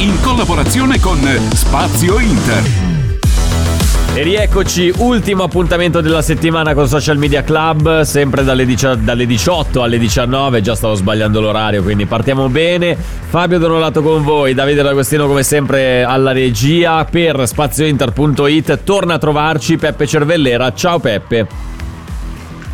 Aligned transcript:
In 0.00 0.18
collaborazione 0.22 0.98
con 0.98 1.18
Spazio 1.52 2.18
Inter. 2.18 2.62
E 4.14 4.22
rieccoci, 4.22 4.90
ultimo 4.96 5.42
appuntamento 5.42 6.00
della 6.00 6.22
settimana 6.22 6.72
con 6.72 6.88
Social 6.88 7.18
Media 7.18 7.42
Club, 7.42 8.00
sempre 8.00 8.42
dalle, 8.42 8.64
dici- 8.64 9.04
dalle 9.04 9.26
18 9.26 9.82
alle 9.82 9.98
19, 9.98 10.62
già 10.62 10.74
stavo 10.74 10.94
sbagliando 10.94 11.42
l'orario, 11.42 11.82
quindi 11.82 12.06
partiamo 12.06 12.48
bene. 12.48 12.96
Fabio 12.96 13.58
Donolato 13.58 14.00
con 14.00 14.22
voi, 14.22 14.54
Davide 14.54 14.80
D'Agostino 14.80 15.26
come 15.26 15.42
sempre 15.42 16.02
alla 16.02 16.32
regia 16.32 17.04
per 17.04 17.46
spaziointer.it, 17.46 18.82
torna 18.82 19.14
a 19.14 19.18
trovarci 19.18 19.76
Peppe 19.76 20.06
Cervellera, 20.06 20.72
ciao 20.72 20.98
Peppe. 20.98 21.46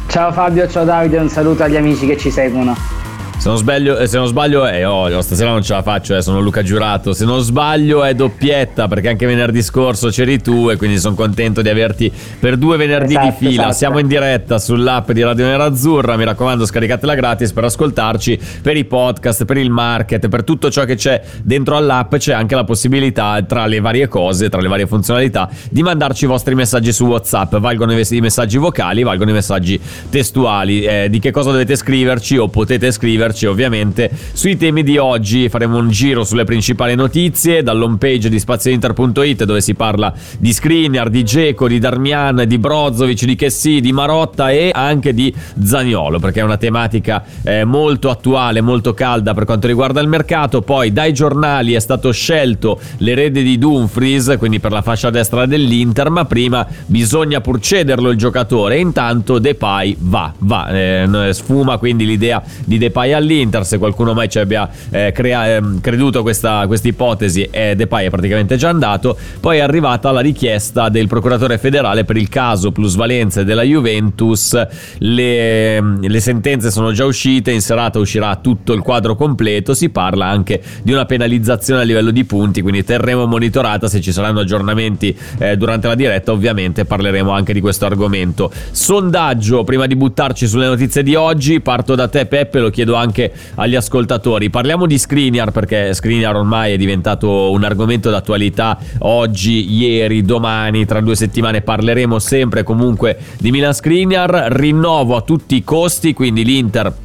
Ciao 0.06 0.30
Fabio, 0.30 0.68
ciao 0.68 0.84
Davide, 0.84 1.18
un 1.18 1.28
saluto 1.28 1.64
agli 1.64 1.76
amici 1.76 2.06
che 2.06 2.16
ci 2.16 2.30
seguono. 2.30 3.05
Se 3.38 3.52
non 3.52 3.58
sbaglio, 3.58 3.96
eh, 3.98 4.08
se 4.08 4.16
non 4.16 4.26
sbaglio 4.26 4.64
è 4.66 4.88
oh, 4.88 5.20
stasera 5.20 5.50
non 5.50 5.62
ce 5.62 5.72
la 5.74 5.82
faccio, 5.82 6.16
eh, 6.16 6.22
sono 6.22 6.40
Luca 6.40 6.62
Giurato. 6.64 7.12
Se 7.12 7.24
non 7.24 7.40
sbaglio 7.42 8.02
è 8.02 8.12
doppietta 8.12 8.88
perché 8.88 9.08
anche 9.10 9.24
venerdì 9.26 9.62
scorso 9.62 10.08
c'eri 10.08 10.40
tu 10.42 10.68
e 10.70 10.76
quindi 10.76 10.98
sono 10.98 11.14
contento 11.14 11.62
di 11.62 11.68
averti 11.68 12.10
per 12.40 12.56
due 12.56 12.76
venerdì 12.76 13.12
Esatto, 13.14 13.26
di 13.28 13.46
fila. 13.46 13.62
esatto. 13.62 13.72
Siamo 13.76 13.98
in 14.00 14.08
diretta 14.08 14.58
sull'app 14.58 15.12
di 15.12 15.22
Radio 15.22 15.44
Nerazzurra, 15.44 16.16
mi 16.16 16.24
raccomando 16.24 16.66
scaricatela 16.66 17.14
gratis 17.14 17.52
per 17.52 17.64
ascoltarci, 17.64 18.38
per 18.62 18.76
i 18.76 18.84
podcast, 18.84 19.44
per 19.44 19.58
il 19.58 19.70
market, 19.70 20.28
per 20.28 20.42
tutto 20.42 20.68
ciò 20.70 20.84
che 20.84 20.96
c'è 20.96 21.22
dentro 21.42 21.76
all'app 21.76 22.16
c'è 22.16 22.32
anche 22.32 22.56
la 22.56 22.64
possibilità 22.64 23.40
tra 23.46 23.66
le 23.66 23.78
varie 23.78 24.08
cose, 24.08 24.48
tra 24.48 24.60
le 24.60 24.68
varie 24.68 24.86
funzionalità 24.88 25.48
di 25.70 25.82
mandarci 25.82 26.24
i 26.24 26.28
vostri 26.28 26.54
messaggi 26.56 26.92
su 26.92 27.04
WhatsApp. 27.06 27.56
Valgono 27.56 27.96
i 27.96 28.04
i 28.08 28.20
messaggi 28.20 28.56
vocali, 28.56 29.02
valgono 29.04 29.30
i 29.30 29.34
messaggi 29.34 29.78
testuali. 30.10 30.82
Eh, 30.82 31.08
di 31.10 31.18
che 31.20 31.30
cosa 31.30 31.50
dovete 31.50 31.76
scriverci 31.76 32.38
o 32.38 32.48
potete 32.48 32.90
scriverci 32.90 33.25
ovviamente 33.46 34.10
sui 34.32 34.56
temi 34.56 34.82
di 34.82 34.98
oggi. 34.98 35.48
Faremo 35.48 35.78
un 35.78 35.90
giro 35.90 36.24
sulle 36.24 36.44
principali 36.44 36.94
notizie 36.94 37.62
dall'home 37.62 37.96
page 37.98 38.28
di 38.28 38.38
spaziointer.it 38.38 39.44
dove 39.44 39.60
si 39.60 39.74
parla 39.74 40.12
di 40.38 40.52
Skriniar, 40.52 41.10
di 41.10 41.24
Geco, 41.24 41.68
di 41.68 41.78
Darmian, 41.78 42.44
di 42.46 42.58
Brozovic, 42.58 43.24
di 43.24 43.36
Chessy, 43.36 43.80
di 43.80 43.92
Marotta 43.92 44.50
e 44.50 44.70
anche 44.72 45.12
di 45.12 45.34
Zaniolo 45.62 46.18
perché 46.18 46.40
è 46.40 46.44
una 46.44 46.56
tematica 46.56 47.24
eh, 47.42 47.64
molto 47.64 48.10
attuale, 48.10 48.60
molto 48.60 48.94
calda 48.94 49.34
per 49.34 49.44
quanto 49.44 49.66
riguarda 49.66 50.00
il 50.00 50.08
mercato. 50.08 50.62
Poi 50.62 50.92
dai 50.92 51.12
giornali 51.12 51.74
è 51.74 51.80
stato 51.80 52.12
scelto 52.12 52.80
l'erede 52.98 53.42
di 53.42 53.58
Dumfries, 53.58 54.36
quindi 54.38 54.60
per 54.60 54.72
la 54.72 54.82
fascia 54.82 55.10
destra 55.10 55.46
dell'Inter, 55.46 56.10
ma 56.10 56.24
prima 56.24 56.66
bisogna 56.86 57.40
pur 57.40 57.60
cederlo 57.60 58.10
il 58.10 58.16
giocatore 58.16 58.78
intanto 58.78 59.38
Depay 59.38 59.96
va, 59.98 60.32
va, 60.38 60.68
eh, 60.68 61.28
sfuma 61.32 61.78
quindi 61.78 62.06
l'idea 62.06 62.42
di 62.64 62.78
Depay 62.78 63.12
all'Inter, 63.16 63.64
se 63.66 63.78
qualcuno 63.78 64.14
mai 64.14 64.28
ci 64.28 64.38
abbia 64.38 64.68
eh, 64.90 65.12
crea- 65.12 65.56
ehm, 65.56 65.80
creduto 65.80 66.22
questa 66.22 66.66
ipotesi, 66.82 67.48
eh, 67.50 67.74
Depay 67.74 68.06
è 68.06 68.10
praticamente 68.10 68.56
già 68.56 68.68
andato, 68.68 69.16
poi 69.40 69.58
è 69.58 69.60
arrivata 69.60 70.10
la 70.10 70.20
richiesta 70.20 70.88
del 70.88 71.08
procuratore 71.08 71.58
federale 71.58 72.04
per 72.04 72.16
il 72.16 72.28
caso 72.28 72.70
plusvalenze 72.70 73.44
della 73.44 73.62
Juventus, 73.62 74.58
le, 74.98 75.80
le 75.80 76.20
sentenze 76.20 76.70
sono 76.70 76.92
già 76.92 77.04
uscite, 77.04 77.50
in 77.50 77.60
serata 77.60 77.98
uscirà 77.98 78.36
tutto 78.36 78.72
il 78.72 78.80
quadro 78.80 79.16
completo, 79.16 79.74
si 79.74 79.88
parla 79.90 80.26
anche 80.26 80.62
di 80.82 80.92
una 80.92 81.04
penalizzazione 81.06 81.80
a 81.80 81.84
livello 81.84 82.10
di 82.10 82.24
punti, 82.24 82.60
quindi 82.62 82.84
terremo 82.84 83.26
monitorata. 83.26 83.88
Se 83.88 84.00
ci 84.00 84.12
saranno 84.12 84.40
aggiornamenti 84.40 85.16
eh, 85.38 85.56
durante 85.56 85.86
la 85.86 85.94
diretta, 85.94 86.32
ovviamente 86.32 86.84
parleremo 86.84 87.30
anche 87.30 87.52
di 87.52 87.60
questo 87.60 87.86
argomento. 87.86 88.50
Sondaggio, 88.70 89.64
prima 89.64 89.86
di 89.86 89.96
buttarci 89.96 90.46
sulle 90.46 90.66
notizie 90.66 91.02
di 91.02 91.14
oggi, 91.14 91.60
parto 91.60 91.94
da 91.94 92.08
te 92.08 92.26
Peppe, 92.26 92.60
lo 92.60 92.70
chiedo 92.70 92.94
anche 92.94 93.05
agli 93.54 93.74
ascoltatori. 93.74 94.50
Parliamo 94.50 94.86
di 94.86 94.98
Skriniar 94.98 95.50
perché 95.50 95.94
Skriniar 95.94 96.36
ormai 96.36 96.72
è 96.72 96.76
diventato 96.76 97.50
un 97.50 97.64
argomento 97.64 98.10
d'attualità 98.10 98.78
oggi, 98.98 99.72
ieri, 99.74 100.22
domani, 100.22 100.84
tra 100.84 101.00
due 101.00 101.16
settimane 101.16 101.60
parleremo 101.60 102.18
sempre 102.18 102.62
comunque 102.62 103.18
di 103.38 103.50
Milan 103.50 103.74
Skriniar, 103.74 104.48
rinnovo 104.50 105.16
a 105.16 105.22
tutti 105.22 105.56
i 105.56 105.64
costi, 105.64 106.12
quindi 106.12 106.44
l'Inter 106.44 107.04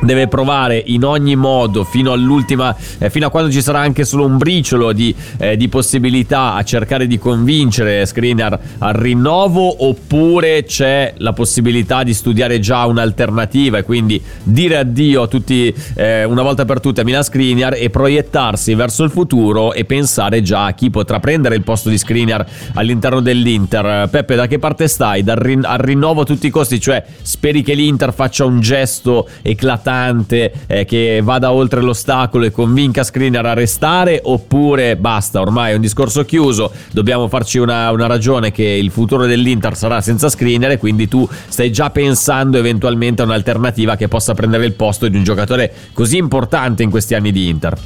deve 0.00 0.28
provare 0.28 0.82
in 0.86 1.04
ogni 1.04 1.36
modo 1.36 1.84
fino 1.84 2.12
all'ultima 2.12 2.74
eh, 2.98 3.10
fino 3.10 3.26
a 3.26 3.30
quando 3.30 3.50
ci 3.50 3.60
sarà 3.60 3.80
anche 3.80 4.04
solo 4.04 4.24
un 4.24 4.36
briciolo 4.36 4.92
di, 4.92 5.14
eh, 5.38 5.56
di 5.56 5.68
possibilità 5.68 6.54
a 6.54 6.62
cercare 6.62 7.06
di 7.06 7.18
convincere 7.18 8.06
Skriniar 8.06 8.58
al 8.78 8.94
rinnovo 8.94 9.84
oppure 9.86 10.64
c'è 10.64 11.14
la 11.18 11.32
possibilità 11.32 12.02
di 12.02 12.14
studiare 12.14 12.60
già 12.60 12.86
un'alternativa 12.86 13.78
e 13.78 13.82
quindi 13.82 14.22
dire 14.42 14.78
addio 14.78 15.22
a 15.22 15.26
tutti 15.26 15.74
eh, 15.94 16.24
una 16.24 16.42
volta 16.42 16.64
per 16.64 16.80
tutte 16.80 17.00
a 17.00 17.04
Milan 17.04 17.24
Skriniar 17.24 17.74
e 17.74 17.90
proiettarsi 17.90 18.74
verso 18.74 19.02
il 19.04 19.10
futuro 19.10 19.72
e 19.72 19.84
pensare 19.84 20.42
già 20.42 20.66
a 20.66 20.72
chi 20.72 20.90
potrà 20.90 21.18
prendere 21.18 21.56
il 21.56 21.62
posto 21.62 21.88
di 21.88 21.98
Skriniar 21.98 22.46
all'interno 22.74 23.20
dell'Inter 23.20 24.08
Peppe 24.08 24.36
da 24.36 24.46
che 24.46 24.58
parte 24.58 24.86
stai? 24.86 25.22
Dal 25.22 25.36
rin- 25.36 25.64
al 25.64 25.78
rinnovo 25.78 26.20
a 26.20 26.24
tutti 26.24 26.46
i 26.46 26.50
costi 26.50 26.80
cioè 26.80 27.04
speri 27.22 27.62
che 27.62 27.74
l'Inter 27.74 28.12
faccia 28.12 28.44
un 28.44 28.60
gesto 28.60 29.28
eclatante 29.42 29.87
eh, 29.88 30.84
che 30.84 31.20
vada 31.22 31.52
oltre 31.52 31.80
l'ostacolo 31.80 32.44
e 32.44 32.50
convinca 32.50 33.02
Skriniar 33.02 33.46
a 33.46 33.54
restare 33.54 34.20
oppure 34.22 34.96
basta, 34.96 35.40
ormai 35.40 35.72
è 35.72 35.74
un 35.74 35.80
discorso 35.80 36.24
chiuso, 36.24 36.72
dobbiamo 36.92 37.28
farci 37.28 37.58
una, 37.58 37.90
una 37.90 38.06
ragione 38.06 38.50
che 38.50 38.64
il 38.64 38.90
futuro 38.90 39.26
dell'Inter 39.26 39.76
sarà 39.76 40.00
senza 40.00 40.28
Skriniar 40.28 40.72
e 40.72 40.78
quindi 40.78 41.08
tu 41.08 41.28
stai 41.48 41.72
già 41.72 41.90
pensando 41.90 42.58
eventualmente 42.58 43.22
a 43.22 43.24
un'alternativa 43.24 43.96
che 43.96 44.08
possa 44.08 44.34
prendere 44.34 44.64
il 44.64 44.74
posto 44.74 45.08
di 45.08 45.16
un 45.16 45.24
giocatore 45.24 45.72
così 45.92 46.16
importante 46.16 46.82
in 46.82 46.90
questi 46.90 47.14
anni 47.14 47.32
di 47.32 47.48
Inter. 47.48 47.76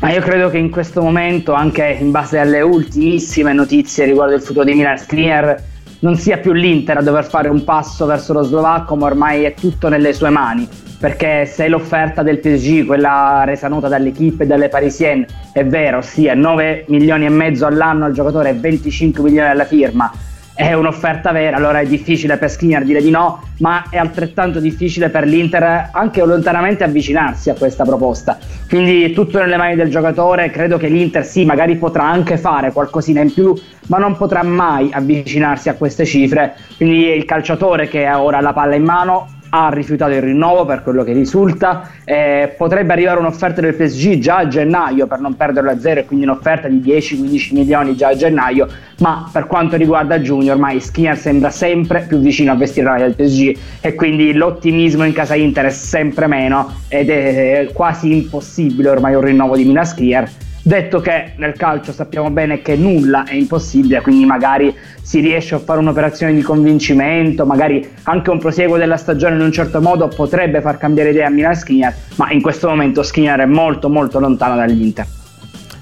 Ma 0.00 0.12
io 0.12 0.20
credo 0.20 0.50
che 0.50 0.58
in 0.58 0.70
questo 0.70 1.00
momento, 1.02 1.52
anche 1.52 1.96
in 2.00 2.10
base 2.10 2.38
alle 2.38 2.60
ultimissime 2.60 3.52
notizie 3.52 4.04
riguardo 4.04 4.34
il 4.34 4.42
futuro 4.42 4.64
di 4.64 4.74
Milan 4.74 4.98
Skriniar, 4.98 5.72
non 6.04 6.16
sia 6.16 6.36
più 6.36 6.52
l'Inter 6.52 6.98
a 6.98 7.02
dover 7.02 7.24
fare 7.24 7.48
un 7.48 7.64
passo 7.64 8.04
verso 8.04 8.34
lo 8.34 8.42
slovacco, 8.42 8.94
ma 8.94 9.06
ormai 9.06 9.44
è 9.44 9.54
tutto 9.54 9.88
nelle 9.88 10.12
sue 10.12 10.28
mani. 10.28 10.68
Perché 11.00 11.46
se 11.46 11.66
l'offerta 11.66 12.22
del 12.22 12.40
PSG, 12.40 12.84
quella 12.84 13.42
resa 13.44 13.68
nota 13.68 13.88
dall'equipe 13.88 14.44
e 14.44 14.46
dalle 14.46 14.68
parisienne, 14.68 15.26
è 15.52 15.64
vera, 15.64 15.96
ossia 15.96 16.34
9 16.34 16.84
milioni 16.88 17.24
e 17.24 17.30
mezzo 17.30 17.64
all'anno 17.64 18.04
al 18.04 18.12
giocatore 18.12 18.50
e 18.50 18.52
25 18.52 19.22
milioni 19.22 19.48
alla 19.48 19.64
firma, 19.64 20.12
è 20.54 20.72
un'offerta 20.72 21.32
vera, 21.32 21.56
allora 21.56 21.80
è 21.80 21.86
difficile 21.86 22.36
per 22.36 22.48
Skriniar 22.48 22.84
dire 22.84 23.02
di 23.02 23.10
no, 23.10 23.42
ma 23.58 23.86
è 23.90 23.96
altrettanto 23.96 24.60
difficile 24.60 25.08
per 25.08 25.26
l'Inter 25.26 25.90
anche 25.92 26.24
lontanamente 26.24 26.84
avvicinarsi 26.84 27.50
a 27.50 27.54
questa 27.54 27.84
proposta. 27.84 28.38
Quindi 28.68 29.02
è 29.02 29.12
tutto 29.12 29.40
nelle 29.40 29.56
mani 29.56 29.74
del 29.74 29.90
giocatore, 29.90 30.50
credo 30.50 30.76
che 30.76 30.86
l'Inter 30.86 31.24
sì, 31.24 31.44
magari 31.44 31.76
potrà 31.76 32.04
anche 32.04 32.38
fare 32.38 32.72
qualcosina 32.72 33.20
in 33.20 33.32
più, 33.32 33.52
ma 33.88 33.98
non 33.98 34.16
potrà 34.16 34.44
mai 34.44 34.90
avvicinarsi 34.92 35.68
a 35.68 35.74
queste 35.74 36.04
cifre. 36.04 36.54
Quindi 36.76 37.08
è 37.08 37.14
il 37.14 37.24
calciatore 37.24 37.88
che 37.88 38.06
ha 38.06 38.22
ora 38.22 38.40
la 38.40 38.52
palla 38.52 38.76
in 38.76 38.84
mano 38.84 39.33
ha 39.56 39.68
rifiutato 39.70 40.12
il 40.12 40.20
rinnovo 40.20 40.64
per 40.64 40.82
quello 40.82 41.04
che 41.04 41.12
risulta, 41.12 41.88
eh, 42.04 42.52
potrebbe 42.56 42.92
arrivare 42.92 43.20
un'offerta 43.20 43.60
del 43.60 43.74
PSG 43.74 44.18
già 44.18 44.38
a 44.38 44.48
gennaio 44.48 45.06
per 45.06 45.20
non 45.20 45.36
perderlo 45.36 45.70
a 45.70 45.78
zero 45.78 46.00
e 46.00 46.04
quindi 46.04 46.24
un'offerta 46.24 46.66
di 46.66 46.80
10-15 46.80 47.54
milioni 47.54 47.94
già 47.94 48.08
a 48.08 48.16
gennaio, 48.16 48.66
ma 48.98 49.30
per 49.32 49.46
quanto 49.46 49.76
riguarda 49.76 50.18
Junior 50.18 50.56
ormai 50.56 50.80
Skriniar 50.80 51.16
sembra 51.16 51.50
sempre 51.50 52.04
più 52.08 52.18
vicino 52.18 52.50
a 52.50 52.56
vestire 52.56 52.86
la 52.86 52.98
del 52.98 53.14
PSG 53.14 53.56
e 53.80 53.94
quindi 53.94 54.32
l'ottimismo 54.32 55.04
in 55.04 55.12
casa 55.12 55.36
Inter 55.36 55.66
è 55.66 55.70
sempre 55.70 56.26
meno 56.26 56.80
ed 56.88 57.08
è 57.08 57.70
quasi 57.72 58.12
impossibile 58.12 58.88
ormai 58.88 59.14
un 59.14 59.20
rinnovo 59.20 59.56
di 59.56 59.64
Milan 59.64 59.86
Skriniar 59.86 60.28
Detto 60.66 61.00
che 61.00 61.32
nel 61.36 61.52
calcio 61.58 61.92
sappiamo 61.92 62.30
bene 62.30 62.62
che 62.62 62.74
nulla 62.74 63.24
è 63.24 63.34
impossibile, 63.34 64.00
quindi 64.00 64.24
magari 64.24 64.74
si 65.02 65.20
riesce 65.20 65.54
a 65.54 65.58
fare 65.58 65.78
un'operazione 65.78 66.32
di 66.32 66.40
convincimento, 66.40 67.44
magari 67.44 67.86
anche 68.04 68.30
un 68.30 68.38
prosieguo 68.38 68.78
della 68.78 68.96
stagione 68.96 69.34
in 69.34 69.42
un 69.42 69.52
certo 69.52 69.82
modo 69.82 70.08
potrebbe 70.08 70.62
far 70.62 70.78
cambiare 70.78 71.10
idea 71.10 71.26
a 71.26 71.30
Milan 71.30 71.54
Skriniar, 71.54 71.94
ma 72.16 72.30
in 72.30 72.40
questo 72.40 72.66
momento 72.66 73.02
Skriniar 73.02 73.40
è 73.40 73.44
molto 73.44 73.90
molto 73.90 74.18
lontano 74.18 74.56
dall'Inter. 74.56 75.06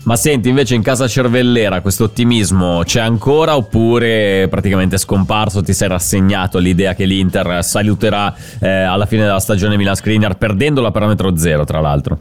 Ma 0.03 0.17
senti, 0.17 0.49
invece 0.49 0.75
in 0.75 0.83
casa 0.83 1.07
Cervellera 1.07 1.81
questo 1.81 2.03
ottimismo 2.03 2.83
c'è 2.83 2.99
ancora 2.99 3.55
oppure 3.55 4.49
praticamente 4.51 4.97
è 4.97 4.99
scomparso? 4.99 5.63
Ti 5.63 5.73
sei 5.73 5.87
rassegnato 5.87 6.59
all'idea 6.59 6.95
che 6.95 7.05
l'Inter 7.05 7.63
saluterà 7.63 8.35
eh, 8.59 8.69
alla 8.69 9.07
fine 9.07 9.23
della 9.23 9.39
stagione 9.39 9.77
Milan 9.77 9.95
Skriniar 9.95 10.37
perdendo 10.37 10.81
la 10.81 10.91
parametro 10.91 11.37
zero, 11.37 11.63
tra 11.63 11.79
l'altro? 11.79 12.19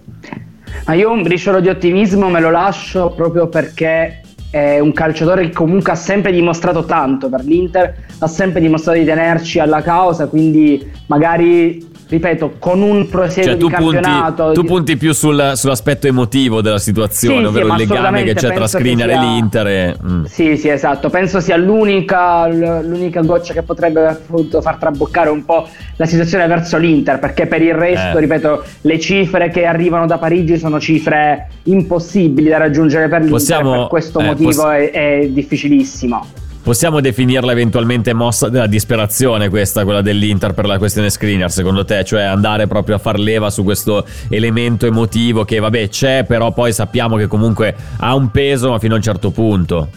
Ma 0.85 0.93
io 0.93 1.11
un 1.11 1.21
briciolo 1.21 1.59
di 1.59 1.69
ottimismo 1.69 2.29
me 2.29 2.39
lo 2.39 2.49
lascio 2.49 3.11
proprio 3.11 3.47
perché 3.47 4.21
è 4.49 4.79
un 4.79 4.91
calciatore 4.91 5.43
che 5.43 5.53
comunque 5.53 5.93
ha 5.93 5.95
sempre 5.95 6.31
dimostrato 6.31 6.83
tanto 6.83 7.29
per 7.29 7.45
l'Inter, 7.45 7.95
ha 8.19 8.27
sempre 8.27 8.59
dimostrato 8.59 8.97
di 8.97 9.05
tenerci 9.05 9.59
alla 9.59 9.81
causa, 9.81 10.27
quindi 10.27 10.91
magari 11.07 11.90
ripeto, 12.11 12.55
con 12.59 12.81
un 12.81 13.07
proseguo 13.07 13.51
cioè, 13.51 13.57
di 13.57 13.67
campionato. 13.69 14.43
Punti, 14.43 14.59
tu 14.59 14.65
punti 14.65 14.97
più 14.97 15.13
sul, 15.13 15.53
sull'aspetto 15.55 16.07
emotivo 16.07 16.61
della 16.61 16.77
situazione, 16.77 17.39
Sì, 17.39 17.45
ovvero 17.45 17.67
sì, 17.67 17.71
il 17.71 17.77
legame 17.87 18.23
che 18.23 18.33
c'è 18.33 18.53
tra 18.53 18.67
Skriniar 18.67 19.07
penso 19.07 19.23
e 19.23 19.25
l'Inter. 19.25 19.67
E, 19.67 19.95
mm. 20.05 20.23
Sì, 20.25 20.57
sì, 20.57 20.67
esatto. 20.67 21.09
Penso 21.09 21.39
sia 21.39 21.55
l'unica, 21.55 22.47
l'unica 22.47 23.21
goccia 23.21 23.53
che 23.53 23.61
potrebbe 23.61 24.05
appunto 24.07 24.61
far 24.61 24.75
traboccare 24.75 25.29
un 25.29 25.45
po' 25.45 25.65
la 25.95 26.05
situazione 26.05 26.45
verso 26.47 26.77
l'Inter, 26.77 27.17
perché 27.17 27.47
per 27.47 27.61
il 27.61 27.73
resto, 27.73 28.17
Eh. 28.17 28.19
ripeto, 28.19 28.63
le 28.81 28.99
cifre 28.99 29.49
che 29.49 29.65
arrivano 29.65 30.05
da 30.05 30.17
Parigi 30.17 30.57
sono 30.57 30.81
cifre 30.81 31.47
impossibili 31.63 32.49
da 32.49 32.57
raggiungere 32.57 33.07
per 33.07 33.19
l'Inter. 33.19 33.37
Possiamo- 33.37 33.71
per 33.71 33.87
questo 33.87 34.19
eh, 34.19 34.23
motivo 34.23 34.49
poss- 34.49 34.65
è, 34.65 34.91
è 34.91 35.27
difficilissimo. 35.29 36.25
Possiamo 36.63 37.01
definirla 37.01 37.53
eventualmente 37.53 38.13
mossa 38.13 38.47
della 38.47 38.67
disperazione 38.67 39.49
questa, 39.49 39.83
quella 39.83 40.01
dell'Inter 40.01 40.53
per 40.53 40.67
la 40.67 40.77
questione 40.77 41.09
Skriniar, 41.09 41.49
secondo 41.49 41.83
te? 41.85 42.03
Cioè 42.03 42.21
andare 42.21 42.67
proprio 42.67 42.97
a 42.97 42.99
far 42.99 43.17
leva 43.17 43.49
su 43.49 43.63
questo 43.63 44.05
elemento 44.29 44.85
emotivo 44.85 45.43
che 45.43 45.57
vabbè 45.57 45.89
c'è, 45.89 46.23
però 46.23 46.51
poi 46.51 46.71
sappiamo 46.71 47.17
che 47.17 47.25
comunque 47.25 47.75
ha 47.97 48.13
un 48.13 48.29
peso 48.29 48.69
ma 48.69 48.77
fino 48.77 48.93
a 48.93 48.97
un 48.97 49.01
certo 49.01 49.31
punto. 49.31 49.89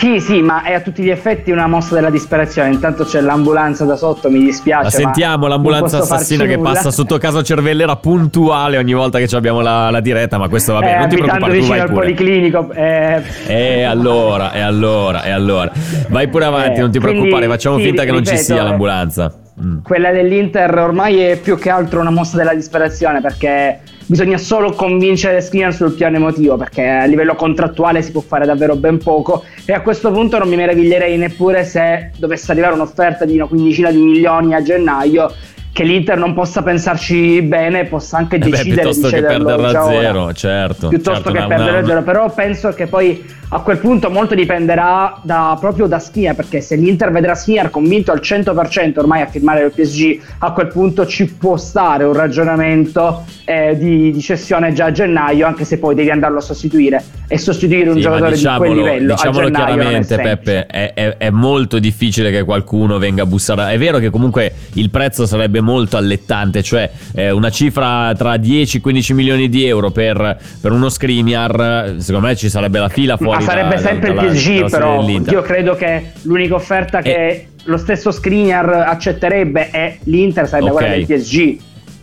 Sì, 0.00 0.18
sì, 0.18 0.40
ma 0.40 0.62
è 0.62 0.72
a 0.72 0.80
tutti 0.80 1.02
gli 1.02 1.10
effetti 1.10 1.50
una 1.50 1.66
mossa 1.66 1.94
della 1.94 2.08
disperazione. 2.08 2.70
Intanto 2.70 3.04
c'è 3.04 3.20
l'ambulanza 3.20 3.84
da 3.84 3.96
sotto, 3.96 4.30
mi 4.30 4.38
dispiace. 4.42 4.84
La 4.84 4.90
sentiamo 4.90 5.46
l'ambulanza 5.46 5.98
assassina 5.98 6.46
che 6.46 6.56
nulla. 6.56 6.70
passa 6.72 6.90
sotto 6.90 7.18
casa 7.18 7.42
Cervellera 7.42 7.96
puntuale 7.96 8.78
ogni 8.78 8.94
volta 8.94 9.18
che 9.18 9.36
abbiamo 9.36 9.60
la, 9.60 9.90
la 9.90 10.00
diretta, 10.00 10.38
ma 10.38 10.48
questo 10.48 10.72
vabbè, 10.72 10.94
Eh, 10.94 10.98
non 11.00 11.08
ti 11.10 11.16
preoccupare, 11.16 11.44
tu 11.44 11.50
vicino 11.50 11.68
vai 11.68 11.80
al 11.80 11.86
pure. 11.90 12.00
policlinico. 12.00 12.72
eh, 12.72 13.22
E 13.46 13.82
allora, 13.82 14.52
e 14.52 14.60
allora, 14.60 15.22
e 15.22 15.30
allora. 15.32 15.70
Vai 16.08 16.28
pure 16.28 16.44
avanti, 16.46 16.78
Eh, 16.78 16.80
non 16.80 16.90
ti 16.90 16.98
quindi, 16.98 17.18
preoccupare, 17.18 17.46
facciamo 17.46 17.76
sì, 17.76 17.82
finta 17.84 18.04
che 18.04 18.10
non 18.12 18.24
ci 18.24 18.38
sia 18.38 18.58
eh, 18.60 18.62
l'ambulanza. 18.62 19.34
Mm. 19.62 19.78
Quella 19.82 20.10
dell'Inter 20.10 20.76
ormai 20.78 21.18
è 21.20 21.36
più 21.38 21.58
che 21.58 21.68
altro 21.70 22.00
una 22.00 22.10
mossa 22.10 22.36
della 22.36 22.54
disperazione 22.54 23.20
perché 23.20 23.80
bisogna 24.06 24.38
solo 24.38 24.72
convincere 24.72 25.40
Skriniar 25.40 25.72
sul 25.74 25.92
piano 25.92 26.16
emotivo 26.16 26.56
perché 26.56 26.86
a 26.88 27.04
livello 27.04 27.34
contrattuale 27.34 28.00
si 28.02 28.10
può 28.10 28.22
fare 28.22 28.46
davvero 28.46 28.74
ben 28.76 28.98
poco 28.98 29.44
e 29.66 29.72
a 29.72 29.82
questo 29.82 30.10
punto 30.10 30.38
non 30.38 30.48
mi 30.48 30.56
meraviglierei 30.56 31.16
neppure 31.18 31.64
se 31.64 32.10
dovesse 32.16 32.50
arrivare 32.52 32.72
un'offerta 32.74 33.24
di 33.24 33.34
una 33.36 33.46
quindicina 33.46 33.90
di 33.90 33.98
milioni 33.98 34.54
a 34.54 34.62
gennaio 34.62 35.30
che 35.72 35.84
l'Inter 35.84 36.16
non 36.18 36.34
possa 36.34 36.62
pensarci 36.62 37.42
bene 37.42 37.84
possa 37.84 38.16
anche 38.16 38.36
Eh 38.36 38.38
beh, 38.40 38.48
decidere 38.50 38.80
piuttosto 38.82 39.06
di 39.06 39.12
che 39.12 39.20
cederlo 39.20 39.44
perderla 39.44 39.70
già 39.72 39.80
a 39.80 39.84
zero, 39.88 40.32
certo. 40.32 40.88
piuttosto 40.88 41.22
certo, 41.22 41.30
che 41.32 41.38
una- 41.38 41.46
perdere 41.46 41.78
una- 41.78 41.86
zero 41.86 42.02
però 42.02 42.30
penso 42.32 42.68
che 42.70 42.86
poi 42.86 43.24
a 43.52 43.60
quel 43.60 43.78
punto 43.78 44.10
molto 44.10 44.34
dipenderà 44.34 45.18
da, 45.22 45.56
proprio 45.58 45.86
da 45.86 45.98
Skriniar 45.98 46.36
perché 46.36 46.60
se 46.60 46.76
l'Inter 46.76 47.10
vedrà 47.10 47.34
Skriniar 47.34 47.70
convinto 47.70 48.12
al 48.12 48.20
100% 48.22 48.98
ormai 48.98 49.22
a 49.22 49.26
firmare 49.26 49.64
il 49.64 49.72
PSG 49.72 50.20
a 50.38 50.52
quel 50.52 50.68
punto 50.68 51.04
ci 51.06 51.26
può 51.26 51.56
stare 51.56 52.04
un 52.04 52.12
ragionamento 52.12 53.24
eh, 53.44 53.76
di, 53.76 54.12
di 54.12 54.20
cessione 54.20 54.72
già 54.72 54.86
a 54.86 54.92
gennaio 54.92 55.46
anche 55.46 55.64
se 55.64 55.78
poi 55.78 55.94
devi 55.96 56.10
andarlo 56.10 56.38
a 56.38 56.42
sostituire 56.42 57.02
e 57.26 57.38
sostituire 57.38 57.88
un 57.88 57.96
Sì, 57.96 58.02
giocatore 58.02 58.36
di 58.36 58.42
quel 58.42 58.70
diciamolo, 58.70 58.74
livello 58.74 59.12
a 59.12 59.16
diciamolo 59.16 59.44
gennaio 59.46 59.64
è 59.64 59.74
chiaramente, 59.74 60.14
semplice. 60.14 60.36
Peppe, 60.36 60.66
è, 60.66 60.92
è- 60.94 61.16
è 61.16 61.30
molto 61.30 61.78
difficile 61.78 62.30
che 62.32 62.42
qualcuno 62.42 62.98
venga 62.98 63.22
a 63.22 63.26
bussare. 63.26 63.72
È 63.72 63.78
vero 63.78 63.98
che 63.98 64.10
comunque 64.10 64.52
il 64.74 64.90
prezzo 64.90 65.26
sarebbe 65.26 65.60
molto 65.60 65.96
allettante, 65.96 66.62
cioè 66.64 66.90
eh, 67.14 67.30
una 67.30 67.50
cifra 67.50 68.12
tra 68.16 68.36
10 68.36 68.78
e 68.78 68.80
15 68.80 69.14
milioni 69.14 69.48
di 69.48 69.64
euro 69.64 69.92
per, 69.92 70.38
per 70.60 70.72
uno 70.72 70.88
Skriniar, 70.88 71.94
secondo 71.98 72.26
me 72.26 72.34
ci 72.34 72.48
sarebbe 72.48 72.80
la 72.80 72.88
fila 72.88 73.16
fuori. 73.16 73.39
Ma 73.40 73.50
sarebbe 73.52 73.74
da- 73.74 73.80
sempre 73.80 74.10
il 74.10 74.14
PSG, 74.16 74.70
però 74.70 75.08
io 75.08 75.42
credo 75.42 75.74
che 75.74 76.12
l'unica 76.22 76.54
offerta 76.54 77.00
che 77.00 77.46
lo 77.64 77.76
stesso 77.76 78.10
Skriniar 78.10 78.68
accetterebbe 78.70 79.70
è 79.70 79.96
l'Inter, 80.04 80.48
sarebbe 80.48 80.70
Ok. 80.70 80.76
quella 80.76 80.94
del 80.94 81.06
PSG. 81.06 81.58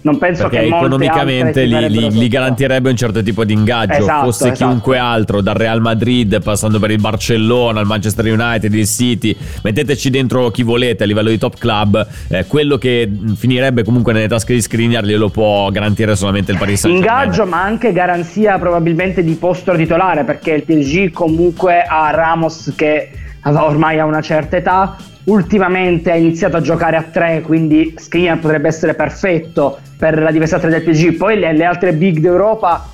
Non 0.07 0.17
penso 0.19 0.47
Perché 0.47 0.67
che 0.69 0.75
economicamente 0.75 1.63
li, 1.65 1.89
li- 1.89 2.11
li 2.11 2.27
garantirebbe 2.29 2.89
un 2.89 2.95
certo 2.95 3.21
tipo 3.21 3.43
di 3.43 3.51
ingaggio. 3.53 3.99
Esatto, 3.99 4.25
Fosse 4.25 4.51
esatto. 4.51 4.65
chiunque 4.69 4.97
altro, 4.97 5.41
dal 5.41 5.55
Real 5.55 5.81
Madrid, 5.81 6.41
passando 6.41 6.79
per 6.79 6.91
il 6.91 6.99
Barcellona, 7.01 7.81
il 7.81 7.85
Manchester 7.87 8.25
United, 8.25 8.73
il 8.73 8.85
City, 8.87 9.35
metteteci 9.63 10.09
dentro 10.09 10.49
chi 10.49 10.63
volete 10.63 11.03
a 11.03 11.05
livello 11.05 11.29
di 11.29 11.37
top 11.37 11.57
club. 11.57 12.07
eh, 12.29 12.45
quello 12.47 12.77
che 12.77 13.05
mh, 13.07 13.33
finirebbe 13.33 13.83
comunque 13.83 14.13
nelle 14.13 14.29
tasche 14.29 14.53
di 14.53 14.61
Skriniar 14.61 15.03
glielo 15.03 15.27
può 15.29 15.69
garantire 15.71 16.15
solamente 16.15 16.53
il 16.53 16.57
Paris 16.57 16.79
Saint 16.79 17.01
Germain. 17.01 17.23
Ingaggio, 17.25 17.45
ma 17.45 17.61
anche 17.61 17.91
garanzia 17.91 18.57
probabilmente 18.57 19.23
di 19.23 19.33
posto 19.33 19.75
titolare, 19.75 20.23
perché 20.23 20.51
il 20.53 20.63
PSG 20.63 21.11
comunque 21.11 21.81
ha 21.81 22.11
Ramos 22.11 22.71
che 22.77 23.09
ormai 23.43 23.99
ha 23.99 24.05
una 24.05 24.21
certa 24.21 24.57
età. 24.57 24.95
Ultimamente 25.25 26.11
ha 26.11 26.15
iniziato 26.15 26.57
a 26.57 26.61
giocare 26.61 26.95
a 26.95 27.03
3, 27.03 27.41
quindi 27.41 27.93
Skriniar 27.97 28.39
potrebbe 28.39 28.67
essere 28.67 28.93
perfetto 28.93 29.79
per 29.97 30.21
la 30.21 30.31
difesa 30.31 30.59
3 30.59 30.69
del 30.69 30.83
PSG. 30.83 31.15
Poi 31.15 31.37
le, 31.37 31.53
le 31.53 31.65
altre 31.65 31.93
big 31.93 32.19
d'Europa 32.19 32.91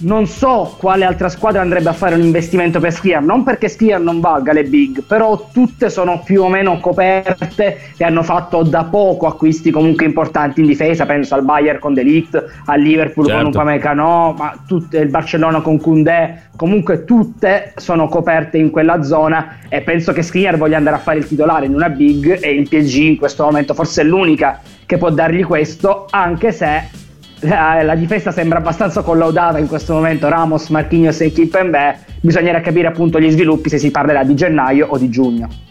non 0.00 0.26
so 0.26 0.74
quale 0.78 1.04
altra 1.04 1.28
squadra 1.28 1.60
andrebbe 1.60 1.88
a 1.88 1.92
fare 1.92 2.14
un 2.14 2.22
investimento 2.22 2.78
per 2.78 2.92
Skriniar, 2.92 3.22
non 3.22 3.42
perché 3.42 3.68
Skriniar 3.68 4.00
non 4.00 4.20
valga 4.20 4.52
le 4.52 4.64
big, 4.64 5.02
però 5.02 5.48
tutte 5.52 5.90
sono 5.90 6.22
più 6.24 6.42
o 6.42 6.48
meno 6.48 6.78
coperte 6.78 7.92
e 7.96 8.04
hanno 8.04 8.22
fatto 8.22 8.62
da 8.62 8.84
poco 8.84 9.26
acquisti 9.26 9.70
comunque 9.70 10.06
importanti 10.06 10.60
in 10.60 10.66
difesa, 10.66 11.06
penso 11.06 11.34
al 11.34 11.44
Bayern 11.44 11.78
con 11.80 11.94
Delict, 11.94 12.62
al 12.66 12.80
Liverpool 12.80 13.26
con 13.26 13.34
Certo. 13.34 13.48
Upamecano, 13.58 14.34
ma 14.36 14.56
tutte, 14.66 14.98
il 14.98 15.08
Barcellona 15.08 15.60
con 15.60 15.80
Koundé, 15.80 16.48
comunque 16.56 17.04
tutte 17.04 17.72
sono 17.76 18.08
coperte 18.08 18.58
in 18.58 18.70
quella 18.70 19.02
zona 19.02 19.58
e 19.68 19.80
penso 19.80 20.12
che 20.12 20.22
Skriniar 20.22 20.56
voglia 20.56 20.76
andare 20.76 20.96
a 20.96 21.00
fare 21.00 21.18
il 21.18 21.26
titolare 21.26 21.66
in 21.66 21.74
una 21.74 21.88
big 21.88 22.38
e 22.40 22.50
il 22.50 22.68
PSG 22.68 22.96
in 22.98 23.16
questo 23.16 23.44
momento 23.44 23.74
forse 23.74 24.02
è 24.02 24.04
l'unica 24.04 24.60
che 24.86 24.96
può 24.96 25.10
dargli 25.10 25.44
questo, 25.44 26.06
anche 26.10 26.52
se 26.52 27.06
la, 27.40 27.82
la 27.82 27.94
difesa 27.94 28.30
sembra 28.30 28.58
abbastanza 28.58 29.02
collaudata 29.02 29.58
in 29.58 29.68
questo 29.68 29.94
momento. 29.94 30.28
Ramos, 30.28 30.68
Marquinhos 30.68 31.20
e 31.20 31.32
Kimpembe. 31.32 31.98
Bisognerà 32.20 32.60
capire 32.60 32.88
appunto 32.88 33.20
gli 33.20 33.30
sviluppi 33.30 33.68
se 33.68 33.78
si 33.78 33.90
parlerà 33.90 34.24
di 34.24 34.34
gennaio 34.34 34.86
o 34.88 34.98
di 34.98 35.08
giugno 35.08 35.66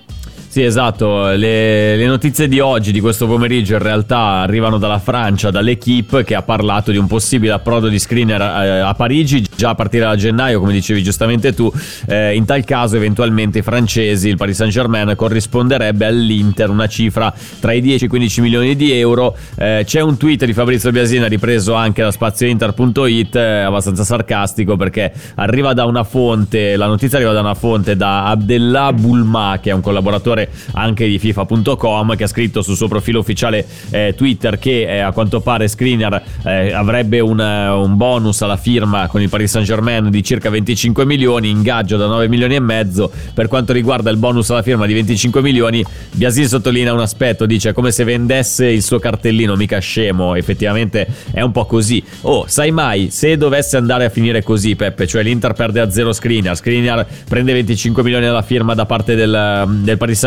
Sì, 0.58 0.64
esatto. 0.64 1.28
Le, 1.34 1.96
le 1.96 2.06
notizie 2.08 2.48
di 2.48 2.60
oggi, 2.60 2.92
di 2.92 3.00
questo 3.00 3.28
pomeriggio, 3.28 3.74
in 3.74 3.80
realtà 3.80 4.40
arrivano 4.40 4.80
dalla 4.80 4.98
Francia, 4.98 5.52
dall'Equipe, 5.52 6.24
che 6.24 6.34
ha 6.34 6.42
parlato 6.42 6.90
di 6.90 6.98
un 6.98 7.06
possibile 7.06 7.52
approdo 7.52 7.90
di 7.90 8.00
screener 8.00 8.42
eh, 8.42 8.80
a 8.80 8.92
Parigi 8.96 9.46
già 9.56 9.70
a 9.70 9.76
partire 9.76 10.06
da 10.06 10.16
gennaio, 10.16 10.60
come 10.60 10.74
dicevi 10.74 11.04
giustamente 11.04 11.54
tu. 11.54 11.72
Eh, 12.08 12.34
in 12.34 12.46
tal 12.46 12.64
caso, 12.64 12.96
eventualmente, 12.96 13.60
i 13.60 13.62
francesi, 13.62 14.30
il 14.30 14.38
Paris 14.38 14.56
Saint-Germain, 14.56 15.14
corrisponderebbe 15.16 16.08
all'Inter 16.08 16.72
una 16.72 16.88
cifra 16.88 17.32
tra 17.60 17.72
i 17.74 17.80
10 17.80 18.06
e 18.06 18.08
i 18.08 18.10
15 18.10 18.42
milioni 18.42 18.76
di 18.76 18.92
euro. 18.94 19.38
Eh, 19.60 19.84
c'è 19.86 20.02
un 20.02 20.18
tweet 20.18 20.44
di 20.44 20.54
Fabrizio 20.54 20.90
Biasina, 20.90 21.28
ripreso 21.28 21.76
anche 21.76 22.02
da 22.02 22.10
spaziointer.it, 22.10 23.36
eh, 23.36 23.60
abbastanza 23.60 24.04
sarcastico, 24.04 24.76
perché 24.76 25.14
arriva 25.36 25.74
da 25.74 25.86
una 25.86 26.04
fonte, 26.04 26.76
la 26.78 26.88
notizia 26.88 27.20
arriva 27.20 27.34
da 27.34 27.42
una 27.42 27.54
fonte, 27.54 27.96
da 27.96 28.26
Abdellah 28.26 28.92
Bulma, 28.92 29.60
che 29.62 29.70
è 29.70 29.74
un 29.74 29.82
collaboratore 29.82 30.46
anche 30.74 31.08
di 31.08 31.20
FIFA.com, 31.20 32.16
che 32.16 32.24
ha 32.24 32.28
scritto 32.28 32.62
sul 32.62 32.76
suo 32.76 32.88
profilo 32.88 33.20
ufficiale 33.20 33.66
eh, 33.90 34.14
Twitter 34.16 34.58
che 34.60 34.82
eh, 34.84 35.00
a 35.00 35.12
quanto 35.12 35.42
pare 35.42 35.68
Skriniar 35.68 36.22
eh, 36.44 36.72
avrebbe 36.74 37.20
un, 37.20 37.40
eh, 37.40 37.70
un 37.70 37.98
bonus 37.98 38.42
alla 38.42 38.58
firma 38.58 39.08
con 39.08 39.22
il 39.22 39.30
Paris 39.30 39.52
Saint 39.52 39.68
Germain 39.68 40.10
di 40.10 40.24
circa 40.24 40.50
25 40.50 41.06
milioni, 41.06 41.50
ingaggio 41.50 41.98
da 41.98 42.08
9 42.08 42.28
milioni 42.28 42.56
e 42.56 42.60
mezzo. 42.60 43.12
Per 43.34 43.48
quanto 43.48 43.74
riguarda 43.74 44.10
il 44.10 44.18
bonus 44.18 44.50
alla 44.50 44.62
firma 44.62 44.86
di 44.86 44.94
25 44.94 45.42
milioni, 45.42 45.84
Biasin 46.12 46.48
sottolinea 46.48 46.94
un 46.94 47.00
aspetto, 47.00 47.46
dice 47.46 47.74
come 47.74 47.92
se 47.92 48.04
vendesse 48.04 48.68
il 48.68 48.82
suo 48.82 49.00
cartellino, 49.00 49.56
mica 49.56 49.80
scemo, 49.80 50.36
effettivamente 50.36 51.08
è 51.32 51.42
un 51.42 51.52
po' 51.52 51.66
così. 51.66 52.04
Oh, 52.22 52.46
sai 52.48 52.72
mai, 52.72 53.10
se 53.12 53.38
dovesse 53.38 53.78
andare 53.78 54.06
a 54.06 54.10
finire 54.10 54.44
così 54.44 54.76
Peppe, 54.76 55.08
cioè 55.08 55.24
l'Inter 55.24 55.54
perde 55.54 55.80
a 55.80 55.90
zero 55.90 56.12
Skriniar, 56.12 56.56
Skriniar 56.56 57.06
prende 57.28 57.54
25 57.54 58.04
milioni 58.04 58.26
alla 58.26 58.42
firma 58.42 58.74
da 58.74 58.86
parte 58.86 59.16
del, 59.16 59.66
del 59.84 59.98
Paris 59.98 60.18
Saint 60.18 60.27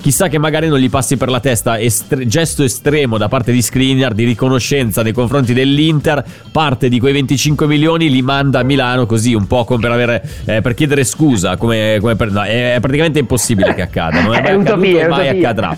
chissà 0.00 0.28
che 0.28 0.38
magari 0.38 0.68
non 0.68 0.78
gli 0.78 0.90
passi 0.90 1.16
per 1.16 1.28
la 1.28 1.40
testa. 1.40 1.78
Estre- 1.78 2.26
gesto 2.26 2.62
estremo 2.62 3.18
da 3.18 3.28
parte 3.28 3.52
di 3.52 3.62
Skriniar 3.62 4.14
di 4.14 4.24
riconoscenza 4.24 5.02
nei 5.02 5.12
confronti 5.12 5.52
dell'Inter, 5.52 6.24
parte 6.50 6.88
di 6.88 6.98
quei 6.98 7.12
25 7.12 7.66
milioni 7.66 8.10
li 8.10 8.22
manda 8.22 8.60
a 8.60 8.62
Milano 8.62 9.06
così 9.06 9.34
un 9.34 9.46
po' 9.46 9.64
come 9.64 9.80
per, 9.80 9.90
avere, 9.90 10.22
eh, 10.44 10.60
per 10.60 10.74
chiedere 10.74 11.04
scusa, 11.04 11.56
come, 11.56 11.98
come 12.00 12.16
per- 12.16 12.30
no, 12.30 12.42
è, 12.42 12.74
è 12.74 12.80
praticamente 12.80 13.18
impossibile 13.18 13.74
che 13.74 13.82
accada, 13.82 14.22
non 14.22 14.34
è 14.34 14.40
mai 14.42 14.50
accaduto 14.52 14.72
utopia, 14.72 15.00
e 15.00 15.04
è 15.04 15.08
mai 15.08 15.28
accadrà. 15.28 15.76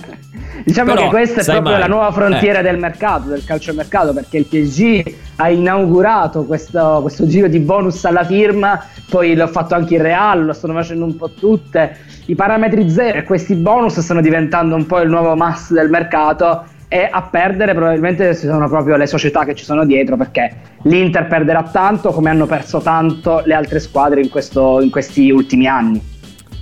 Diciamo 0.65 0.93
Però, 0.93 1.05
che 1.05 1.09
questa 1.09 1.41
è 1.41 1.45
proprio 1.45 1.73
mai, 1.73 1.81
la 1.81 1.87
nuova 1.87 2.11
frontiera 2.13 2.61
eh. 2.61 2.63
del 2.63 2.79
mercato, 2.79 3.29
del 3.29 3.45
calciomercato, 3.45 4.13
perché 4.13 4.39
il 4.39 4.47
PSG 4.47 5.15
ha 5.37 5.51
inaugurato 5.51 6.45
questo, 6.45 6.99
questo 7.03 7.27
giro 7.27 7.49
di 7.49 7.59
bonus 7.59 8.05
alla 8.05 8.25
firma, 8.25 8.85
poi 9.09 9.35
l'ho 9.35 9.49
fatto 9.49 9.75
anche 9.75 9.95
il 9.95 10.01
Real, 10.01 10.45
lo 10.45 10.53
stanno 10.53 10.75
facendo 10.75 11.05
un 11.05 11.17
po' 11.17 11.31
tutte. 11.33 11.97
I 12.27 12.35
parametri 12.35 12.89
zero 12.91 13.19
e 13.19 13.23
questi 13.25 13.55
bonus 13.55 13.99
stanno 13.99 14.21
diventando 14.21 14.75
un 14.75 14.87
po' 14.87 15.01
il 15.01 15.09
nuovo 15.09 15.35
must 15.35 15.73
del 15.73 15.91
mercato 15.91 16.65
e 16.89 17.09
a 17.11 17.23
perdere 17.23 17.75
probabilmente 17.75 18.35
sono 18.35 18.69
proprio 18.69 18.97
le 18.97 19.07
società 19.07 19.47
che 19.47 19.55
ci 19.55 19.65
sono 19.65 19.87
dietro 19.87 20.19
perché 20.19 20.55
l'Inter 20.83 21.27
perderà 21.27 21.63
tanto 21.63 22.11
come 22.11 22.29
hanno 22.29 22.45
perso 22.45 22.81
tanto 22.81 23.41
le 23.47 23.55
altre 23.55 23.81
squadre 23.81 24.21
in, 24.21 24.29
questo, 24.29 24.79
in 24.83 24.91
questi 24.91 25.31
ultimi 25.31 25.67
anni. 25.67 26.12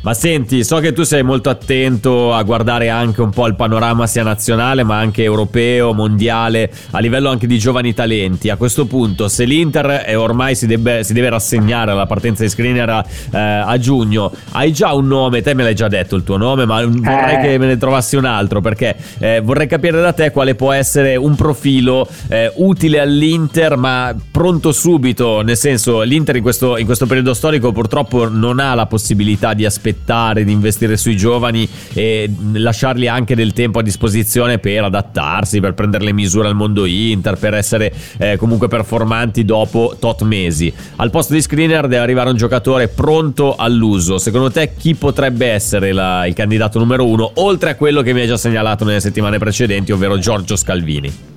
Ma 0.02 0.14
senti, 0.14 0.64
so 0.64 0.78
che 0.78 0.94
tu 0.94 1.02
sei 1.02 1.22
molto 1.22 1.50
attento 1.50 2.32
a 2.32 2.42
guardare 2.42 2.88
anche 2.88 3.20
un 3.20 3.28
po' 3.28 3.46
il 3.46 3.54
panorama 3.54 4.06
sia 4.06 4.22
nazionale 4.22 4.82
ma 4.82 4.96
anche 4.96 5.22
europeo, 5.22 5.92
mondiale, 5.92 6.72
a 6.92 7.00
livello 7.00 7.28
anche 7.28 7.46
di 7.46 7.58
giovani 7.58 7.92
talenti. 7.92 8.48
A 8.48 8.56
questo 8.56 8.86
punto, 8.86 9.28
se 9.28 9.44
l'Inter 9.44 10.04
è 10.06 10.16
ormai 10.16 10.54
si 10.54 10.66
deve, 10.66 11.04
si 11.04 11.12
deve 11.12 11.28
rassegnare 11.28 11.90
alla 11.90 12.06
partenza 12.06 12.42
di 12.42 12.48
screener 12.48 12.88
a, 12.88 13.04
eh, 13.30 13.38
a, 13.38 13.78
giugno, 13.78 14.32
hai 14.52 14.72
già 14.72 14.94
un 14.94 15.06
nome, 15.06 15.42
te 15.42 15.52
me 15.52 15.64
l'hai 15.64 15.74
già 15.74 15.88
detto 15.88 16.16
il 16.16 16.24
tuo 16.24 16.38
nome, 16.38 16.64
ma 16.64 16.82
vorrei 16.82 17.34
eh. 17.34 17.40
che 17.42 17.58
me 17.58 17.66
ne 17.66 17.76
trovassi 17.76 18.16
un 18.16 18.24
altro 18.24 18.62
perché 18.62 18.96
eh, 19.18 19.42
vorrei 19.42 19.66
capire 19.66 20.00
da 20.00 20.14
te 20.14 20.30
quale 20.30 20.54
può 20.54 20.72
essere 20.72 21.16
un 21.16 21.34
profilo 21.34 22.08
eh, 22.28 22.50
utile 22.54 23.00
all'Inter 23.00 23.76
ma 23.76 24.14
pronto 24.30 24.72
subito, 24.72 25.42
nel 25.42 25.58
senso 25.58 26.00
l'Inter 26.00 26.36
in 26.36 26.42
questo, 26.42 26.78
in 26.78 26.86
questo 26.86 27.04
periodo 27.04 27.34
storico 27.34 27.70
purtroppo 27.70 28.30
non 28.30 28.60
ha 28.60 28.74
la 28.74 28.86
possibilità 28.86 29.52
di 29.52 29.66
aspettare 29.66 29.88
aspettare 29.90 30.44
di 30.44 30.52
investire 30.52 30.96
sui 30.96 31.16
giovani 31.16 31.68
e 31.92 32.30
lasciargli 32.54 33.06
anche 33.06 33.34
del 33.34 33.52
tempo 33.52 33.80
a 33.80 33.82
disposizione 33.82 34.58
per 34.58 34.84
adattarsi, 34.84 35.60
per 35.60 35.74
prendere 35.74 36.04
le 36.04 36.12
misure 36.12 36.48
al 36.48 36.54
mondo 36.54 36.84
Inter, 36.86 37.36
per 37.36 37.54
essere 37.54 37.92
eh, 38.18 38.36
comunque 38.36 38.68
performanti 38.68 39.44
dopo 39.44 39.96
tot 39.98 40.22
mesi. 40.22 40.72
Al 40.96 41.10
posto 41.10 41.34
di 41.34 41.42
screener 41.42 41.82
deve 41.82 41.98
arrivare 41.98 42.30
un 42.30 42.36
giocatore 42.36 42.88
pronto 42.88 43.56
all'uso. 43.56 44.18
Secondo 44.18 44.50
te 44.50 44.72
chi 44.76 44.94
potrebbe 44.94 45.46
essere 45.46 45.92
la, 45.92 46.26
il 46.26 46.34
candidato 46.34 46.78
numero 46.78 47.06
uno, 47.06 47.32
oltre 47.34 47.70
a 47.70 47.74
quello 47.74 48.02
che 48.02 48.12
mi 48.12 48.20
hai 48.20 48.26
già 48.26 48.36
segnalato 48.36 48.84
nelle 48.84 49.00
settimane 49.00 49.38
precedenti, 49.38 49.92
ovvero 49.92 50.18
Giorgio 50.18 50.56
Scalvini? 50.56 51.28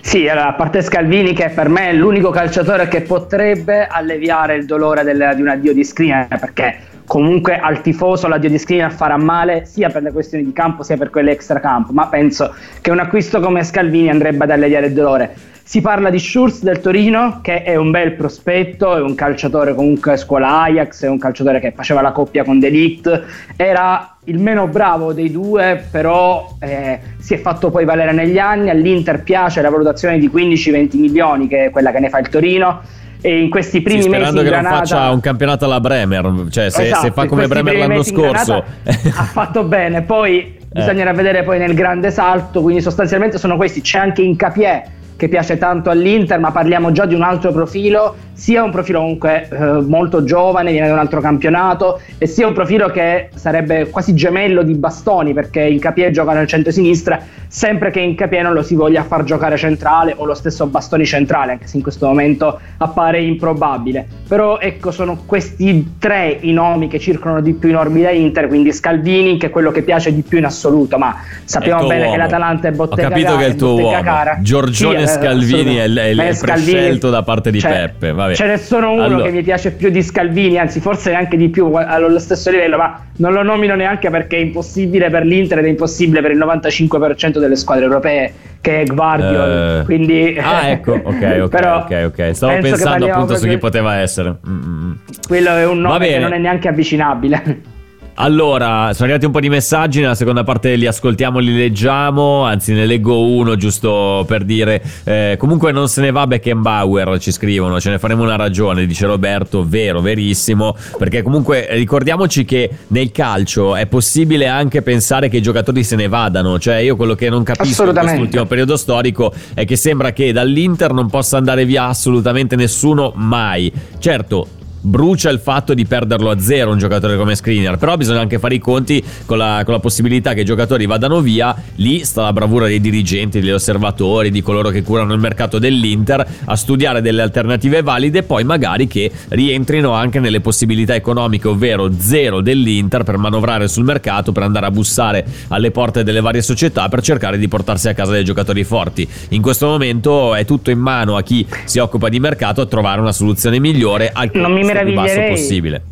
Sì, 0.00 0.26
allora, 0.28 0.48
a 0.48 0.52
parte 0.54 0.82
Scalvini 0.82 1.32
che 1.32 1.50
per 1.50 1.68
me 1.68 1.90
è 1.90 1.92
l'unico 1.92 2.30
calciatore 2.30 2.88
che 2.88 3.02
potrebbe 3.02 3.86
alleviare 3.86 4.56
il 4.56 4.66
dolore 4.66 5.04
del, 5.04 5.32
di 5.36 5.42
un 5.42 5.48
addio 5.48 5.72
di 5.72 5.84
screener 5.84 6.38
perché 6.40 6.90
comunque 7.12 7.58
al 7.58 7.82
tifoso 7.82 8.26
l'addio 8.26 8.48
di 8.48 8.56
Skriniar 8.56 8.90
farà 8.90 9.18
male 9.18 9.66
sia 9.66 9.90
per 9.90 10.00
le 10.00 10.12
questioni 10.12 10.46
di 10.46 10.52
campo 10.54 10.82
sia 10.82 10.96
per 10.96 11.10
quelle 11.10 11.32
extracampo, 11.32 11.92
ma 11.92 12.06
penso 12.06 12.54
che 12.80 12.90
un 12.90 13.00
acquisto 13.00 13.38
come 13.38 13.62
Scalvini 13.64 14.08
andrebbe 14.08 14.44
ad 14.44 14.50
alleviare 14.50 14.86
il 14.86 14.94
dolore. 14.94 15.34
Si 15.62 15.82
parla 15.82 16.08
di 16.08 16.18
Schurz 16.18 16.62
del 16.62 16.80
Torino, 16.80 17.40
che 17.42 17.64
è 17.64 17.76
un 17.76 17.90
bel 17.90 18.14
prospetto, 18.14 18.96
è 18.96 19.02
un 19.02 19.14
calciatore 19.14 19.74
comunque 19.74 20.16
scuola 20.16 20.62
Ajax, 20.62 21.04
è 21.04 21.08
un 21.08 21.18
calciatore 21.18 21.60
che 21.60 21.72
faceva 21.72 22.00
la 22.00 22.12
coppia 22.12 22.44
con 22.44 22.58
Delict, 22.58 23.24
era 23.56 24.16
il 24.24 24.38
meno 24.38 24.66
bravo 24.68 25.12
dei 25.12 25.30
due, 25.30 25.84
però 25.90 26.56
eh, 26.60 26.98
si 27.18 27.34
è 27.34 27.38
fatto 27.38 27.70
poi 27.70 27.84
valere 27.84 28.12
negli 28.12 28.38
anni, 28.38 28.70
all'Inter 28.70 29.22
piace 29.22 29.60
la 29.60 29.68
valutazione 29.68 30.18
di 30.18 30.30
15-20 30.30 30.98
milioni, 30.98 31.46
che 31.46 31.66
è 31.66 31.70
quella 31.70 31.92
che 31.92 32.00
ne 32.00 32.08
fa 32.08 32.20
il 32.20 32.30
Torino, 32.30 32.80
e 33.22 33.40
in 33.40 33.48
questi 33.50 33.80
primi 33.80 34.02
sì, 34.02 34.08
mesi 34.08 34.20
sperando 34.20 34.42
che 34.42 34.48
Granada, 34.48 34.68
non 34.68 34.78
faccia 34.78 35.10
un 35.10 35.20
campionato 35.20 35.64
alla 35.64 35.80
Bremer 35.80 36.46
cioè 36.50 36.70
se, 36.70 36.86
esatto, 36.86 37.02
se 37.02 37.10
fa 37.12 37.26
come 37.26 37.46
Bremer 37.46 37.76
l'anno 37.76 38.02
scorso. 38.02 38.64
ha 38.84 39.24
fatto 39.24 39.62
bene. 39.62 40.02
Poi 40.02 40.38
eh. 40.58 40.58
bisognerà 40.68 41.12
vedere 41.12 41.44
poi 41.44 41.58
nel 41.58 41.74
grande 41.74 42.10
salto 42.10 42.60
quindi 42.60 42.82
sostanzialmente 42.82 43.38
sono 43.38 43.56
questi. 43.56 43.80
C'è 43.80 43.98
anche 43.98 44.22
Incapié 44.22 44.82
che 45.16 45.28
piace 45.28 45.56
tanto 45.56 45.88
all'Inter 45.88 46.40
ma 46.40 46.50
parliamo 46.50 46.90
già 46.90 47.06
di 47.06 47.14
un 47.14 47.22
altro 47.22 47.52
profilo. 47.52 48.16
Sia 48.32 48.64
un 48.64 48.72
profilo 48.72 48.98
comunque 48.98 49.48
eh, 49.48 49.56
molto 49.56 50.24
giovane, 50.24 50.72
viene 50.72 50.88
da 50.88 50.94
un 50.94 50.98
altro 50.98 51.20
campionato, 51.20 52.00
e 52.18 52.26
sia 52.26 52.46
un 52.46 52.54
profilo 52.54 52.88
che 52.88 53.28
sarebbe 53.34 53.88
quasi 53.88 54.14
gemello 54.14 54.64
di 54.64 54.74
Bastoni, 54.74 55.32
perché 55.32 55.60
Incapié 55.60 56.10
gioca 56.10 56.32
nel 56.32 56.48
centro-sinistra, 56.48 57.20
sempre 57.52 57.90
che 57.90 58.00
Incapié 58.00 58.40
non 58.40 58.54
lo 58.54 58.62
si 58.62 58.74
voglia 58.74 59.04
far 59.04 59.24
giocare 59.24 59.58
centrale 59.58 60.14
o 60.16 60.24
lo 60.24 60.32
stesso 60.32 60.66
Bastoni 60.66 61.04
centrale, 61.04 61.52
anche 61.52 61.66
se 61.66 61.76
in 61.76 61.82
questo 61.82 62.06
momento 62.06 62.58
appare 62.78 63.20
improbabile. 63.20 64.06
Però 64.26 64.58
ecco, 64.58 64.90
sono 64.90 65.24
questi 65.26 65.96
tre 65.98 66.38
i 66.40 66.52
nomi 66.52 66.88
che 66.88 66.98
circolano 66.98 67.42
di 67.42 67.52
più 67.52 67.68
in 67.68 67.76
orbita 67.76 68.08
Inter, 68.08 68.48
quindi 68.48 68.72
Scalvini, 68.72 69.36
che 69.36 69.48
è 69.48 69.50
quello 69.50 69.70
che 69.70 69.82
piace 69.82 70.14
di 70.14 70.22
più 70.22 70.38
in 70.38 70.46
assoluto, 70.46 70.96
ma 70.96 71.14
sappiamo 71.44 71.86
bene 71.86 72.04
uomo. 72.04 72.12
che 72.12 72.18
l'Atalanta 72.18 72.68
è 72.68 72.70
bottega 72.70 73.08
Ho 73.08 73.10
capito 73.10 73.36
che 73.36 73.44
è 73.44 73.48
il 73.48 73.56
tuo 73.56 73.74
uomo. 73.74 74.00
Cara. 74.00 74.38
Giorgione 74.40 75.06
sì, 75.06 75.18
eh, 75.18 75.20
Scalvini 75.20 75.76
è, 75.76 75.92
è 75.92 76.06
il 76.06 76.38
prescelto 76.40 77.10
da 77.10 77.22
parte 77.22 77.50
di 77.50 77.60
cioè, 77.60 77.70
Peppe, 77.70 78.12
vabbè 78.12 78.34
ce 78.34 78.46
n'è 78.46 78.56
solo 78.56 78.92
uno 78.92 79.02
allora. 79.02 79.24
che 79.24 79.30
mi 79.30 79.42
piace 79.42 79.72
più 79.72 79.90
di 79.90 80.02
Scalvini, 80.02 80.56
anzi 80.58 80.80
forse 80.80 81.12
anche 81.12 81.36
di 81.36 81.50
più 81.50 81.70
allo 81.74 82.18
stesso 82.18 82.50
livello, 82.50 82.78
ma 82.78 82.98
non 83.16 83.34
lo 83.34 83.42
nomino 83.42 83.74
neanche 83.74 84.08
perché 84.08 84.38
è 84.38 84.40
impossibile 84.40 85.10
per 85.10 85.26
l'Inter 85.26 85.58
ed 85.58 85.66
è 85.66 85.68
impossibile 85.68 86.22
per 86.22 86.30
il 86.30 86.38
95% 86.38 87.41
delle 87.42 87.56
squadre 87.56 87.84
europee 87.84 88.32
che 88.62 88.82
è 88.82 88.84
Guardiol. 88.86 89.80
Uh, 89.80 89.84
quindi, 89.84 90.38
ah, 90.40 90.68
ecco, 90.68 90.92
ok, 90.92 91.40
ok, 91.42 91.48
Però 91.50 91.78
ok, 91.80 92.04
ok. 92.06 92.34
Stavo 92.34 92.58
pensando 92.60 93.06
appunto 93.06 93.36
su 93.36 93.46
chi 93.46 93.58
poteva 93.58 93.96
essere. 93.96 94.36
Mm-hmm. 94.48 94.92
Quello 95.26 95.50
è 95.50 95.66
un 95.66 95.80
nome 95.80 96.08
che 96.08 96.18
non 96.18 96.32
è 96.32 96.38
neanche 96.38 96.68
avvicinabile. 96.68 97.70
Allora, 98.14 98.90
sono 98.92 99.04
arrivati 99.04 99.24
un 99.24 99.32
po' 99.32 99.40
di 99.40 99.48
messaggi, 99.48 100.00
nella 100.00 100.14
seconda 100.14 100.44
parte 100.44 100.76
li 100.76 100.86
ascoltiamo, 100.86 101.38
li 101.38 101.56
leggiamo, 101.56 102.44
anzi 102.44 102.74
ne 102.74 102.84
leggo 102.84 103.26
uno 103.26 103.56
giusto 103.56 104.24
per 104.26 104.44
dire, 104.44 104.82
eh, 105.04 105.36
comunque 105.38 105.72
non 105.72 105.88
se 105.88 106.02
ne 106.02 106.10
va 106.10 106.26
Beckenbauer, 106.26 107.18
ci 107.18 107.32
scrivono, 107.32 107.80
ce 107.80 107.88
ne 107.88 107.98
faremo 107.98 108.22
una 108.22 108.36
ragione, 108.36 108.86
dice 108.86 109.06
Roberto, 109.06 109.66
vero, 109.66 110.02
verissimo, 110.02 110.76
perché 110.98 111.22
comunque 111.22 111.66
ricordiamoci 111.70 112.44
che 112.44 112.70
nel 112.88 113.10
calcio 113.12 113.76
è 113.76 113.86
possibile 113.86 114.46
anche 114.46 114.82
pensare 114.82 115.30
che 115.30 115.38
i 115.38 115.42
giocatori 115.42 115.82
se 115.82 115.96
ne 115.96 116.06
vadano, 116.06 116.58
cioè 116.58 116.76
io 116.76 116.96
quello 116.96 117.14
che 117.14 117.30
non 117.30 117.42
capisco 117.42 117.84
in 117.88 117.94
quest'ultimo 117.94 118.44
periodo 118.44 118.76
storico 118.76 119.32
è 119.54 119.64
che 119.64 119.76
sembra 119.76 120.12
che 120.12 120.32
dall'Inter 120.32 120.92
non 120.92 121.08
possa 121.08 121.38
andare 121.38 121.64
via 121.64 121.86
assolutamente 121.86 122.56
nessuno 122.56 123.12
mai. 123.16 123.72
Certo, 123.98 124.46
brucia 124.82 125.30
il 125.30 125.38
fatto 125.38 125.74
di 125.74 125.86
perderlo 125.86 126.30
a 126.30 126.38
zero 126.38 126.72
un 126.72 126.78
giocatore 126.78 127.16
come 127.16 127.34
screener, 127.34 127.78
però 127.78 127.96
bisogna 127.96 128.20
anche 128.20 128.38
fare 128.38 128.54
i 128.54 128.58
conti 128.58 129.02
con 129.24 129.38
la, 129.38 129.62
con 129.64 129.74
la, 129.74 129.80
possibilità 129.80 130.34
che 130.34 130.40
i 130.40 130.44
giocatori 130.44 130.86
vadano 130.86 131.20
via, 131.20 131.54
lì 131.76 132.04
sta 132.04 132.22
la 132.22 132.32
bravura 132.32 132.66
dei 132.66 132.80
dirigenti, 132.80 133.40
degli 133.40 133.50
osservatori, 133.50 134.30
di 134.30 134.42
coloro 134.42 134.70
che 134.70 134.82
curano 134.82 135.12
il 135.14 135.20
mercato 135.20 135.58
dell'Inter 135.58 136.26
a 136.44 136.56
studiare 136.56 137.00
delle 137.00 137.22
alternative 137.22 137.82
valide 137.82 138.22
poi 138.22 138.44
magari 138.44 138.86
che 138.86 139.10
rientrino 139.28 139.92
anche 139.92 140.18
nelle 140.20 140.40
possibilità 140.40 140.94
economiche, 140.94 141.48
ovvero 141.48 141.90
zero 141.98 142.40
dell'Inter 142.40 143.04
per 143.04 143.16
manovrare 143.16 143.68
sul 143.68 143.84
mercato, 143.84 144.32
per 144.32 144.42
andare 144.42 144.66
a 144.66 144.70
bussare 144.70 145.24
alle 145.48 145.70
porte 145.70 146.02
delle 146.02 146.20
varie 146.20 146.42
società 146.42 146.88
per 146.88 147.02
cercare 147.02 147.38
di 147.38 147.48
portarsi 147.48 147.88
a 147.88 147.94
casa 147.94 148.12
dei 148.12 148.24
giocatori 148.24 148.64
forti. 148.64 149.08
In 149.30 149.42
questo 149.42 149.66
momento 149.66 150.34
è 150.34 150.44
tutto 150.44 150.70
in 150.70 150.78
mano 150.78 151.16
a 151.16 151.22
chi 151.22 151.46
si 151.64 151.78
occupa 151.78 152.08
di 152.08 152.18
mercato 152.20 152.60
a 152.60 152.66
trovare 152.66 153.00
una 153.00 153.12
soluzione 153.12 153.58
migliore 153.58 154.10
al 154.12 154.30
non 154.32 154.52
mi 154.52 154.64
meraviglierei, 154.72 155.30
possibile. 155.30 155.82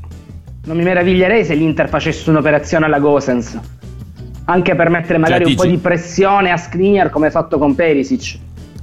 Non 0.64 0.76
mi 0.76 0.82
meraviglierei 0.82 1.44
se 1.44 1.54
l'Inter 1.54 1.88
facesse 1.88 2.28
un'operazione 2.30 2.84
alla 2.84 2.98
Gosens. 2.98 3.58
Anche 4.44 4.74
per 4.74 4.88
mettere 4.88 5.18
magari 5.18 5.44
cioè, 5.44 5.52
un 5.52 5.56
po' 5.56 5.66
di 5.66 5.76
pressione 5.78 6.50
a 6.50 6.56
Skriniar 6.56 7.10
come 7.10 7.30
fatto 7.30 7.58
con 7.58 7.74
Perisic. 7.74 8.38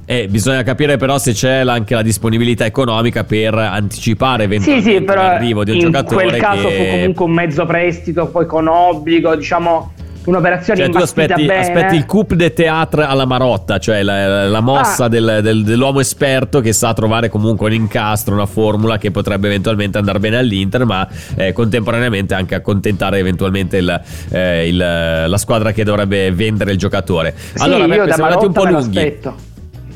Eh, 0.06 0.26
bisogna 0.26 0.62
capire 0.62 0.96
però 0.96 1.18
se 1.18 1.32
c'è 1.32 1.58
anche 1.58 1.94
la 1.94 2.00
disponibilità 2.00 2.64
economica 2.64 3.24
per 3.24 3.52
anticipare 3.52 4.44
eventualmente 4.44 4.90
sì, 4.90 4.96
sì, 4.96 5.04
l'arrivo 5.04 5.64
di 5.64 5.72
un 5.72 5.76
in 5.76 5.82
giocatore. 5.82 6.22
In 6.22 6.28
quel 6.30 6.40
caso 6.40 6.68
che... 6.68 6.74
fu 6.74 6.90
comunque 6.90 7.24
un 7.26 7.32
mezzo 7.32 7.66
prestito, 7.66 8.26
poi 8.28 8.46
con 8.46 8.68
obbligo, 8.68 9.36
diciamo 9.36 9.92
un'operazione 10.28 10.80
cioè, 10.80 10.90
tu 10.90 10.98
aspetti, 10.98 11.44
bene. 11.44 11.60
aspetti 11.60 11.96
il 11.96 12.06
coup 12.06 12.34
de 12.34 12.52
théâtre 12.52 13.04
alla 13.04 13.24
Marotta, 13.24 13.78
cioè 13.78 14.02
la, 14.02 14.46
la 14.46 14.60
mossa 14.60 15.04
ah. 15.04 15.08
del, 15.08 15.40
del, 15.42 15.64
dell'uomo 15.64 16.00
esperto 16.00 16.60
che 16.60 16.72
sa 16.72 16.92
trovare 16.92 17.28
comunque 17.28 17.66
un 17.68 17.72
incastro, 17.72 18.34
una 18.34 18.46
formula 18.46 18.98
che 18.98 19.10
potrebbe 19.10 19.48
eventualmente 19.48 19.98
andare 19.98 20.18
bene 20.18 20.36
all'Inter, 20.36 20.84
ma 20.84 21.08
eh, 21.34 21.52
contemporaneamente 21.52 22.34
anche 22.34 22.54
accontentare 22.54 23.18
eventualmente 23.18 23.78
il, 23.78 24.02
eh, 24.30 24.68
il, 24.68 24.76
la 24.76 25.38
squadra 25.38 25.72
che 25.72 25.84
dovrebbe 25.84 26.30
vendere 26.32 26.72
il 26.72 26.78
giocatore. 26.78 27.34
Allora, 27.56 27.84
sì, 27.84 27.88
Beppe, 27.88 28.12
siamo 28.12 28.28
andati 28.28 28.44
un 28.46 28.52
po' 28.52 28.64
lunghi. 28.64 28.94
L'aspetto. 28.94 29.47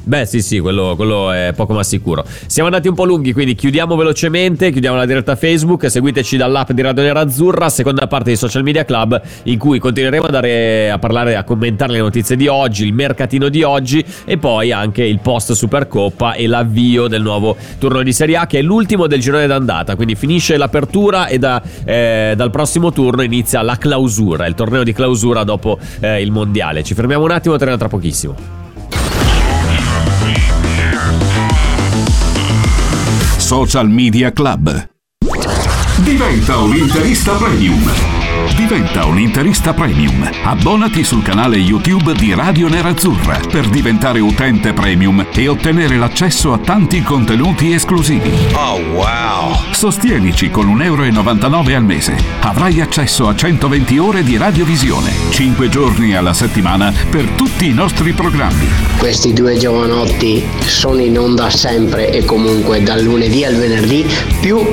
Beh, 0.04 0.26
sì, 0.26 0.42
sì, 0.42 0.58
quello, 0.58 0.94
quello, 0.96 1.30
è 1.30 1.52
poco 1.54 1.74
ma 1.74 1.84
sicuro. 1.84 2.24
Siamo 2.46 2.68
andati 2.68 2.88
un 2.88 2.94
po' 2.94 3.04
lunghi, 3.04 3.32
quindi 3.32 3.54
chiudiamo 3.54 3.94
velocemente. 3.94 4.72
Chiudiamo 4.72 4.96
la 4.96 5.06
diretta 5.06 5.36
Facebook. 5.36 5.88
Seguiteci 5.88 6.36
dall'app 6.36 6.72
di 6.72 6.82
Radio 6.82 7.02
Nera 7.02 7.20
Azzurra, 7.20 7.68
seconda 7.68 8.08
parte 8.08 8.30
di 8.30 8.36
Social 8.36 8.64
Media 8.64 8.84
Club, 8.84 9.20
in 9.44 9.58
cui 9.58 9.78
continueremo 9.78 10.24
ad 10.24 10.34
andare 10.34 10.90
a 10.90 10.98
parlare, 10.98 11.36
a 11.36 11.44
commentare 11.44 11.92
le 11.92 11.98
notizie 12.00 12.34
di 12.34 12.48
oggi, 12.48 12.84
il 12.84 12.92
mercatino 12.92 13.48
di 13.48 13.62
oggi 13.62 14.04
e 14.24 14.38
poi 14.38 14.72
anche 14.72 15.04
il 15.04 15.20
post 15.20 15.52
Supercoppa 15.52 16.32
e 16.32 16.48
l'avvio 16.48 17.06
del 17.06 17.22
nuovo 17.22 17.56
turno 17.78 18.02
di 18.02 18.12
Serie 18.12 18.36
A, 18.36 18.46
che 18.46 18.58
è 18.58 18.62
l'ultimo 18.62 19.06
del 19.06 19.20
girone 19.20 19.46
d'andata. 19.46 19.94
Quindi 19.94 20.16
finisce 20.16 20.56
l'apertura 20.56 21.26
e 21.26 21.38
da, 21.38 21.62
eh, 21.84 22.34
dal 22.36 22.50
prossimo 22.50 22.90
turno 22.90 23.22
inizia 23.22 23.62
la 23.62 23.76
clausura, 23.76 24.46
il 24.46 24.54
torneo 24.54 24.82
di 24.82 24.92
clausura 24.92 25.44
dopo 25.44 25.78
eh, 26.00 26.20
il 26.20 26.32
mondiale. 26.32 26.82
Ci 26.82 26.94
fermiamo 26.94 27.22
un 27.22 27.30
attimo, 27.30 27.54
torniamo 27.54 27.78
tra 27.78 27.88
pochissimo. 27.88 28.61
Social 33.52 33.86
Media 33.90 34.32
Club. 34.32 34.88
Diventa 36.02 36.56
un 36.56 36.74
interista 36.74 37.34
premium 37.34 38.21
Diventa 38.56 39.06
un 39.06 39.18
interista 39.18 39.74
premium. 39.74 40.28
Abbonati 40.44 41.04
sul 41.04 41.22
canale 41.22 41.56
YouTube 41.56 42.14
di 42.14 42.32
Radio 42.34 42.68
Nerazzurra 42.68 43.40
per 43.50 43.68
diventare 43.68 44.20
utente 44.20 44.72
premium 44.72 45.26
e 45.34 45.48
ottenere 45.48 45.96
l'accesso 45.96 46.52
a 46.52 46.58
tanti 46.58 47.02
contenuti 47.02 47.72
esclusivi. 47.72 48.30
Oh 48.54 48.78
wow! 48.92 49.56
Sostienici 49.72 50.50
con 50.50 50.66
1,99 50.76 50.84
euro 50.84 51.76
al 51.76 51.84
mese. 51.84 52.16
Avrai 52.40 52.80
accesso 52.80 53.28
a 53.28 53.34
120 53.34 53.98
ore 53.98 54.22
di 54.22 54.36
radiovisione, 54.36 55.12
5 55.30 55.68
giorni 55.68 56.14
alla 56.14 56.32
settimana 56.32 56.92
per 57.10 57.26
tutti 57.30 57.66
i 57.66 57.72
nostri 57.72 58.12
programmi. 58.12 58.66
Questi 58.98 59.32
due 59.32 59.56
giovanotti 59.56 60.42
sono 60.60 61.00
in 61.00 61.18
onda 61.18 61.50
sempre 61.50 62.10
e 62.10 62.24
comunque 62.24 62.82
dal 62.82 63.02
lunedì 63.02 63.44
al 63.44 63.56
venerdì 63.56 64.06
più 64.40 64.64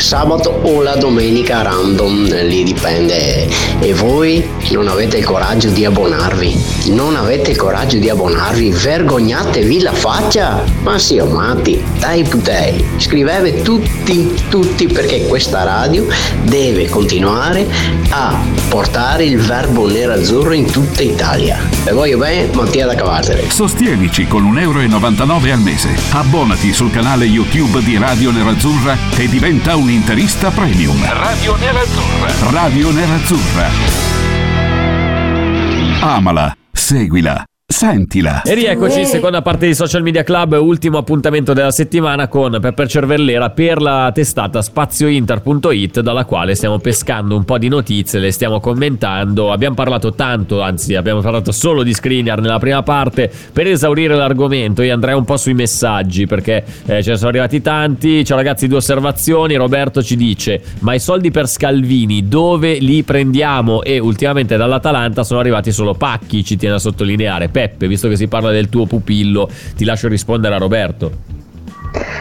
sabato 0.00 0.60
o 0.62 0.82
la 0.82 0.96
domenica 0.96 1.62
random, 1.62 2.46
lì 2.46 2.64
dipende. 2.64 3.48
E 3.80 3.94
voi 3.94 4.48
non 4.70 4.88
avete 4.88 5.18
il 5.18 5.24
coraggio 5.24 5.68
di 5.68 5.84
abbonarvi? 5.84 6.58
Non 6.86 7.16
avete 7.16 7.50
il 7.50 7.56
coraggio 7.56 7.98
di 7.98 8.08
abbonarvi? 8.08 8.70
Vergognatevi 8.70 9.80
la 9.80 9.92
faccia! 9.92 10.64
Ma 10.82 10.98
sì, 10.98 11.18
o 11.18 11.26
matti, 11.26 11.82
dai 11.98 12.24
putei, 12.24 12.84
scrivete 12.96 13.62
tutti, 13.62 14.34
tutti 14.48 14.86
perché 14.86 15.26
questa 15.26 15.64
radio 15.64 16.06
deve 16.44 16.88
continuare 16.88 17.66
a 18.10 18.38
portare 18.68 19.24
il 19.24 19.38
verbo 19.38 19.86
nero-azzurro 19.86 20.52
in 20.52 20.70
tutta 20.70 21.02
Italia. 21.02 21.58
E 21.84 21.92
voglio 21.92 22.18
bene, 22.18 22.48
Mattia 22.52 22.86
da 22.86 22.94
Cavarzere. 22.94 23.50
Sostienici 23.50 24.26
con 24.26 24.44
1,99 24.52 24.60
euro 24.60 25.52
al 25.52 25.60
mese. 25.60 25.88
Abbonati 26.10 26.72
sul 26.72 26.90
canale 26.90 27.24
YouTube 27.24 27.82
di 27.82 27.98
Radio 27.98 28.30
Nerazzurra 28.30 28.96
e 29.16 29.28
diventa 29.28 29.76
un 29.76 29.89
interista 29.90 30.50
premium. 30.50 30.96
Radio 31.12 31.56
Nerazzurra. 31.56 32.50
Radio 32.50 32.90
Nerazzurra. 32.92 33.68
Amala, 36.00 36.56
seguila, 36.72 37.44
sentila. 37.70 38.42
E 38.42 38.54
rieccoci, 38.54 39.06
seconda 39.06 39.42
parte 39.42 39.66
di 39.66 39.74
Social 39.74 40.02
Media 40.02 40.24
Club, 40.24 40.58
ultimo 40.60 40.98
appuntamento 40.98 41.52
della 41.52 41.70
settimana 41.70 42.26
con 42.26 42.58
Pepper 42.60 42.88
Cervellera 42.88 43.50
per 43.50 43.80
la 43.80 44.10
testata 44.12 44.60
spaziointer.it 44.60 46.00
dalla 46.00 46.24
quale 46.24 46.56
stiamo 46.56 46.78
pescando 46.78 47.36
un 47.36 47.44
po' 47.44 47.58
di 47.58 47.68
notizie, 47.68 48.18
le 48.18 48.32
stiamo 48.32 48.58
commentando. 48.58 49.52
Abbiamo 49.52 49.76
parlato 49.76 50.12
tanto, 50.14 50.60
anzi 50.60 50.96
abbiamo 50.96 51.20
parlato 51.20 51.52
solo 51.52 51.84
di 51.84 51.94
Screener 51.94 52.40
nella 52.40 52.58
prima 52.58 52.82
parte. 52.82 53.30
Per 53.52 53.66
esaurire 53.68 54.16
l'argomento 54.16 54.82
io 54.82 54.92
andrei 54.92 55.14
un 55.14 55.24
po' 55.24 55.36
sui 55.36 55.54
messaggi 55.54 56.26
perché 56.26 56.64
eh, 56.86 57.02
ce 57.02 57.10
ne 57.10 57.16
sono 57.16 57.28
arrivati 57.28 57.62
tanti. 57.62 58.24
Ciao 58.24 58.36
ragazzi, 58.36 58.66
due 58.66 58.78
osservazioni. 58.78 59.54
Roberto 59.54 60.02
ci 60.02 60.16
dice, 60.16 60.60
ma 60.80 60.94
i 60.94 61.00
soldi 61.00 61.30
per 61.30 61.48
Scalvini 61.48 62.26
dove 62.26 62.78
li 62.78 63.04
prendiamo? 63.04 63.84
E 63.84 64.00
ultimamente 64.00 64.56
dall'Atalanta 64.56 65.22
sono 65.22 65.38
arrivati 65.38 65.70
solo 65.70 65.94
pacchi, 65.94 66.44
ci 66.44 66.56
tiene 66.56 66.74
a 66.74 66.78
sottolineare. 66.78 67.48
Peppe, 67.60 67.88
visto 67.88 68.08
che 68.08 68.16
si 68.16 68.26
parla 68.26 68.50
del 68.50 68.70
tuo 68.70 68.86
pupillo, 68.86 69.50
ti 69.76 69.84
lascio 69.84 70.08
rispondere 70.08 70.54
a 70.54 70.58
Roberto. 70.58 71.12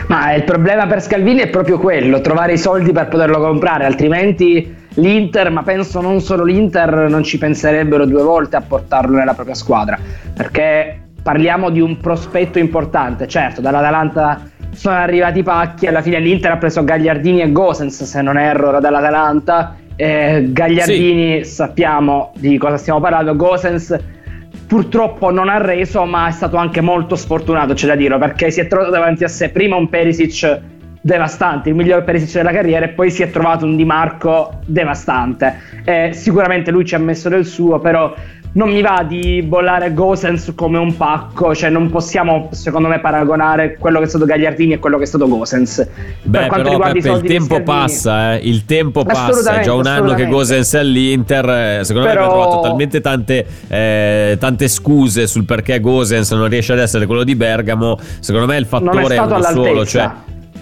Ma 0.07 0.33
il 0.33 0.43
problema 0.43 0.85
per 0.85 1.01
Scalvini 1.01 1.39
è 1.39 1.47
proprio 1.47 1.79
quello, 1.79 2.19
trovare 2.19 2.53
i 2.53 2.57
soldi 2.57 2.91
per 2.91 3.07
poterlo 3.07 3.39
comprare, 3.39 3.85
altrimenti 3.85 4.75
l'Inter, 4.95 5.49
ma 5.49 5.63
penso 5.63 6.01
non 6.01 6.19
solo 6.19 6.43
l'Inter, 6.43 7.07
non 7.07 7.23
ci 7.23 7.37
penserebbero 7.37 8.05
due 8.05 8.21
volte 8.21 8.57
a 8.57 8.61
portarlo 8.61 9.15
nella 9.15 9.33
propria 9.33 9.55
squadra, 9.55 9.97
perché 10.35 11.03
parliamo 11.23 11.69
di 11.69 11.79
un 11.79 11.97
prospetto 11.99 12.59
importante, 12.59 13.25
certo, 13.27 13.61
dall'Atalanta 13.61 14.41
sono 14.73 14.95
arrivati 14.95 15.39
i 15.39 15.43
pacchi, 15.43 15.87
alla 15.87 16.01
fine 16.01 16.19
l'Inter 16.19 16.51
ha 16.51 16.57
preso 16.57 16.83
Gagliardini 16.83 17.41
e 17.41 17.51
Gosens, 17.53 18.03
se 18.03 18.21
non 18.21 18.37
erro, 18.37 18.77
dall'Atalanta, 18.79 19.75
eh, 19.95 20.47
Gagliardini 20.49 21.45
sappiamo 21.45 22.33
di 22.35 22.57
cosa 22.57 22.75
stiamo 22.77 22.99
parlando, 22.99 23.35
Gosens 23.35 23.97
purtroppo 24.69 25.31
non 25.31 25.49
ha 25.49 25.57
reso, 25.57 26.05
ma 26.05 26.27
è 26.27 26.31
stato 26.31 26.55
anche 26.55 26.79
molto 26.79 27.15
sfortunato, 27.15 27.73
c'è 27.73 27.87
da 27.87 27.95
dire, 27.95 28.19
perché 28.19 28.51
si 28.51 28.59
è 28.59 28.67
trovato 28.67 28.91
davanti 28.91 29.23
a 29.23 29.27
sé 29.27 29.49
prima 29.49 29.75
un 29.75 29.89
Perisic 29.89 30.61
devastante, 31.01 31.69
il 31.69 31.75
miglior 31.75 32.03
Perisic 32.03 32.35
della 32.35 32.51
carriera, 32.51 32.85
e 32.85 32.89
poi 32.89 33.09
si 33.09 33.23
è 33.23 33.31
trovato 33.31 33.65
un 33.65 33.75
Di 33.75 33.83
Marco 33.83 34.59
devastante. 34.67 35.55
Eh, 35.83 36.11
sicuramente 36.13 36.69
lui 36.69 36.85
ci 36.85 36.93
ha 36.93 36.99
messo 36.99 37.29
del 37.29 37.45
suo, 37.45 37.79
però 37.79 38.13
non 38.51 38.69
mi 38.69 38.81
va 38.81 39.05
di 39.07 39.43
bollare 39.43 39.93
Gosens 39.93 40.53
come 40.55 40.77
un 40.77 40.95
pacco, 40.97 41.53
cioè 41.53 41.69
non 41.69 41.89
possiamo 41.89 42.49
secondo 42.51 42.87
me 42.87 42.99
paragonare 42.99 43.77
quello 43.77 43.99
che 43.99 44.05
è 44.05 44.07
stato 44.07 44.25
Gagliardini 44.25 44.73
e 44.73 44.79
quello 44.79 44.97
che 44.97 45.03
è 45.03 45.07
stato 45.07 45.27
Gosens. 45.27 45.87
Beh, 46.23 46.47
però 46.47 46.79
Peppe, 46.79 47.09
il 47.09 47.21
tempo 47.21 47.61
passa, 47.61 48.35
eh. 48.35 48.39
il 48.47 48.65
tempo 48.65 49.03
passa, 49.03 49.59
è 49.59 49.63
già 49.63 49.73
un 49.73 49.85
anno 49.85 50.13
che 50.15 50.27
Gosens 50.27 50.73
è 50.73 50.79
all'Inter, 50.79 51.49
eh, 51.49 51.79
secondo 51.83 52.07
però... 52.07 52.21
me 52.21 52.25
abbiamo 52.25 52.41
trovato 52.41 52.67
talmente 52.67 53.01
tante, 53.01 53.45
eh, 53.67 54.37
tante, 54.39 54.67
scuse 54.67 55.27
sul 55.27 55.45
perché 55.45 55.79
Gosens 55.79 56.31
non 56.31 56.47
riesce 56.47 56.73
ad 56.73 56.79
essere 56.79 57.05
quello 57.05 57.23
di 57.23 57.35
Bergamo, 57.35 57.99
secondo 58.19 58.47
me 58.47 58.57
il 58.57 58.65
fattore 58.65 59.15
è, 59.15 59.19
è 59.19 59.21
uno 59.21 59.41
solo, 59.43 59.85
cioè 59.85 60.09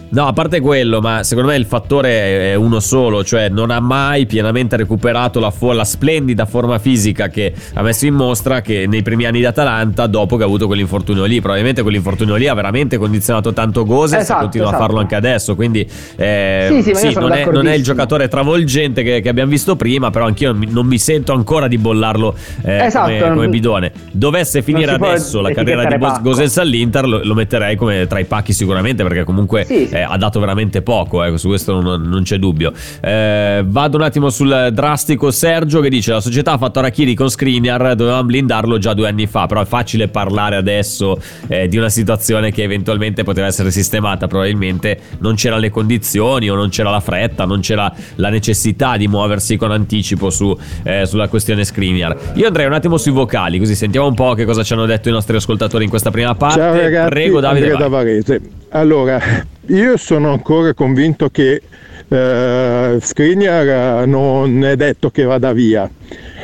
No, 0.10 0.26
a 0.26 0.32
parte 0.32 0.62
quello, 0.62 1.02
ma 1.02 1.24
secondo 1.24 1.50
me 1.50 1.58
il 1.58 1.66
fattore 1.66 2.52
è 2.52 2.56
uno 2.56 2.80
solo, 2.80 3.26
cioè 3.26 3.50
non 3.50 3.72
ha 3.72 3.82
mai 3.82 4.26
pienamente 4.26 4.78
recuperato 4.78 5.42
la, 5.42 5.52
fo- 5.52 5.74
la, 5.74 5.84
splendida 5.84 6.46
forma 6.46 6.80
fisica 6.80 7.28
che 7.28 7.54
ha 7.74 7.82
messo 7.82 8.06
in 8.06 8.14
mostra 8.14 8.62
che 8.62 8.86
nei 8.88 9.02
primi 9.02 9.26
anni 9.26 9.40
di 9.40 9.46
Atalanta 9.46 10.08
dopo 10.08 10.38
che 10.38 10.44
ha 10.44 10.46
avuto 10.46 10.66
quell'infortunio 10.66 11.26
lì. 11.26 11.42
Probabilmente 11.42 11.82
quell'infortunio 11.82 12.36
lì 12.36 12.48
ha 12.48 12.54
veramente 12.54 12.98
condizionato 12.98 13.52
tanto 13.52 13.84
Gose 13.84 14.20
esatto, 14.20 14.40
e 14.40 14.42
continua 14.44 14.68
esatto. 14.68 14.82
a 14.82 14.86
farlo 14.86 15.02
anche 15.02 15.16
adesso. 15.16 15.56
Quindi 15.56 15.86
eh, 16.16 16.68
sì, 16.70 16.84
sì, 16.84 16.96
sì 16.96 17.14
non, 17.14 17.34
è, 17.34 17.46
non, 17.46 17.68
è, 17.68 17.74
il 17.74 17.84
giocatore 17.84 18.30
travolgente 18.30 19.04
che, 19.04 19.20
che, 19.20 19.28
abbiamo 19.28 19.52
visto 19.52 19.76
prima, 19.76 20.10
però 20.10 20.26
anch'io 20.26 20.52
non 20.52 20.60
mi, 20.60 20.68
non 20.72 20.86
mi 20.86 21.00
sento 21.00 21.34
ancora 21.34 21.68
di 21.68 21.78
bollarlo 21.78 22.34
eh, 22.64 22.86
esatto, 22.86 23.12
come, 23.12 23.34
come, 23.34 23.50
bidone. 23.50 23.92
Dovesse 24.12 24.62
finire 24.62 24.92
adesso 24.92 25.42
la 25.42 25.52
carriera 25.52 25.84
di 25.84 25.98
Gosens 26.22 26.58
all'Inter, 26.60 27.06
lo, 27.06 27.20
lo, 27.24 27.34
metterei 27.34 27.76
come 27.76 28.08
tra 28.08 28.20
i 28.20 28.26
pacchi 28.26 28.54
sicuramente 28.54 29.04
perché 29.04 29.26
comunque... 29.26 29.66
Sì, 29.66 29.96
eh, 29.98 30.02
ha 30.02 30.18
dato 30.18 30.40
veramente 30.40 30.82
poco, 30.82 31.24
eh, 31.24 31.38
su 31.38 31.48
questo 31.48 31.80
non, 31.80 32.02
non 32.02 32.24
c'è 32.24 32.38
dubbio. 32.38 32.72
Eh, 33.02 33.64
vado 33.66 33.98
un 33.98 34.04
attimo 34.04 34.30
sul 34.30 34.70
drastico 34.74 35.32
Sergio 35.32 35.80
che 35.80 35.90
dice 35.90 36.12
la 36.12 36.22
società 36.22 36.54
ha 36.54 36.58
fatto 36.58 36.80
Arachiri 36.80 37.16
con 37.16 37.30
Skriniar, 37.30 37.96
dovevamo 37.96 38.26
blindarlo 38.26 38.78
già 38.78 38.94
due 38.94 39.08
anni 39.08 39.28
fa, 39.28 39.46
però 39.48 39.62
è 39.62 39.66
facile 39.66 40.08
parlare 40.08 40.56
adesso 40.56 41.20
eh, 41.48 41.68
di 41.68 41.78
una 41.78 41.90
situazione 41.90 42.52
che 42.52 42.64
eventualmente 42.64 43.24
poteva 43.24 43.48
essere 43.48 43.72
sistemata, 43.72 44.28
probabilmente 44.28 45.00
non 45.20 45.36
c'erano 45.36 45.62
le 45.62 45.70
condizioni 45.70 46.50
o 46.50 46.56
non 46.56 46.70
c'era 46.70 46.90
la 46.90 47.00
fretta, 47.00 47.46
non 47.46 47.62
c'era 47.62 47.92
la 48.16 48.30
necessità 48.30 48.98
di 48.98 49.08
muoversi 49.08 49.58
con 49.58 49.72
anticipo 49.72 50.30
su, 50.30 50.56
eh, 50.84 51.06
sulla 51.06 51.28
questione 51.28 51.64
Skriniar. 51.64 52.34
Io 52.36 52.48
andrei 52.48 52.66
un 52.66 52.74
attimo 52.74 52.98
sui 52.98 53.12
vocali, 53.12 53.60
così 53.60 53.76
sentiamo 53.76 54.08
un 54.08 54.14
po' 54.14 54.34
che 54.34 54.46
cosa 54.46 54.64
ci 54.64 54.74
hanno 54.74 54.86
detto 54.86 55.10
i 55.10 55.12
nostri 55.12 55.36
ascoltatori 55.36 55.84
in 55.84 55.90
questa 55.90 56.12
prima 56.12 56.36
parte. 56.36 56.60
Ciao 56.60 56.74
ragazzi, 56.74 57.10
Prego 57.10 57.40
Davide. 57.40 57.72
Andrea 57.72 57.80
da 57.80 57.88
Varese. 57.88 58.42
Allora, 58.70 59.20
io 59.68 59.96
sono 59.96 60.34
ancora 60.34 60.74
convinto 60.74 61.30
che 61.30 61.62
eh, 62.10 62.98
Skriniar 63.00 64.06
non 64.06 64.66
è 64.66 64.76
detto 64.76 65.10
che 65.10 65.24
vada 65.24 65.54
via, 65.54 65.90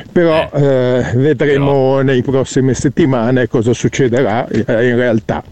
però 0.09 0.49
eh, 0.53 0.63
eh, 0.63 1.17
vedremo 1.17 1.99
nei 1.99 2.23
prossime 2.23 2.73
settimane 2.73 3.49
cosa 3.49 3.73
succederà 3.73 4.47
eh, 4.47 4.87
in 4.87 4.95
realtà. 4.95 5.43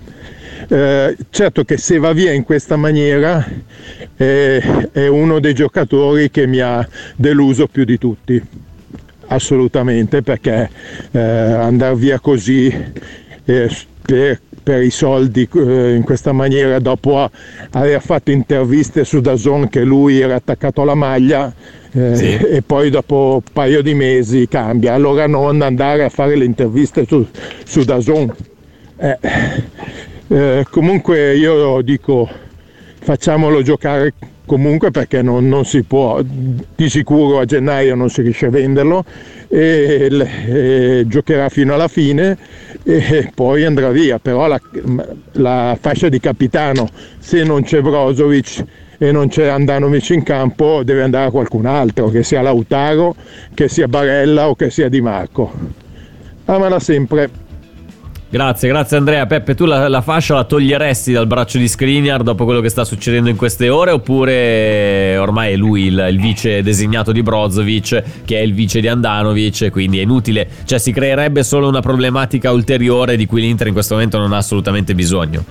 Eh, 0.69 1.17
certo 1.29 1.65
che 1.65 1.75
se 1.75 1.97
va 1.97 2.13
via 2.13 2.31
in 2.31 2.45
questa 2.45 2.77
maniera 2.77 3.45
eh, 4.15 4.89
è 4.93 5.07
uno 5.07 5.39
dei 5.39 5.53
giocatori 5.53 6.31
che 6.31 6.47
mi 6.47 6.59
ha 6.59 6.87
deluso 7.17 7.67
più 7.67 7.83
di 7.83 7.97
tutti, 7.97 8.41
assolutamente, 9.27 10.21
perché 10.21 10.69
eh, 11.11 11.19
andare 11.19 11.95
via 11.95 12.19
così 12.19 12.73
per 13.43 14.39
per 14.61 14.81
i 14.83 14.89
soldi 14.89 15.47
eh, 15.53 15.95
in 15.95 16.03
questa 16.03 16.31
maniera 16.31 16.79
dopo 16.79 17.29
aver 17.71 18.01
fatto 18.01 18.31
interviste 18.31 19.03
su 19.03 19.19
Dazon 19.19 19.69
che 19.69 19.81
lui 19.81 20.19
era 20.19 20.35
attaccato 20.35 20.81
alla 20.81 20.95
maglia 20.95 21.53
eh, 21.91 22.15
sì. 22.15 22.35
e 22.35 22.61
poi 22.61 22.89
dopo 22.89 23.41
un 23.43 23.51
paio 23.53 23.81
di 23.81 23.93
mesi 23.93 24.47
cambia 24.47 24.93
allora 24.93 25.27
non 25.27 25.61
andare 25.61 26.03
a 26.03 26.09
fare 26.09 26.35
le 26.35 26.45
interviste 26.45 27.05
su, 27.05 27.25
su 27.65 27.83
Dazon 27.83 28.33
eh, 28.97 29.17
eh, 30.27 30.65
comunque 30.69 31.35
io 31.35 31.81
dico 31.81 32.29
facciamolo 32.99 33.61
giocare 33.61 34.13
comunque 34.51 34.91
perché 34.91 35.21
non, 35.21 35.47
non, 35.47 35.63
si 35.63 35.81
può, 35.83 36.21
di 36.21 36.89
sicuro 36.89 37.39
a 37.39 37.45
gennaio 37.45 37.95
non 37.95 38.09
si 38.09 38.21
riesce 38.21 38.47
a 38.47 38.49
venderlo 38.49 39.05
e, 39.47 40.09
e 40.09 41.05
giocherà 41.07 41.47
fino 41.47 41.73
alla 41.73 41.87
fine 41.87 42.37
e 42.83 43.31
poi 43.33 43.63
andrà 43.63 43.91
via, 43.91 44.19
però 44.19 44.47
la, 44.47 44.59
la 45.33 45.77
fascia 45.79 46.09
di 46.09 46.19
capitano 46.19 46.89
se 47.17 47.45
non 47.45 47.63
c'è 47.63 47.79
Brozovic 47.79 48.65
e 48.97 49.13
non 49.13 49.29
c'è 49.29 49.47
Andanovic 49.47 50.09
in 50.09 50.23
campo 50.23 50.83
deve 50.83 51.03
andare 51.03 51.27
a 51.27 51.31
qualcun 51.31 51.65
altro, 51.65 52.09
che 52.09 52.21
sia 52.21 52.41
Lautaro, 52.41 53.15
che 53.53 53.69
sia 53.69 53.87
Barella 53.87 54.49
o 54.49 54.55
che 54.55 54.69
sia 54.69 54.89
Di 54.89 54.99
Marco. 54.99 55.49
Amala 56.43 56.81
sempre. 56.81 57.29
Grazie, 58.31 58.69
grazie 58.69 58.95
Andrea. 58.95 59.25
Peppe, 59.25 59.55
tu 59.55 59.65
la, 59.65 59.89
la, 59.89 59.99
fascia 59.99 60.35
la 60.35 60.45
toglieresti 60.45 61.11
dal 61.11 61.27
braccio 61.27 61.57
di 61.57 61.67
Skriniar 61.67 62.23
dopo 62.23 62.45
quello 62.45 62.61
che 62.61 62.69
sta 62.69 62.85
succedendo 62.85 63.29
in 63.29 63.35
queste 63.35 63.67
ore? 63.67 63.91
Oppure 63.91 65.17
ormai 65.17 65.51
è 65.51 65.55
lui 65.57 65.87
il, 65.87 66.07
il, 66.09 66.17
vice 66.17 66.63
designato 66.63 67.11
di 67.11 67.23
Brozovic 67.23 68.01
che 68.23 68.37
è 68.37 68.41
il 68.41 68.53
vice 68.53 68.79
di 68.79 68.87
Andanovic 68.87 69.69
quindi 69.69 69.99
è 69.99 70.03
inutile, 70.03 70.47
cioè 70.63 70.79
si 70.79 70.93
creerebbe 70.93 71.43
solo 71.43 71.67
una 71.67 71.81
problematica 71.81 72.53
ulteriore 72.53 73.17
di 73.17 73.25
cui 73.25 73.41
l'Inter 73.41 73.67
in 73.67 73.73
questo 73.73 73.95
momento 73.95 74.17
non 74.17 74.31
ha 74.31 74.37
assolutamente 74.37 74.95
bisogno. 74.95 75.43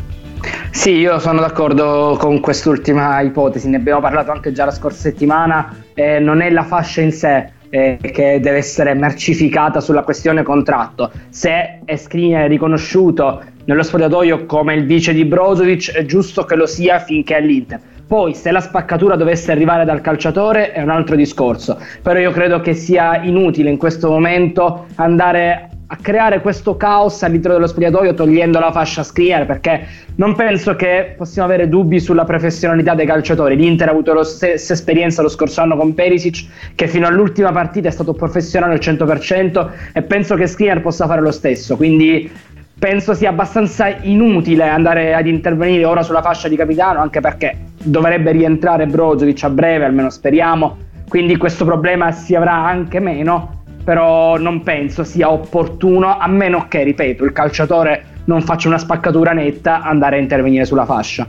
Sì, 0.71 0.93
io 0.93 1.19
sono 1.19 1.40
d'accordo 1.40 2.16
con 2.19 2.40
quest'ultima 2.40 3.21
ipotesi, 3.21 3.69
ne 3.69 3.77
abbiamo 3.77 4.01
parlato 4.01 4.31
anche 4.31 4.53
già 4.53 4.64
la 4.64 4.71
scorsa 4.71 5.01
settimana, 5.01 5.85
eh, 5.93 6.19
non 6.19 6.40
è 6.40 6.49
la 6.49 6.62
fascia 6.62 7.03
in 7.03 7.12
sé 7.12 7.59
eh, 7.70 7.98
che 8.00 8.40
deve 8.40 8.59
essere 8.59 8.94
mercificata 8.94 9.80
sulla 9.80 10.02
questione 10.02 10.42
contratto. 10.42 11.11
Se 11.30 11.80
Skriniar 11.94 12.44
è 12.44 12.48
riconosciuto 12.48 13.42
nello 13.64 13.83
spogliatoio 13.83 14.46
come 14.46 14.74
il 14.74 14.85
vice 14.85 15.12
di 15.12 15.24
Brozovic, 15.24 15.92
è 15.92 16.04
giusto 16.04 16.44
che 16.44 16.56
lo 16.56 16.66
sia 16.66 16.98
finché 16.98 17.37
è 17.37 17.38
all'Inter. 17.38 17.80
Poi, 18.06 18.35
se 18.35 18.50
la 18.50 18.61
spaccatura 18.61 19.14
dovesse 19.14 19.52
arrivare 19.52 19.85
dal 19.85 20.00
calciatore, 20.00 20.72
è 20.72 20.83
un 20.83 20.88
altro 20.88 21.14
discorso. 21.14 21.78
Però 22.02 22.18
io 22.18 22.33
credo 22.33 22.61
che 22.61 22.74
sia 22.74 23.22
inutile 23.22 23.70
in 23.70 23.76
questo 23.76 24.11
momento 24.11 24.87
andare 24.96 25.69
a 25.92 25.96
creare 26.00 26.40
questo 26.40 26.76
caos 26.76 27.20
all'interno 27.24 27.57
dello 27.57 27.66
spogliatoio 27.66 28.14
togliendo 28.14 28.61
la 28.61 28.70
fascia 28.70 29.03
Skriniar 29.03 29.44
perché 29.44 29.87
non 30.14 30.37
penso 30.37 30.76
che 30.76 31.14
possiamo 31.16 31.48
avere 31.48 31.68
dubbi 31.68 31.98
sulla 31.98 32.24
professionalità 32.24 32.94
dei 32.94 33.07
calciatori. 33.07 33.57
L'Inter 33.57 33.88
ha 33.88 33.90
avuto 33.90 34.14
la 34.14 34.22
stessa 34.22 34.72
esperienza 34.72 35.20
lo 35.20 35.29
scorso 35.29 35.62
anno 35.62 35.76
con 35.76 35.92
Perisic 35.92 36.74
che 36.76 36.87
fino 36.87 37.09
all'ultima 37.09 37.50
partita 37.50 37.88
è 37.88 37.90
stato 37.90 38.12
professionale 38.12 38.74
al 38.74 38.79
100% 38.79 39.68
e 39.92 40.03
penso 40.03 40.37
che 40.37 40.46
Skriniar 40.46 40.81
possa 40.81 41.09
fare 41.09 41.22
lo 41.22 41.33
stesso. 41.33 41.76
Quindi 41.76 42.31
penso 42.79 43.12
sia 43.12 43.31
abbastanza 43.31 43.88
inutile 43.88 44.68
andare 44.68 45.12
ad 45.12 45.26
intervenire 45.26 45.85
ora 45.85 46.05
sulla 46.05 46.22
fascia 46.22 46.46
di 46.46 46.55
capitano 46.55 47.00
anche 47.00 47.18
perché 47.18 47.57
dovrebbe 47.83 48.31
rientrare 48.31 48.87
Brozovic 48.87 49.42
a 49.42 49.50
breve, 49.50 49.87
almeno 49.87 50.09
speriamo. 50.09 50.76
Quindi 51.09 51.37
questo 51.37 51.64
problema 51.64 52.12
si 52.12 52.37
avrà 52.37 52.55
anche 52.55 53.00
meno 53.00 53.60
però 53.83 54.38
non 54.38 54.62
penso 54.62 55.05
sia 55.05 55.31
opportuno, 55.31 56.19
a 56.19 56.27
meno 56.29 56.66
che, 56.69 56.83
ripeto, 56.83 57.25
il 57.25 57.33
calciatore 57.33 58.05
non 58.25 58.43
faccia 58.43 58.69
una 58.69 58.79
spaccatura 58.79 59.33
netta, 59.33 59.83
andare 59.83 60.16
a 60.16 60.21
intervenire 60.21 60.64
sulla 60.64 60.85
fascia. 60.85 61.27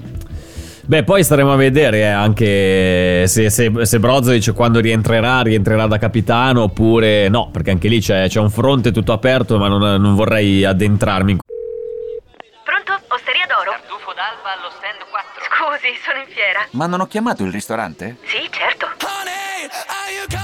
Beh, 0.84 1.04
poi 1.04 1.24
staremo 1.24 1.54
a 1.54 1.56
vedere 1.56 2.00
eh, 2.00 2.06
anche 2.06 3.26
se, 3.28 3.50
se, 3.50 3.72
se, 3.86 4.00
Brozovic 4.00 4.52
quando 4.54 4.80
rientrerà, 4.80 5.42
rientrerà 5.42 5.86
da 5.86 5.98
capitano 5.98 6.64
oppure 6.64 7.30
no, 7.30 7.50
perché 7.52 7.72
anche 7.72 7.88
lì 7.88 8.02
c'è, 8.02 8.28
c'è 8.28 8.40
un 8.40 8.50
fronte 8.50 8.92
tutto 8.92 9.14
aperto, 9.14 9.58
ma 9.58 9.68
non, 9.68 10.02
non 10.02 10.16
vorrei 10.16 10.66
addentrarmi 10.66 11.32
in 11.32 11.38
Pronto? 12.66 13.00
Osteria 13.08 13.46
d'oro? 13.48 13.72
Tartufo 13.72 14.12
d'alba 14.14 14.58
allo 14.58 14.70
stand 14.76 15.00
4. 15.10 15.44
Scusi, 15.48 15.96
sono 16.04 16.20
in 16.20 16.28
fiera. 16.34 16.66
Ma 16.72 16.88
non 16.88 17.00
ho 17.00 17.08
chiamato 17.08 17.44
il 17.44 17.52
ristorante? 17.52 18.18
Sì, 18.24 18.50
certo. 18.50 18.88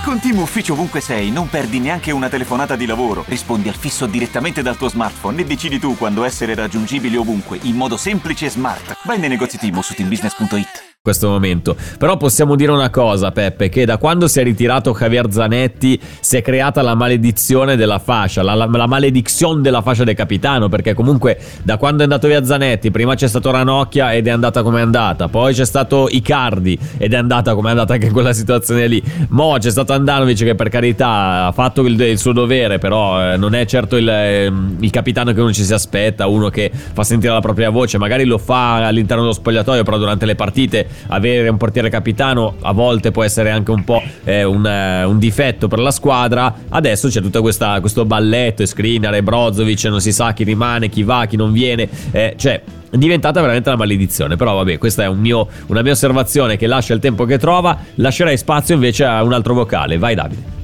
Con 0.04 0.20
Team 0.20 0.40
Ufficio 0.40 0.74
ovunque 0.74 1.02
sei, 1.02 1.32
non 1.32 1.50
perdi 1.50 1.80
neanche 1.80 2.12
una 2.12 2.30
telefonata 2.30 2.76
di 2.76 2.86
lavoro. 2.86 3.24
Rispondi 3.28 3.70
al 3.70 3.76
fisso 3.76 4.06
direttamente 4.06 4.62
dal 4.62 4.78
tuo 4.78 4.90
smartphone 4.90 5.42
e 5.42 5.46
decidi 5.46 5.80
tu 5.80 5.96
quando 5.96 6.24
essere 6.24 6.56
raggiungibile 6.56 7.18
ovunque, 7.18 7.60
in 7.64 7.76
modo 7.76 7.98
semplice 7.98 8.48
e 8.48 8.50
smart. 8.50 8.98
Vai 9.04 9.20
nei 9.20 9.30
negozi 9.30 9.58
Team 9.58 9.80
su 9.80 9.94
teambusiness.it 9.94 10.97
questo 11.08 11.30
momento. 11.30 11.78
Però 11.98 12.18
possiamo 12.18 12.58
dire 12.58 12.74
una 12.74 12.90
cosa, 12.90 13.32
Peppe, 13.32 13.70
che 13.70 13.86
da 13.86 13.98
quando 13.98 14.28
si 14.28 14.42
è 14.42 14.44
ritirato 14.44 14.92
Javier 14.92 15.32
Zanetti 15.32 15.98
si 16.20 16.36
è 16.36 16.42
creata 16.42 16.82
la 16.82 16.96
maledizione 16.96 17.78
della 17.78 17.98
fascia, 17.98 18.44
la, 18.44 18.54
la, 18.54 18.66
la 18.70 18.88
maledizione 18.88 19.62
della 19.62 19.82
fascia 19.82 20.04
del 20.04 20.16
capitano, 20.16 20.68
perché 20.68 20.94
comunque 20.94 21.40
da 21.64 21.78
quando 21.78 22.02
è 22.02 22.04
andato 22.04 22.28
via 22.28 22.44
Zanetti, 22.44 22.92
prima 22.92 23.16
c'è 23.16 23.30
stato 23.30 23.52
Ranocchia 23.52 24.14
ed 24.14 24.28
è 24.28 24.32
andata 24.32 24.62
come 24.64 24.80
è 24.80 24.82
andata, 24.82 25.30
poi 25.30 25.54
c'è 25.54 25.66
stato 25.66 26.10
Icardi 26.12 26.78
ed 26.98 27.14
è 27.14 27.16
andata 27.16 27.56
come 27.56 27.70
è 27.70 27.72
andata 27.72 27.94
anche 27.94 28.12
quella 28.12 28.34
situazione 28.34 28.88
lì. 28.88 29.02
Mo 29.30 29.56
c'è 29.58 29.72
stato 29.72 29.94
Andanovic 29.94 30.44
che 30.44 30.56
per 30.56 30.68
carità 30.68 31.46
ha 31.46 31.52
fatto 31.54 31.86
il, 31.86 31.98
il 32.02 32.18
suo 32.18 32.34
dovere, 32.34 32.80
però 32.80 33.32
eh, 33.32 33.38
non 33.38 33.56
è 33.56 33.66
certo 33.66 33.96
il, 33.96 34.10
eh, 34.10 34.52
il 34.80 34.90
capitano 34.90 35.32
che 35.32 35.40
uno 35.40 35.54
ci 35.54 35.64
si 35.64 35.74
aspetta, 35.74 36.28
uno 36.28 36.50
che 36.50 36.70
fa 36.70 37.06
sentire 37.06 37.32
la 37.32 37.40
propria 37.40 37.70
voce, 37.70 37.98
magari 37.98 38.26
lo 38.26 38.38
fa 38.38 38.86
all'interno 38.86 39.22
dello 39.22 39.34
spogliatoio, 39.34 39.84
però 39.84 39.98
durante 39.98 40.26
le 40.26 40.36
partite 40.36 40.96
avere 41.08 41.48
un 41.50 41.58
portiere 41.58 41.90
capitano 41.90 42.56
a 42.62 42.72
volte 42.72 43.12
può 43.12 43.24
essere 43.24 43.50
anche 43.50 43.72
un 43.72 43.84
po' 43.84 44.02
eh, 44.24 44.44
un, 44.44 44.66
eh, 44.66 45.04
un, 45.04 45.20
difetto 45.20 45.68
per 45.68 45.80
la 45.80 45.92
squadra. 45.92 46.54
Adesso 46.70 47.10
c'è 47.10 47.22
tutto 47.22 47.42
questa, 47.42 47.80
questo 47.80 48.06
balletto, 48.06 48.66
Skriniar 48.66 49.16
e 49.16 49.24
Brozovic, 49.24 49.86
non 49.86 50.02
si 50.02 50.12
sa 50.12 50.34
chi 50.34 50.44
rimane, 50.44 50.90
chi 50.90 51.04
va, 51.04 51.26
chi 51.26 51.36
non 51.36 51.52
viene. 51.52 51.88
Eh, 52.12 52.36
cioè, 52.38 52.62
è 52.90 52.98
diventata 52.98 53.42
veramente 53.42 53.70
una 53.70 53.78
maledizione. 53.78 54.36
Però, 54.36 54.56
vabbè, 54.56 54.78
questa 54.78 55.04
è 55.04 55.08
un 55.08 55.20
mio, 55.20 55.48
una 55.68 55.82
mia 55.82 55.92
osservazione 55.92 56.58
che 56.58 56.68
lascia 56.68 56.94
il 56.94 57.00
tempo 57.00 57.26
che 57.26 57.38
trova. 57.38 57.78
Lascerei 57.96 58.38
spazio 58.38 58.76
invece 58.76 59.06
a 59.06 59.24
un 59.24 59.34
altro 59.34 59.54
vocale. 59.54 59.98
Vai, 59.98 60.16
Davide. 60.16 60.56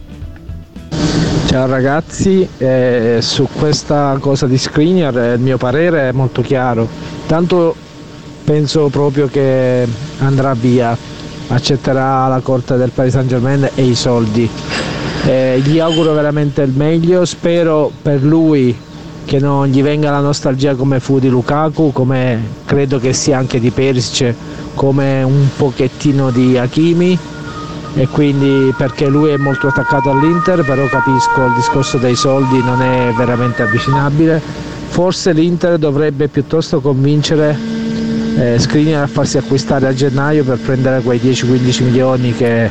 Ciao 1.48 1.68
ragazzi, 1.68 2.48
eh, 2.58 3.20
su 3.22 3.48
questa 3.60 4.18
cosa 4.20 4.48
di 4.48 4.58
Skriniar 4.58 5.16
eh, 5.16 5.34
il 5.34 5.40
mio 5.40 5.58
parere 5.58 6.10
è 6.10 6.12
molto 6.12 6.42
chiaro. 6.42 6.88
Tanto 7.28 7.76
penso 8.44 8.90
proprio 8.90 9.28
che 9.28 9.88
andrà 10.20 10.54
via, 10.54 10.98
accetterà 11.48 12.28
la 12.28 12.40
corte 12.40 12.78
del 12.78 12.92
Paris 12.92 13.14
Saint 13.14 13.28
Germain 13.28 13.70
e 13.74 13.84
i 13.84 13.96
soldi. 13.96 14.50
Eh, 15.26 15.62
gli 15.64 15.80
auguro 15.80 16.14
veramente 16.14 16.62
il 16.62 16.74
meglio, 16.76 17.26
spero 17.26 17.92
per 18.02 18.22
lui 18.24 18.76
che 19.26 19.40
non 19.40 19.68
gli 19.68 19.82
venga 19.82 20.12
la 20.12 20.20
nostalgia 20.20 20.76
come 20.76 21.00
fu 21.00 21.20
di 21.20 21.30
Lukaku, 21.30 21.92
come 21.94 22.42
credo 22.66 23.00
che 23.00 23.14
sia 23.14 23.38
anche 23.38 23.60
di 23.60 23.72
Perisic, 23.72 24.34
come 24.76 25.24
un 25.24 25.48
pochettino 25.56 26.30
di 26.30 26.58
Hakimi 26.58 27.18
e 27.96 28.08
quindi 28.08 28.74
perché 28.76 29.08
lui 29.08 29.30
è 29.30 29.38
molto 29.38 29.68
attaccato 29.68 30.10
all'Inter, 30.10 30.66
però 30.66 30.86
capisco 30.88 31.46
il 31.46 31.54
discorso 31.56 31.98
dei 31.98 32.16
soldi 32.16 32.58
non 32.64 32.82
è 32.82 33.14
veramente 33.16 33.62
avvicinabile. 33.62 34.42
Forse 34.90 35.32
l'Inter 35.32 35.78
dovrebbe 35.78 36.28
piuttosto 36.28 36.82
convincere 36.82 37.83
eh, 38.38 38.60
Skriniar 38.60 39.04
a 39.04 39.08
farsi 39.08 39.38
acquistare 39.38 39.88
a 39.88 39.94
gennaio 39.94 40.44
per 40.44 40.58
prendere 40.58 41.02
quei 41.02 41.20
10-15 41.20 41.84
milioni 41.84 42.34
che 42.34 42.70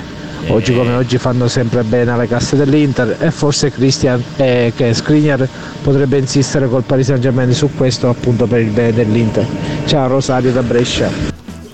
oggi 0.48 0.75
come 0.75 0.94
oggi 0.94 1.18
fanno 1.18 1.46
sempre 1.48 1.83
bene 1.83 2.11
alle 2.11 2.27
casse 2.27 2.57
dell'Inter 2.57 3.16
e 3.20 3.31
forse 3.31 3.70
Christian, 3.70 4.22
eh, 4.37 4.72
che 4.75 4.92
Skriniar 4.92 5.48
potrebbe 5.83 6.18
insistere 6.18 6.68
col 6.68 6.83
Paris 6.83 7.07
Saint 7.07 7.20
Germain 7.20 7.53
su 7.53 7.70
questo 7.77 8.09
appunto 8.09 8.46
per 8.46 8.61
il 8.61 8.70
bene 8.70 8.92
dell'Inter. 8.92 9.46
Ciao 9.87 10.09
Rosario 10.09 10.53
da 10.53 10.62
Brescia. 10.62 11.32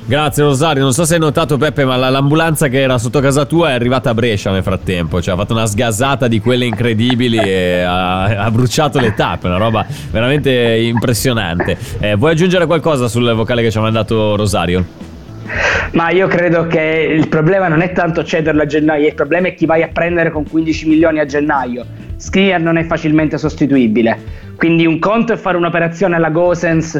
Grazie 0.09 0.42
Rosario, 0.42 0.83
non 0.83 0.94
so 0.94 1.05
se 1.05 1.12
hai 1.12 1.21
notato 1.21 1.59
Peppe, 1.59 1.85
ma 1.85 1.94
l'ambulanza 1.99 2.68
che 2.68 2.81
era 2.81 2.97
sotto 2.97 3.21
casa 3.21 3.44
tua 3.44 3.68
è 3.68 3.73
arrivata 3.75 4.09
a 4.09 4.14
Brescia 4.14 4.51
nel 4.51 4.62
frattempo, 4.62 5.21
cioè 5.21 5.35
ha 5.35 5.37
fatto 5.37 5.53
una 5.53 5.66
sgasata 5.66 6.29
di 6.29 6.40
quelle 6.40 6.64
incredibili 6.64 7.37
e 7.37 7.83
ha, 7.83 8.23
ha 8.25 8.51
bruciato 8.51 9.01
le 9.01 9.12
tappe, 9.12 9.49
una 9.49 9.59
roba 9.59 9.85
veramente 10.11 10.51
impressionante. 10.51 11.77
Eh, 12.01 12.14
vuoi 12.14 12.31
aggiungere 12.31 12.64
qualcosa 12.64 13.07
sul 13.07 13.31
vocale 13.35 13.61
che 13.61 13.71
ci 13.71 13.77
ha 13.77 13.83
mandato 13.83 14.35
Rosario? 14.35 14.83
Ma 15.92 16.09
io 16.09 16.27
credo 16.27 16.66
che 16.66 16.81
il 17.14 17.29
problema 17.29 17.68
non 17.68 17.83
è 17.83 17.92
tanto 17.92 18.25
cederlo 18.25 18.62
a 18.62 18.66
gennaio, 18.66 19.09
il 19.09 19.14
problema 19.14 19.49
è 19.49 19.55
chi 19.55 19.66
vai 19.66 19.83
a 19.83 19.88
prendere 19.88 20.31
con 20.31 20.49
15 20.49 20.88
milioni 20.88 21.18
a 21.18 21.27
gennaio. 21.27 21.85
Skriniar 22.16 22.62
non 22.62 22.79
è 22.79 22.85
facilmente 22.85 23.37
sostituibile, 23.37 24.18
quindi 24.57 24.87
un 24.87 24.99
conto 24.99 25.35
è 25.35 25.37
fare 25.37 25.59
un'operazione 25.59 26.16
alla 26.16 26.31
Gosens 26.31 26.99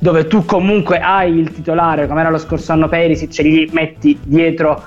dove 0.00 0.26
tu 0.26 0.44
comunque 0.46 0.98
hai 0.98 1.38
il 1.38 1.52
titolare, 1.52 2.06
come 2.06 2.20
era 2.20 2.30
lo 2.30 2.38
scorso 2.38 2.72
anno 2.72 2.88
Perisic, 2.88 3.38
e 3.38 3.44
gli 3.44 3.68
metti 3.72 4.18
dietro 4.24 4.82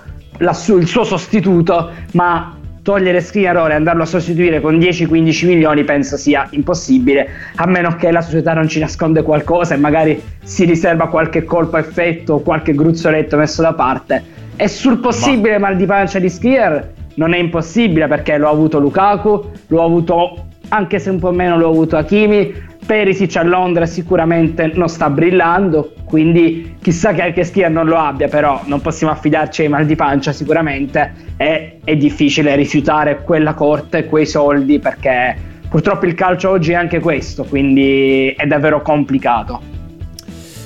su- 0.52 0.78
il 0.78 0.88
suo 0.88 1.04
sostituto, 1.04 1.92
ma 2.14 2.58
togliere 2.82 3.22
Skriniar 3.22 3.72
e 3.72 3.76
andarlo 3.76 4.04
a 4.04 4.06
sostituire 4.08 4.60
con 4.60 4.78
10-15 4.78 5.46
milioni 5.46 5.84
penso 5.84 6.18
sia 6.18 6.48
impossibile, 6.50 7.30
a 7.56 7.68
meno 7.68 7.96
che 7.96 8.12
la 8.12 8.22
società 8.22 8.54
non 8.54 8.68
ci 8.68 8.80
nasconde 8.80 9.22
qualcosa 9.22 9.76
e 9.76 9.78
magari 9.78 10.22
si 10.44 10.66
riserva 10.66 11.08
qualche 11.08 11.44
colpo 11.44 11.78
a 11.78 11.80
effetto 11.80 12.34
o 12.34 12.40
qualche 12.40 12.74
gruzzoletto 12.74 13.38
messo 13.38 13.62
da 13.62 13.74
parte. 13.74 14.22
E 14.56 14.68
sul 14.68 14.98
possibile 14.98 15.60
ma... 15.60 15.68
mal 15.68 15.78
di 15.78 15.86
pancia 15.86 16.18
di 16.18 16.30
Skriniar 16.30 16.90
non 17.16 17.34
è 17.34 17.38
impossibile 17.38 18.08
perché 18.08 18.38
lo 18.38 18.48
ha 18.48 18.52
avuto 18.52 18.80
Lukaku, 18.80 19.52
lo 19.68 19.82
ha 19.82 19.86
avuto 19.86 20.48
anche 20.74 20.98
se 20.98 21.12
un 21.12 21.20
po' 21.20 21.32
meno 21.32 21.56
lo 21.56 21.68
ha 21.68 21.70
avuto 21.70 21.98
Hakimi, 21.98 22.52
Perisic 22.84 23.36
a 23.38 23.44
Londra 23.44 23.86
sicuramente 23.86 24.72
non 24.74 24.90
sta 24.90 25.10
brillando, 25.10 25.94
quindi 26.04 26.76
chissà 26.82 27.14
che 27.14 27.22
anche 27.22 27.44
Skia 27.44 27.70
non 27.70 27.86
lo 27.86 27.98
abbia, 27.98 28.28
però 28.28 28.60
non 28.66 28.82
possiamo 28.82 29.14
affidarci 29.14 29.62
ai 29.62 29.70
mal 29.70 29.86
di 29.86 29.96
pancia 29.96 30.32
sicuramente 30.32 31.14
e 31.38 31.80
è 31.84 31.96
difficile 31.96 32.56
rifiutare 32.56 33.22
quella 33.24 33.54
corte 33.54 34.06
quei 34.06 34.26
soldi 34.26 34.80
perché 34.80 35.36
purtroppo 35.70 36.08
il 36.08 36.16
calcio 36.16 36.50
oggi 36.50 36.72
è 36.72 36.76
anche 36.76 37.00
questo, 37.00 37.44
quindi 37.44 38.34
è 38.36 38.48
davvero 38.48 38.82
complicato. 38.82 39.73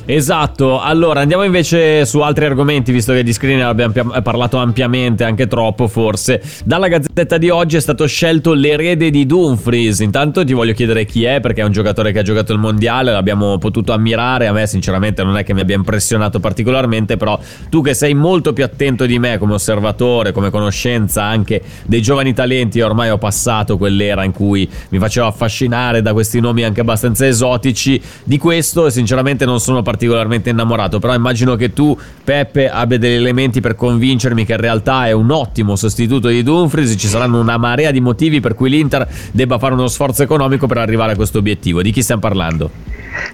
Esatto, 0.10 0.80
allora 0.80 1.20
andiamo 1.20 1.44
invece 1.44 2.06
su 2.06 2.22
altri 2.22 2.46
argomenti, 2.46 2.94
visto 2.94 3.12
che 3.12 3.24
di 3.24 3.34
screener 3.34 3.66
abbiamo 3.66 3.92
pia- 3.92 4.22
parlato 4.22 4.56
ampiamente, 4.56 5.26
anche 5.26 5.48
troppo 5.48 5.90
forse. 5.90 6.42
Dalla 6.64 6.88
gazzetta 6.88 7.38
di 7.38 7.50
oggi 7.50 7.76
è 7.76 7.82
stato 7.82 8.08
scelto 8.08 8.54
l'erede 8.54 9.10
di 9.10 9.26
Dumfries. 9.26 10.00
Intanto 10.00 10.46
ti 10.46 10.54
voglio 10.54 10.72
chiedere 10.72 11.04
chi 11.04 11.26
è, 11.26 11.42
perché 11.42 11.60
è 11.60 11.66
un 11.66 11.74
giocatore 11.74 12.14
che 12.14 12.20
ha 12.20 12.22
giocato 12.22 12.54
il 12.54 12.60
mondiale, 12.60 13.12
l'abbiamo 13.12 13.58
potuto 13.58 13.92
ammirare. 13.92 14.48
A 14.48 14.54
me, 14.54 14.66
sinceramente, 14.66 15.26
non 15.26 15.36
è 15.36 15.44
che 15.44 15.54
mi 15.54 15.60
abbia 15.60 15.76
impressionato 15.76 16.40
particolarmente, 16.40 17.18
però 17.18 17.38
tu 17.70 17.82
che 17.82 17.94
sei 17.94 18.14
molto 18.14 18.54
più 18.54 18.64
attento 18.64 19.06
di 19.06 19.20
me 19.20 19.38
come 19.38 19.56
osservatore, 19.56 20.32
come 20.32 20.52
conoscenza 20.52 21.24
anche 21.24 21.62
dei 21.86 22.02
giovani 22.02 22.34
talenti, 22.34 22.80
ormai 22.80 23.10
ho 23.10 23.18
passato 23.18 23.78
quell'era 23.78 24.24
in 24.24 24.32
cui 24.32 24.70
mi 24.88 25.00
facevo 25.00 25.28
affascinare 25.28 26.02
da 26.02 26.14
questi 26.14 26.40
nomi 26.40 26.64
anche 26.64 26.80
abbastanza 26.80 27.28
esotici. 27.28 28.02
Di 28.24 28.38
questo, 28.38 28.90
sinceramente, 28.90 29.44
non 29.44 29.60
sono 29.60 29.82
particolarmente 29.82 29.96
particolarmente 29.98 30.52
innamorato, 30.52 31.00
però 31.00 31.16
immagino 31.16 31.56
che 31.56 31.74
tu, 31.74 31.98
Peppe, 32.24 32.70
abbia 32.70 33.00
degli 33.00 33.16
elementi 33.16 33.60
per 33.60 33.74
convincermi 33.74 34.46
che 34.46 34.54
in 34.54 34.60
realtà 34.60 35.08
è 35.08 35.12
un 35.12 35.32
ottimo 35.32 35.76
sostituto 35.76 36.28
di 36.28 36.44
Dumfries, 36.44 36.96
ci 36.98 37.08
saranno 37.08 37.40
una 37.40 37.58
marea 37.58 37.90
di 37.90 38.00
motivi 38.00 38.40
per 38.40 38.54
cui 38.54 38.70
l'Inter 38.70 39.08
debba 39.32 39.58
fare 39.58 39.74
uno 39.74 39.88
sforzo 39.88 40.22
economico 40.22 40.68
per 40.68 40.78
arrivare 40.78 41.14
a 41.14 41.16
questo 41.16 41.40
obiettivo. 41.40 41.82
Di 41.82 41.92
chi 41.92 42.04
stiamo 42.04 42.22
parlando? 42.22 42.70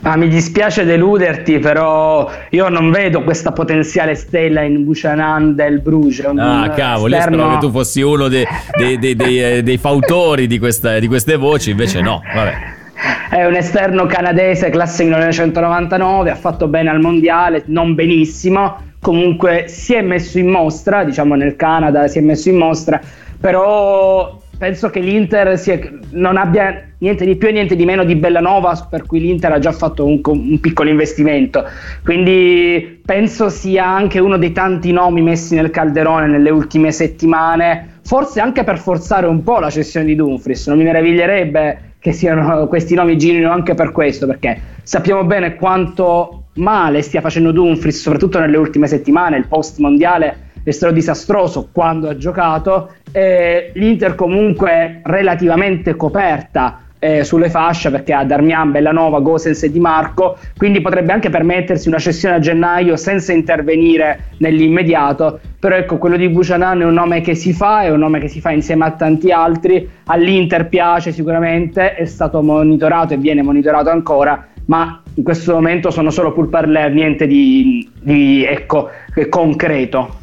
Ah, 0.03 0.15
mi 0.15 0.29
dispiace 0.29 0.85
deluderti, 0.85 1.59
però 1.59 2.31
io 2.49 2.69
non 2.69 2.89
vedo 2.89 3.23
questa 3.23 3.51
potenziale 3.51 4.15
stella 4.15 4.61
in 4.61 4.85
Buchanan 4.85 5.55
del 5.55 5.81
Bruges. 5.81 6.25
Ah, 6.37 6.69
cavolo, 6.69 7.13
esterno... 7.13 7.35
io 7.35 7.41
speravo 7.41 7.53
che 7.53 7.65
tu 7.65 7.71
fossi 7.71 8.01
uno 8.01 8.29
dei, 8.29 8.45
dei, 8.77 9.15
dei, 9.15 9.61
dei, 9.63 9.77
fautori 9.77 10.47
di, 10.47 10.59
questa, 10.59 10.99
di 10.99 11.07
queste 11.07 11.35
voci, 11.35 11.71
invece 11.71 12.01
no, 12.01 12.21
vabbè. 12.33 12.81
È 13.29 13.43
un 13.45 13.55
esterno 13.55 14.05
canadese, 14.05 14.69
classe 14.69 15.03
1999, 15.03 16.29
ha 16.29 16.35
fatto 16.35 16.67
bene 16.67 16.89
al 16.89 17.01
mondiale, 17.01 17.63
non 17.65 17.95
benissimo, 17.95 18.77
comunque 19.01 19.65
si 19.67 19.93
è 19.93 20.01
messo 20.01 20.39
in 20.39 20.47
mostra, 20.47 21.03
diciamo 21.03 21.35
nel 21.35 21.57
Canada 21.57 22.07
si 22.07 22.19
è 22.19 22.21
messo 22.21 22.47
in 22.47 22.55
mostra, 22.55 23.01
però 23.39 24.39
penso 24.57 24.89
che 24.89 25.01
l'Inter 25.01 25.47
è, 25.59 25.89
non 26.11 26.37
abbia 26.37 26.81
niente 26.99 27.25
di 27.25 27.35
più 27.35 27.49
e 27.49 27.51
niente 27.51 27.75
di 27.75 27.83
meno 27.83 28.05
di 28.05 28.15
Bellanova, 28.15 28.87
per 28.89 29.05
cui 29.05 29.19
l'Inter 29.19 29.51
ha 29.51 29.59
già 29.59 29.73
fatto 29.73 30.05
un, 30.05 30.21
un, 30.23 30.59
piccolo 30.61 30.89
investimento. 30.89 31.65
Quindi 32.05 33.01
penso 33.05 33.49
sia 33.49 33.85
anche 33.85 34.19
uno 34.19 34.37
dei 34.37 34.53
tanti 34.53 34.93
nomi 34.93 35.21
messi 35.21 35.55
nel 35.55 35.69
calderone 35.69 36.27
nelle 36.27 36.49
ultime 36.49 36.93
settimane, 36.93 37.99
forse 38.03 38.39
anche 38.39 38.63
per 38.63 38.77
forzare 38.77 39.27
un 39.27 39.43
po' 39.43 39.59
la 39.59 39.69
cessione 39.69 40.05
di 40.05 40.15
Dumfries. 40.15 40.67
Non 40.67 40.77
mi 40.77 40.85
meraviglierebbe 40.85 41.91
che 42.03 42.11
siano, 42.11 42.67
questi 42.67 42.95
nomi 42.95 43.17
girino 43.17 43.49
anche 43.49 43.75
per 43.75 43.93
questo, 43.93 44.27
perché 44.27 44.59
sappiamo 44.83 45.23
bene 45.23 45.55
quanto 45.55 46.47
male 46.55 47.01
stia 47.01 47.21
facendo 47.21 47.53
Dumfries, 47.53 48.01
soprattutto 48.01 48.39
nelle 48.39 48.57
ultime 48.57 48.87
settimane, 48.87 49.37
il 49.37 49.47
post 49.47 49.79
mondiale 49.79 50.49
è 50.65 50.71
stato 50.71 50.91
disastroso 50.91 51.69
quando 51.71 52.09
ha 52.09 52.17
giocato, 52.17 52.91
l'Inter 53.13 54.15
comunque 54.15 54.99
relativamente 55.03 55.95
coperta 55.95 56.82
eh, 57.03 57.25
sulle 57.25 57.49
fasce 57.49 57.91
perché 57.91 58.13
ha 58.13 58.23
Darmian, 58.23 58.71
Bellanova, 58.71 59.19
Gosens 59.19 59.61
e 59.63 59.69
Di 59.69 59.79
Marco, 59.81 60.37
quindi 60.55 60.79
potrebbe 60.79 61.11
anche 61.11 61.29
permettersi 61.29 61.89
una 61.89 61.99
cessione 61.99 62.35
a 62.35 62.39
gennaio 62.39 62.95
senza 62.95 63.33
intervenire 63.33 64.29
nell'immediato, 64.37 65.37
però 65.59 65.75
ecco 65.75 65.97
quello 65.97 66.15
di 66.15 66.29
Buchanan 66.29 66.79
è 66.79 66.85
un 66.85 66.93
nome 66.93 67.19
che 67.19 67.35
si 67.35 67.51
fa, 67.51 67.81
è 67.81 67.89
un 67.89 67.99
nome 67.99 68.21
che 68.21 68.29
si 68.29 68.39
fa 68.39 68.51
insieme 68.51 68.85
a 68.85 68.91
tanti 68.91 69.31
altri, 69.31 69.85
all'Inter 70.05 70.69
piace 70.69 71.11
sicuramente, 71.11 71.95
è 71.95 72.05
stato 72.05 72.41
monitorato 72.41 73.15
e 73.15 73.17
viene 73.17 73.41
monitorato 73.41 73.89
ancora, 73.89 74.47
ma 74.67 75.01
in 75.15 75.23
questo 75.23 75.51
momento 75.55 75.91
sono 75.91 76.09
solo 76.09 76.31
pur 76.31 76.47
parler, 76.47 76.93
niente 76.93 77.27
di, 77.27 77.85
di 77.99 78.45
ecco, 78.45 78.89
concreto. 79.27 80.21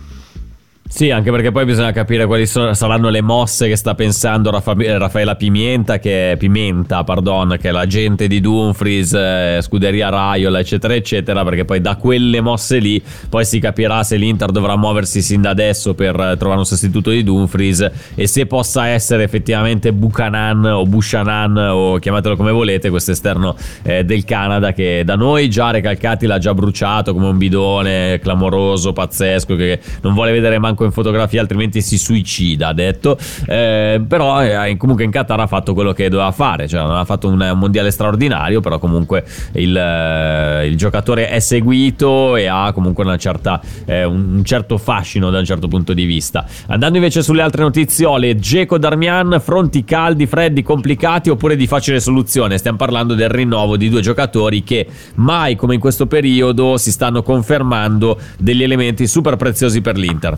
Sì, 0.92 1.12
anche 1.12 1.30
perché 1.30 1.52
poi 1.52 1.64
bisogna 1.64 1.92
capire 1.92 2.26
quali 2.26 2.46
sono, 2.46 2.74
saranno 2.74 3.10
le 3.10 3.22
mosse 3.22 3.68
che 3.68 3.76
sta 3.76 3.94
pensando 3.94 4.50
Raffa, 4.50 4.74
Raffaella 4.76 5.36
Pimenta, 5.36 6.00
che 6.00 6.32
è 6.32 6.36
Pimenta, 6.36 7.04
pardon, 7.04 7.56
che 7.60 7.68
è 7.68 7.70
l'agente 7.70 8.26
di 8.26 8.40
Dumfries, 8.40 9.12
eh, 9.12 9.60
Scuderia 9.62 10.08
Raiola, 10.08 10.58
eccetera, 10.58 10.92
eccetera, 10.92 11.44
perché 11.44 11.64
poi 11.64 11.80
da 11.80 11.94
quelle 11.94 12.40
mosse 12.40 12.78
lì 12.78 13.00
poi 13.28 13.44
si 13.44 13.60
capirà 13.60 14.02
se 14.02 14.16
l'Inter 14.16 14.50
dovrà 14.50 14.76
muoversi 14.76 15.22
sin 15.22 15.42
da 15.42 15.50
adesso 15.50 15.94
per 15.94 16.34
trovare 16.36 16.58
un 16.58 16.66
sostituto 16.66 17.10
di 17.10 17.22
Dumfries 17.22 17.90
e 18.16 18.26
se 18.26 18.46
possa 18.46 18.88
essere 18.88 19.22
effettivamente 19.22 19.92
Buchanan 19.92 20.64
o 20.64 20.84
Bushanan 20.86 21.56
o 21.56 21.98
chiamatelo 21.98 22.34
come 22.34 22.50
volete, 22.50 22.90
questo 22.90 23.12
esterno 23.12 23.54
eh, 23.84 24.02
del 24.04 24.24
Canada 24.24 24.72
che 24.72 25.02
da 25.04 25.14
noi 25.14 25.48
già 25.48 25.70
Recalcati 25.70 26.26
l'ha 26.26 26.38
già 26.38 26.52
bruciato 26.52 27.14
come 27.14 27.28
un 27.28 27.38
bidone 27.38 28.18
clamoroso, 28.18 28.92
pazzesco, 28.92 29.54
che 29.54 29.78
non 30.02 30.14
vuole 30.14 30.32
vedere 30.32 30.58
manco 30.58 30.78
manco 30.80 30.84
in 30.84 30.92
fotografia, 30.92 31.40
altrimenti 31.40 31.82
si 31.82 31.98
suicida, 31.98 32.68
ha 32.68 32.72
detto. 32.72 33.18
Eh, 33.46 34.02
però 34.06 34.42
eh, 34.42 34.76
comunque 34.76 35.04
in 35.04 35.10
Qatar 35.10 35.40
ha 35.40 35.46
fatto 35.46 35.74
quello 35.74 35.92
che 35.92 36.08
doveva 36.08 36.32
fare, 36.32 36.66
cioè 36.66 36.80
non 36.80 36.96
ha 36.96 37.04
fatto 37.04 37.28
un, 37.28 37.40
un 37.40 37.58
mondiale 37.58 37.90
straordinario, 37.90 38.60
però 38.60 38.78
comunque 38.78 39.24
il, 39.52 39.76
eh, 39.76 40.66
il, 40.66 40.76
giocatore 40.76 41.28
è 41.28 41.38
seguito 41.40 42.36
e 42.36 42.46
ha 42.46 42.72
comunque 42.72 43.04
una 43.04 43.16
certa, 43.16 43.60
eh, 43.84 44.04
un 44.04 44.42
certo 44.44 44.78
fascino 44.78 45.30
da 45.30 45.38
un 45.38 45.44
certo 45.44 45.68
punto 45.68 45.92
di 45.92 46.04
vista. 46.04 46.46
Andando 46.68 46.96
invece 46.96 47.22
sulle 47.22 47.42
altre 47.42 47.62
notiziole, 47.62 48.36
Geco 48.36 48.78
Darmian, 48.78 49.40
fronti 49.42 49.84
caldi, 49.84 50.26
freddi, 50.26 50.62
complicati 50.62 51.30
oppure 51.30 51.56
di 51.56 51.66
facile 51.66 52.00
soluzione? 52.00 52.58
Stiamo 52.58 52.78
parlando 52.78 53.14
del 53.14 53.28
rinnovo 53.28 53.76
di 53.76 53.88
due 53.88 54.00
giocatori 54.00 54.62
che 54.62 54.86
mai 55.16 55.56
come 55.56 55.74
in 55.74 55.80
questo 55.80 56.06
periodo 56.06 56.76
si 56.76 56.90
stanno 56.90 57.22
confermando 57.22 58.18
degli 58.38 58.62
elementi 58.62 59.06
super 59.06 59.36
preziosi 59.36 59.80
per 59.80 59.96
l'Inter. 59.96 60.36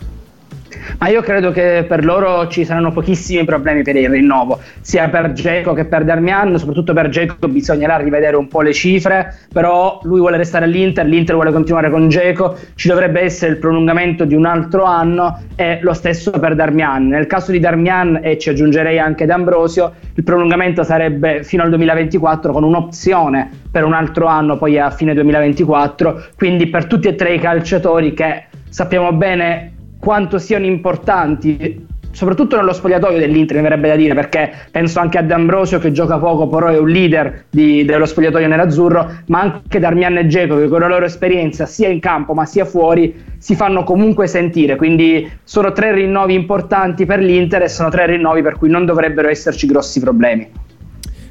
Ma 0.99 1.09
io 1.09 1.23
credo 1.23 1.51
che 1.51 1.85
per 1.87 2.05
loro 2.05 2.49
ci 2.49 2.65
saranno 2.65 2.93
pochissimi 2.93 3.45
problemi 3.45 3.83
per 3.83 3.97
il 3.97 4.09
rinnovo, 4.09 4.61
sia 4.81 5.09
per 5.09 5.33
Geco 5.33 5.73
che 5.73 5.85
per 5.85 6.05
Darmian, 6.05 6.59
soprattutto 6.59 6.93
per 6.93 7.09
Geco 7.09 7.49
bisognerà 7.49 7.97
rivedere 7.97 8.37
un 8.37 8.49
po' 8.49 8.61
le 8.61 8.73
cifre, 8.73 9.35
però 9.53 10.01
lui 10.05 10.21
vuole 10.21 10.37
restare 10.37 10.65
all'Inter, 10.65 11.07
l'Inter 11.07 11.35
vuole 11.35 11.53
continuare 11.53 11.91
con 11.91 12.09
Geco, 12.09 12.57
ci 12.75 12.89
dovrebbe 12.89 13.21
essere 13.21 13.53
il 13.53 13.59
prolungamento 13.59 14.25
di 14.25 14.35
un 14.35 14.47
altro 14.47 14.85
anno 14.85 15.41
e 15.57 15.79
lo 15.83 15.93
stesso 15.93 16.31
per 16.31 16.55
Darmian. 16.55 17.09
Nel 17.09 17.27
caso 17.27 17.53
di 17.53 17.61
Darmian 17.61 18.21
e 18.23 18.39
ci 18.39 18.51
aggiungerei 18.51 18.99
anche 18.99 19.27
D'Ambrosio, 19.27 19.93
il 20.15 20.25
prolungamento 20.25 20.83
sarebbe 20.83 21.43
fino 21.45 21.63
al 21.63 21.69
2024 21.71 22.53
con 22.53 22.65
un'opzione 22.65 23.51
per 23.71 23.85
un 23.85 23.95
altro 23.95 24.27
anno 24.27 24.57
poi 24.57 24.79
a 24.79 24.91
fine 24.91 25.15
2024, 25.15 26.25
quindi 26.37 26.69
per 26.69 26.87
tutti 26.87 27.09
e 27.09 27.15
tre 27.15 27.35
i 27.35 27.39
calciatori 27.39 28.13
che 28.13 28.45
sappiamo 28.69 29.13
bene 29.13 29.73
quanto 30.03 30.39
siano 30.39 30.67
importanti 30.67 31.87
soprattutto 32.11 32.57
nello 32.57 32.73
spogliatoio 32.73 33.19
dell'Inter 33.19 33.57
mi 33.57 33.63
verrebbe 33.63 33.87
da 33.87 33.95
dire 33.95 34.15
perché 34.15 34.53
penso 34.73 34.99
anche 34.99 35.17
a 35.17 35.23
D'Ambrosio 35.23 35.79
che 35.79 35.93
gioca 35.93 36.19
poco 36.19 36.49
però 36.49 36.67
è 36.67 36.77
un 36.77 36.89
leader 36.89 37.45
di, 37.49 37.85
dello 37.85 38.05
spogliatoio 38.05 38.49
nerazzurro 38.49 39.11
ma 39.27 39.41
anche 39.43 39.79
Darmian 39.79 40.19
e 40.19 40.27
Geco 40.27 40.59
che 40.59 40.67
con 40.67 40.81
la 40.81 40.89
loro 40.89 41.05
esperienza 41.05 41.67
sia 41.67 41.87
in 41.89 42.01
campo 42.01 42.35
ma 42.35 42.45
sia 42.45 42.65
fuori 42.65 43.15
si 43.39 43.55
fanno 43.55 43.85
comunque 43.85 44.27
sentire. 44.27 44.75
Quindi 44.75 45.31
sono 45.45 45.71
tre 45.71 45.93
rinnovi 45.93 46.35
importanti 46.35 47.07
per 47.07 47.21
l'Inter 47.21 47.63
e 47.63 47.69
sono 47.69 47.89
tre 47.89 48.07
rinnovi 48.07 48.43
per 48.43 48.57
cui 48.57 48.69
non 48.69 48.85
dovrebbero 48.85 49.29
esserci 49.29 49.69
grossi 49.69 50.01
problemi 50.01 50.49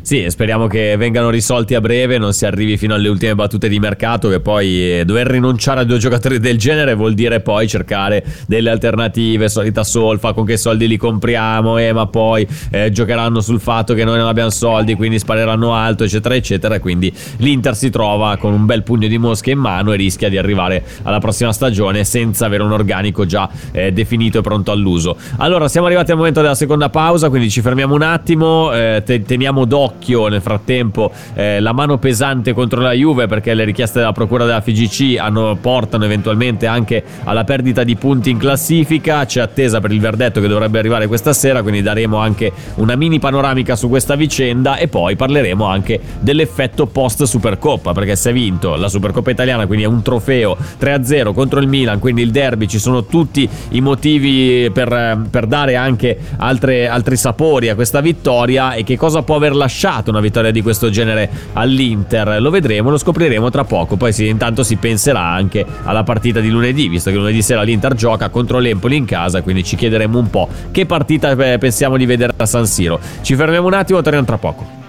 sì, 0.04 0.26
speriamo 0.30 0.66
che 0.66 0.96
vengano 0.98 1.30
risolti 1.30 1.76
a 1.76 1.80
breve, 1.80 2.18
non 2.18 2.34
si 2.34 2.48
arrivi 2.48 2.76
fino 2.76 2.96
alle 2.96 3.08
ultime 3.08 3.36
battute 3.36 3.70
di 3.70 3.80
mercato, 3.80 4.30
che 4.30 4.40
poi 4.40 5.00
eh, 5.00 5.06
dover 5.06 5.28
rinunciare 5.28 5.82
a 5.82 5.84
due 5.84 6.00
giocatori 6.00 6.40
del 6.40 6.58
genere 6.58 6.96
vuol 6.96 7.14
dire 7.14 7.40
poi 7.40 7.68
cercare 7.68 8.24
delle 8.48 8.72
alternative, 8.72 9.48
solita 9.48 9.84
solfa, 9.84 10.34
con 10.34 10.44
che 10.44 10.58
soldi 10.58 10.88
li 10.88 10.98
compriamo, 10.98 11.78
eh, 11.78 11.94
ma 11.94 12.08
poi 12.08 12.48
eh, 12.72 12.90
giocheranno 12.90 13.42
sul 13.42 13.60
fatto 13.60 13.94
che 13.94 14.04
noi 14.04 14.18
non 14.18 14.28
abbiamo 14.28 14.50
soldi, 14.50 14.96
quindi 14.96 15.20
spareranno 15.20 15.76
alto, 15.76 16.04
eccetera, 16.04 16.34
eccetera. 16.34 16.80
Quindi 16.80 17.14
l'Inter 17.38 17.76
si 17.76 17.92
trova 17.92 18.38
con 18.38 18.54
un 18.54 18.66
bel 18.66 18.82
pugno 18.82 19.08
di 19.08 19.20
mosche 19.20 19.52
in 19.52 19.60
mano 19.60 19.94
e 19.94 19.98
rischia 19.98 20.30
di 20.30 20.38
arrivare 20.40 20.84
alla 21.04 21.20
prossima 21.20 21.54
stagione 21.54 22.04
senza 22.06 22.48
avere 22.48 22.64
un 22.64 22.72
organico 22.72 23.28
già 23.28 23.48
eh, 23.72 23.92
definito 23.92 24.40
e 24.40 24.42
pronto 24.42 24.72
all'uso. 24.72 25.16
Allora, 25.38 25.68
siamo 25.68 25.86
arrivati 25.86 26.10
al 26.10 26.18
momento 26.18 26.42
della 26.42 26.56
seconda 26.56 26.90
pausa, 26.90 27.30
quindi 27.30 27.52
ci 27.52 27.62
fermiamo 27.62 27.94
un 27.94 28.02
attimo, 28.02 28.74
eh, 28.74 29.04
te- 29.06 29.22
teniamo 29.22 29.64
d'occhio 29.66 29.90
occhio 29.92 30.28
nel 30.28 30.42
frattempo 30.42 31.12
eh, 31.34 31.60
la 31.60 31.74
mano 31.74 31.98
pesante 31.98 32.54
contro 32.54 32.82
la 32.82 32.94
Juve 32.94 33.28
perché 33.28 33.54
le 33.54 33.66
richieste 33.66 34.00
della 34.00 34.14
procura 34.14 34.46
della 34.46 34.62
FGC 34.62 35.18
hanno, 35.20 35.58
portano 35.60 36.06
eventualmente 36.06 36.66
anche 36.66 37.04
alla 37.24 37.44
perdita 37.44 37.84
di 37.84 37.96
punti 37.96 38.30
in 38.30 38.38
classifica. 38.38 39.26
C'è 39.26 39.42
attesa 39.42 39.80
per 39.80 39.92
il 39.92 40.00
verdetto 40.00 40.40
che 40.40 40.48
dovrebbe 40.48 40.80
arrivare 40.80 41.08
questa 41.08 41.34
sera, 41.34 41.62
quindi 41.62 41.82
daremo 41.82 42.18
anche 42.18 42.52
una 42.76 42.96
mini 42.96 43.20
panoramica 43.20 43.76
su 43.76 43.90
questa 43.90 44.16
vicenda 44.16 44.78
e 44.78 44.88
poi 44.88 45.16
parleremo 45.16 45.66
anche 45.66 46.00
dell'effetto 46.20 46.88
post 46.88 47.24
Supercoppa 47.24 47.92
perché 47.92 48.16
si 48.16 48.30
è 48.30 48.34
vinto 48.34 48.76
la 48.76 48.88
Supercoppa 48.88 49.32
italiana, 49.32 49.66
quindi 49.66 49.86
è 49.86 49.88
un 49.88 50.02
trofeo 50.02 50.58
3-0 50.80 51.34
contro 51.34 51.60
il 51.60 51.68
Milan, 51.68 52.00
quindi 52.00 52.22
il 52.22 52.32
derby, 52.32 52.68
ci 52.68 52.80
sono 52.80 53.06
tutti 53.06 53.48
i 53.70 53.82
motivi 53.82 54.70
per, 54.72 55.28
per 55.30 55.46
dare 55.46 55.76
anche 55.76 56.18
altre, 56.38 56.88
altri 56.88 57.18
sapori 57.18 57.70
a 57.70 57.76
questa 57.76 58.02
vittoria 58.02 58.74
e 58.74 58.84
che 58.84 58.98
cosa 58.98 59.22
può 59.22 59.36
aver 59.36 59.56
lasciato 59.56 59.81
lasciato 59.82 60.12
una 60.12 60.20
vittoria 60.20 60.52
di 60.52 60.62
questo 60.62 60.92
genere 60.92 61.28
all'Inter. 61.54 62.40
Lo 62.40 62.52
vedremo, 62.52 62.92
lo 62.92 63.00
scopriremo 63.00 63.50
tra 63.50 63.64
poco. 63.64 63.96
Poi 63.96 64.14
sì, 64.14 64.28
intanto 64.28 64.62
si 64.62 64.76
penserà 64.76 65.22
anche 65.22 65.66
alla 65.84 66.04
partita 66.04 66.40
di 66.40 66.50
lunedì, 66.50 66.88
visto 66.88 67.10
che 67.10 67.16
lunedì 67.18 67.42
sera 67.42 67.64
l'Inter 67.64 67.96
gioca 67.96 68.30
contro 68.30 68.60
l'Empoli 68.60 68.96
in 68.96 69.06
casa, 69.06 69.42
quindi 69.42 69.64
ci 69.64 69.76
chiederemo 69.76 70.20
un 70.20 70.30
po' 70.30 70.48
che 70.70 70.86
partita 70.86 71.32
eh, 71.32 71.58
pensiamo 71.58 71.98
di 71.98 72.06
vedere 72.06 72.34
a 72.38 72.46
San 72.46 72.68
Siro. 72.68 73.00
Ci 73.22 73.36
fermiamo 73.36 73.66
un 73.66 73.74
attimo, 73.74 74.02
torniamo 74.02 74.26
tra 74.26 74.38
poco. 74.38 74.80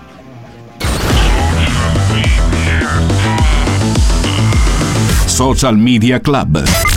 Social 5.24 5.78
Media 5.78 6.20
Club. 6.20 6.91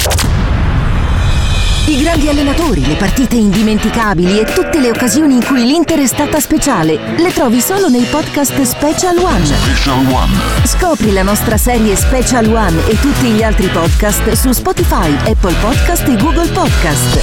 I 1.87 2.01
grandi 2.01 2.27
allenatori, 2.29 2.83
le 2.83 2.95
partite 2.95 3.35
indimenticabili 3.35 4.39
e 4.39 4.45
tutte 4.45 4.79
le 4.79 4.89
occasioni 4.89 5.35
in 5.35 5.45
cui 5.45 5.63
l'Inter 5.63 5.99
è 5.99 6.07
stata 6.07 6.39
speciale 6.39 6.97
le 7.17 7.31
trovi 7.31 7.61
solo 7.61 7.89
nei 7.89 8.05
podcast 8.05 8.59
Special 8.59 9.15
One. 9.19 9.45
Special 9.45 10.05
One. 10.07 10.33
Scopri 10.65 11.13
la 11.13 11.21
nostra 11.21 11.57
serie 11.57 11.95
Special 11.95 12.51
One 12.51 12.87
e 12.87 12.99
tutti 12.99 13.27
gli 13.27 13.43
altri 13.43 13.67
podcast 13.67 14.31
su 14.31 14.51
Spotify, 14.51 15.13
Apple 15.29 15.53
Podcast 15.61 16.07
e 16.07 16.15
Google 16.15 16.47
Podcast. 16.47 17.21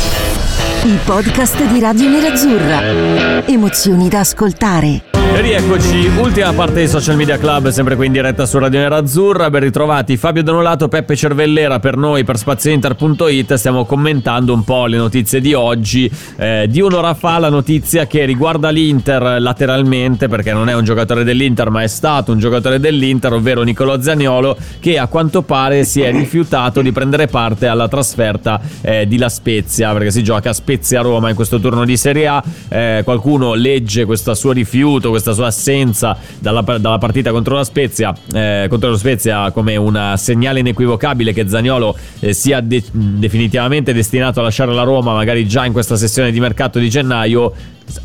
I 0.85 0.99
podcast 1.05 1.61
di 1.65 1.81
Radio 1.81 2.09
Nerazzurra. 2.09 3.45
Emozioni 3.45 4.09
da 4.09 4.21
ascoltare. 4.21 5.12
E 5.35 5.41
rieccoci, 5.41 6.11
ultima 6.19 6.53
parte 6.53 6.81
di 6.81 6.89
Social 6.89 7.17
Media 7.17 7.39
Club, 7.39 7.69
sempre 7.71 7.97
qui 7.97 8.07
in 8.07 8.13
diretta 8.13 8.45
su 8.45 8.59
Radio 8.59 8.81
Nerazzurra. 8.81 9.49
Ben 9.49 9.63
ritrovati 9.63 10.19
Fabio 10.19 10.43
Donolato, 10.43 10.89
Peppe 10.89 11.17
Cervellera 11.17 11.79
per 11.79 11.97
noi 11.97 12.23
per 12.23 12.37
spaziointer.it. 12.37 13.55
Stiamo 13.55 13.87
commentando 13.87 14.53
un 14.53 14.63
po' 14.63 14.85
le 14.85 14.99
notizie 14.99 15.41
di 15.41 15.55
oggi. 15.55 16.11
Eh, 16.37 16.67
di 16.69 16.83
un'ora 16.83 17.15
fa 17.15 17.39
la 17.39 17.49
notizia 17.49 18.07
che 18.07 18.27
riguarda 18.27 18.69
l'Inter 18.69 19.41
lateralmente, 19.41 20.29
perché 20.29 20.53
non 20.53 20.69
è 20.69 20.75
un 20.75 20.85
giocatore 20.85 21.25
dell'Inter, 21.25 21.71
ma 21.71 21.83
è 21.83 21.87
stato 21.87 22.33
un 22.33 22.39
giocatore 22.39 22.79
dell'Inter, 22.79 23.33
ovvero 23.33 23.63
Nicolò 23.63 23.99
Zaniolo, 23.99 24.55
che 24.81 24.99
a 24.99 25.07
quanto 25.07 25.41
pare 25.41 25.85
si 25.85 26.03
è 26.03 26.11
rifiutato 26.13 26.83
di 26.83 26.93
prendere 26.93 27.27
parte 27.27 27.69
alla 27.69 27.89
trasferta 27.89 28.61
eh, 28.83 29.07
di 29.07 29.17
La 29.17 29.31
Spezia, 29.31 29.93
perché 29.95 30.11
si 30.11 30.23
gioca 30.23 30.51
a 30.51 30.53
Spezia-Roma 30.53 31.31
in 31.31 31.35
questo 31.35 31.59
turno 31.59 31.87
di 31.87 31.97
Serie 31.97 32.27
A. 32.27 32.43
Eh, 32.69 33.01
qualcuno 33.03 33.55
legge 33.55 34.05
questo 34.05 34.35
suo 34.35 34.53
rifiuto, 34.53 35.12
questa 35.13 35.33
sua 35.33 35.47
assenza 35.47 36.17
dalla, 36.39 36.63
dalla 36.63 36.99
partita 36.99 37.31
contro 37.31 37.55
la 37.55 37.65
Spezia, 37.65 38.13
eh, 38.33 38.67
contro 38.69 38.91
la 38.91 38.97
Spezia 38.97 39.51
come 39.53 39.77
un 39.77 40.15
segnale 40.17 40.61
inequivocabile 40.61 41.33
che 41.33 41.47
Zagnolo 41.47 41.97
eh, 42.21 42.33
sia 42.33 42.61
de- 42.61 42.83
definitivamente 42.91 43.93
destinato 43.93 44.41
a 44.41 44.43
lasciare 44.43 44.73
la 44.73 44.83
Roma, 44.83 45.13
magari 45.15 45.47
già 45.47 45.65
in 45.65 45.73
questa 45.73 45.97
sessione 45.97 46.33
di 46.33 46.41
mercato 46.41 46.79
di 46.79 46.89
gennaio. 46.89 47.53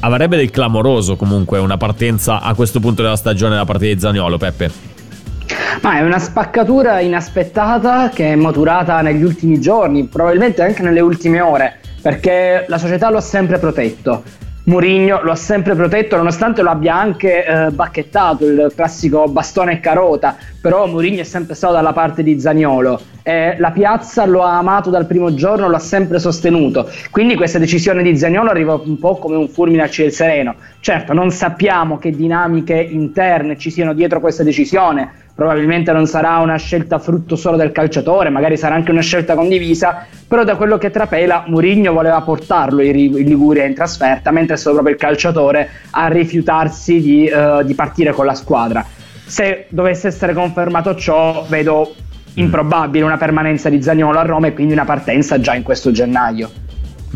Avrebbe 0.02 0.38
del 0.38 0.50
clamoroso 0.50 1.16
comunque 1.16 1.60
una 1.60 1.78
partenza 1.78 2.42
a 2.42 2.54
questo 2.54 2.80
punto 2.80 3.02
della 3.02 3.16
stagione 3.16 3.56
da 3.56 3.64
parte 3.64 3.94
di 3.94 4.00
Zagnolo, 4.00 4.38
Peppe. 4.38 4.72
Ma 5.82 5.98
è 5.98 6.02
una 6.02 6.20
spaccatura 6.20 7.00
inaspettata 7.00 8.10
che 8.10 8.34
è 8.34 8.36
maturata 8.36 9.02
negli 9.02 9.24
ultimi 9.24 9.62
giorni, 9.62 10.06
probabilmente 10.06 10.62
anche 10.62 10.82
nelle 10.82 11.00
ultime 11.00 11.40
ore, 11.40 11.80
perché 12.02 12.66
la 12.68 12.78
società 12.78 13.10
lo 13.10 13.18
ha 13.18 13.22
sempre 13.22 13.60
protetto. 13.60 14.24
Mourinho 14.68 15.22
lo 15.24 15.32
ha 15.32 15.36
sempre 15.36 15.76
protetto 15.76 16.18
nonostante 16.18 16.62
lo 16.62 16.70
abbia 16.70 16.94
anche 16.94 17.46
eh, 17.46 17.72
bacchettato 17.72 18.46
il 18.46 18.72
classico 18.76 19.26
bastone 19.30 19.74
e 19.74 19.80
carota. 19.80 20.36
Però 20.60 20.88
Mourinho 20.88 21.22
è 21.22 21.24
sempre 21.24 21.56
stato 21.56 21.74
dalla 21.74 21.94
parte 21.94 22.22
di 22.22 22.38
Zaniolo. 22.38 23.00
E 23.24 23.56
la 23.60 23.72
piazza 23.72 24.26
lo 24.26 24.44
ha 24.44 24.58
amato 24.58 24.90
dal 24.90 25.06
primo 25.06 25.34
giorno 25.34 25.70
lo 25.70 25.78
ha 25.78 25.80
sempre 25.80 26.20
sostenuto. 26.20 26.90
Quindi 27.12 27.36
questa 27.36 27.60
decisione 27.60 28.04
di 28.04 28.18
Zaniolo 28.18 28.50
arriva 28.50 28.74
un 28.74 29.00
po' 29.00 29.16
come 29.16 29.38
un 29.38 29.48
fulmine 29.48 29.84
a 29.84 29.90
ciel 29.90 30.12
sereno. 30.12 30.56
Certo 30.82 31.14
non 31.14 31.32
sappiamo 31.32 31.98
che 31.98 32.12
dinamiche 32.12 32.76
interne 32.76 33.58
ci 33.58 33.72
siano 33.72 33.94
dietro 33.94 34.20
questa 34.20 34.44
decisione 34.44 35.27
probabilmente 35.38 35.92
non 35.92 36.08
sarà 36.08 36.40
una 36.40 36.56
scelta 36.58 36.98
frutto 36.98 37.36
solo 37.36 37.58
del 37.58 37.72
calciatore, 37.72 38.32
magari 38.32 38.58
sarà 38.58 38.74
anche 38.74 38.90
una 38.90 39.02
scelta 39.02 39.36
condivisa, 39.36 40.08
però 40.28 40.44
da 40.44 40.56
quello 40.56 40.80
che 40.80 40.90
trapela 40.90 41.44
Mourinho 41.46 41.94
voleva 41.94 42.20
portarlo 42.22 42.82
in 42.82 43.12
Liguria 43.12 43.64
in 43.66 43.76
trasferta, 43.76 44.32
mentre 44.32 44.56
è 44.56 44.58
stato 44.58 44.78
proprio 44.78 44.96
il 44.96 45.00
calciatore 45.00 45.70
a 45.92 46.08
rifiutarsi 46.08 47.00
di, 47.00 47.32
uh, 47.32 47.64
di 47.64 47.76
partire 47.76 48.14
con 48.14 48.26
la 48.26 48.34
squadra. 48.34 48.84
Se 49.28 49.68
dovesse 49.70 50.08
essere 50.08 50.34
confermato 50.34 50.96
ciò, 50.96 51.46
vedo 51.48 51.94
improbabile 52.34 53.06
una 53.06 53.18
permanenza 53.18 53.70
di 53.70 53.80
Zagnolo 53.80 54.18
a 54.18 54.24
Roma 54.24 54.48
e 54.48 54.54
quindi 54.54 54.74
una 54.74 54.86
partenza 54.86 55.40
già 55.40 55.54
in 55.54 55.62
questo 55.62 55.92
gennaio. 55.92 56.50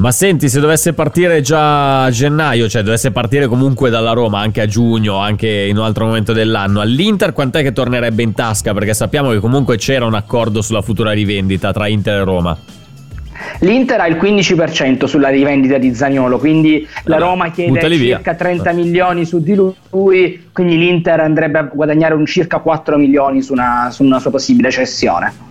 Ma 0.02 0.12
senti, 0.12 0.50
se 0.50 0.60
dovesse 0.60 0.94
partire 0.94 1.42
già 1.42 2.06
a 2.06 2.10
gennaio, 2.10 2.68
cioè 2.68 2.82
dovesse 2.82 3.12
partire 3.12 3.46
comunque 3.46 3.92
dalla 3.92 4.14
Roma 4.14 4.40
anche 4.40 4.60
a 4.62 4.66
giugno, 4.66 5.18
anche 5.18 5.48
in 5.48 5.78
un 5.78 5.84
altro 5.84 6.08
momento 6.08 6.34
dell'anno, 6.34 6.82
all'Inter 6.82 7.34
quant'è 7.34 7.62
che 7.62 7.72
tornerebbe 7.72 8.24
in 8.24 8.34
tasca? 8.34 8.74
Perché 8.74 8.96
sappiamo 8.96 9.30
che 9.30 9.38
comunque 9.38 9.78
c'era 9.78 10.06
un 10.06 10.16
accordo 10.16 10.64
sulla 10.64 10.82
futura 10.82 11.12
rivendita 11.12 11.72
tra 11.72 11.88
Inter 11.88 12.22
e 12.22 12.24
Roma. 12.24 12.58
L'Inter 13.60 14.00
ha 14.00 14.08
il 14.08 14.16
15% 14.16 15.06
sulla 15.06 15.30
rivendita 15.30 15.78
di 15.78 15.94
Zagnolo, 15.94 16.40
quindi 16.40 16.88
la 17.04 17.18
Roma 17.18 17.52
chiede 17.52 17.96
circa 17.96 18.34
30 18.34 18.72
milioni 18.72 19.24
su 19.24 19.40
di 19.40 19.54
lui, 19.54 20.48
quindi 20.52 20.80
l'Inter 20.80 21.20
andrebbe 21.20 21.60
a 21.60 21.70
guadagnare 21.72 22.16
un 22.16 22.26
circa 22.26 22.58
4 22.58 22.98
milioni 22.98 23.44
su 23.44 23.54
una, 23.54 23.90
su 23.92 24.02
una 24.04 24.18
sua 24.18 24.32
possibile 24.32 24.72
cessione. 24.72 25.50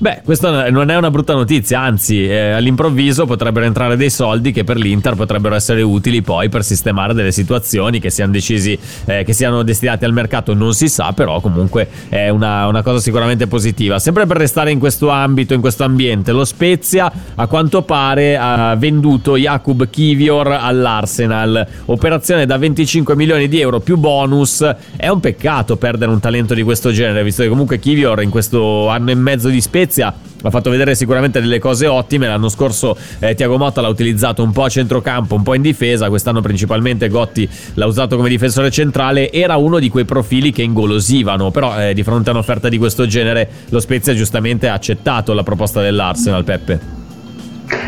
Beh, 0.00 0.20
questa 0.24 0.70
non 0.70 0.90
è 0.90 0.96
una 0.96 1.10
brutta 1.10 1.34
notizia, 1.34 1.80
anzi, 1.80 2.24
eh, 2.24 2.50
all'improvviso 2.50 3.26
potrebbero 3.26 3.66
entrare 3.66 3.96
dei 3.96 4.10
soldi 4.10 4.52
che 4.52 4.62
per 4.62 4.76
l'Inter 4.76 5.16
potrebbero 5.16 5.56
essere 5.56 5.82
utili 5.82 6.22
poi 6.22 6.48
per 6.48 6.62
sistemare 6.62 7.14
delle 7.14 7.32
situazioni 7.32 7.98
che 7.98 8.08
siano 8.08 8.30
decisi, 8.30 8.78
eh, 9.06 9.24
che 9.24 9.32
siano 9.32 9.64
destinate 9.64 10.04
al 10.04 10.12
mercato, 10.12 10.54
non 10.54 10.72
si 10.72 10.88
sa, 10.88 11.10
però 11.12 11.40
comunque 11.40 11.88
è 12.08 12.28
una, 12.28 12.68
una, 12.68 12.82
cosa 12.82 13.00
sicuramente 13.00 13.48
positiva. 13.48 13.98
Sempre 13.98 14.24
per 14.26 14.36
restare 14.36 14.70
in 14.70 14.78
questo 14.78 15.08
ambito, 15.08 15.52
in 15.52 15.60
questo 15.60 15.82
ambiente, 15.82 16.30
lo 16.30 16.44
Spezia 16.44 17.10
a 17.34 17.48
quanto 17.48 17.82
pare 17.82 18.36
ha 18.36 18.76
venduto 18.76 19.36
Jakub 19.36 19.90
Kivior 19.90 20.46
all'Arsenal, 20.46 21.66
operazione 21.86 22.46
da 22.46 22.56
25 22.56 23.16
milioni 23.16 23.48
di 23.48 23.60
euro 23.60 23.80
più 23.80 23.96
bonus. 23.96 24.64
È 24.94 25.08
un 25.08 25.18
peccato 25.18 25.74
perdere 25.74 26.12
un 26.12 26.20
talento 26.20 26.54
di 26.54 26.62
questo 26.62 26.92
genere, 26.92 27.24
visto 27.24 27.42
che 27.42 27.48
comunque 27.48 27.80
Kivior 27.80 28.22
in 28.22 28.30
questo 28.30 28.86
anno 28.86 29.10
e 29.10 29.16
mezzo 29.16 29.48
di 29.48 29.60
Spezia 29.60 29.86
Spezia 29.88 30.14
ha 30.42 30.50
fatto 30.50 30.68
vedere 30.68 30.94
sicuramente 30.94 31.40
delle 31.40 31.58
cose 31.58 31.86
ottime. 31.86 32.26
L'anno 32.26 32.50
scorso 32.50 32.96
eh, 33.18 33.34
Tiago 33.34 33.56
Motta 33.56 33.80
l'ha 33.80 33.88
utilizzato 33.88 34.42
un 34.42 34.52
po' 34.52 34.64
a 34.64 34.68
centrocampo, 34.68 35.34
un 35.34 35.42
po' 35.42 35.54
in 35.54 35.62
difesa. 35.62 36.08
Quest'anno 36.08 36.42
principalmente 36.42 37.08
Gotti 37.08 37.48
l'ha 37.74 37.86
usato 37.86 38.16
come 38.16 38.28
difensore 38.28 38.70
centrale. 38.70 39.32
Era 39.32 39.56
uno 39.56 39.78
di 39.78 39.88
quei 39.88 40.04
profili 40.04 40.52
che 40.52 40.62
ingolosivano, 40.62 41.50
però 41.50 41.80
eh, 41.80 41.94
di 41.94 42.02
fronte 42.02 42.28
a 42.28 42.32
un'offerta 42.34 42.68
di 42.68 42.76
questo 42.76 43.06
genere 43.06 43.48
lo 43.70 43.80
Spezia 43.80 44.14
giustamente 44.14 44.68
ha 44.68 44.74
accettato 44.74 45.32
la 45.32 45.42
proposta 45.42 45.80
dell'Arsenal, 45.80 46.44
Peppe. 46.44 46.96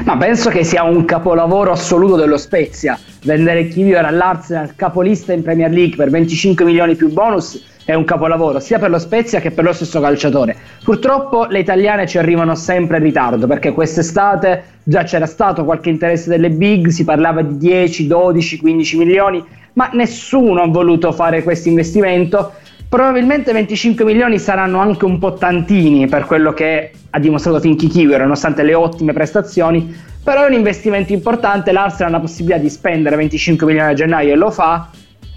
Ma 0.05 0.17
penso 0.17 0.49
che 0.49 0.65
sia 0.65 0.83
un 0.83 1.05
capolavoro 1.05 1.71
assoluto 1.71 2.17
dello 2.17 2.39
Spezia. 2.39 2.99
Vendere 3.23 3.69
Kivior 3.69 4.05
all'Arsenal, 4.05 4.75
capolista 4.75 5.35
in 5.35 5.43
Premier 5.43 5.71
League 5.71 5.97
per 5.97 6.09
25 6.09 6.65
milioni 6.65 6.97
più 6.97 7.13
bonus 7.13 7.63
è 7.91 7.95
un 7.95 8.05
capolavoro 8.05 8.61
sia 8.61 8.79
per 8.79 8.91
lo 8.91 8.99
Spezia 8.99 9.41
che 9.41 9.51
per 9.51 9.65
lo 9.65 9.73
stesso 9.73 10.01
calciatore. 10.01 10.57
Purtroppo 10.83 11.47
le 11.47 11.59
italiane 11.59 12.07
ci 12.07 12.19
arrivano 12.19 12.55
sempre 12.55 12.99
in 12.99 13.03
ritardo 13.03 13.47
perché 13.47 13.73
quest'estate 13.73 14.63
già 14.83 15.03
c'era 15.03 15.27
stato 15.27 15.65
qualche 15.65 15.91
interesse 15.91 16.29
delle 16.29 16.51
big, 16.51 16.89
si 16.89 17.05
parlava 17.05 17.43
di 17.43 17.57
10, 17.57 18.07
12, 18.07 18.59
15 18.59 18.97
milioni, 18.97 19.45
ma 19.75 19.91
nessuno 19.93 20.63
ha 20.63 20.67
voluto 20.69 21.13
fare 21.13 21.43
questo 21.43 21.69
investimento. 21.69 22.53
Probabilmente 22.89 23.53
25 23.53 24.05
milioni 24.05 24.39
saranno 24.39 24.81
anche 24.81 25.05
un 25.05 25.19
po' 25.19 25.35
tantini 25.35 26.09
per 26.09 26.25
quello 26.25 26.53
che 26.53 26.91
ha 27.11 27.19
dimostrato 27.21 27.61
Finky 27.61 27.87
Kiwi, 27.87 28.17
nonostante 28.17 28.63
le 28.63 28.75
ottime 28.75 29.13
prestazioni, 29.13 29.95
però 30.23 30.45
è 30.45 30.47
un 30.47 30.55
investimento 30.55 31.13
importante, 31.13 31.73
l'Arsenal 31.73 32.13
ha 32.13 32.17
la 32.17 32.21
possibilità 32.21 32.61
di 32.61 32.69
spendere 32.69 33.17
25 33.17 33.67
milioni 33.67 33.91
a 33.91 33.95
gennaio 33.95 34.33
e 34.33 34.37
lo 34.37 34.51
fa, 34.51 34.91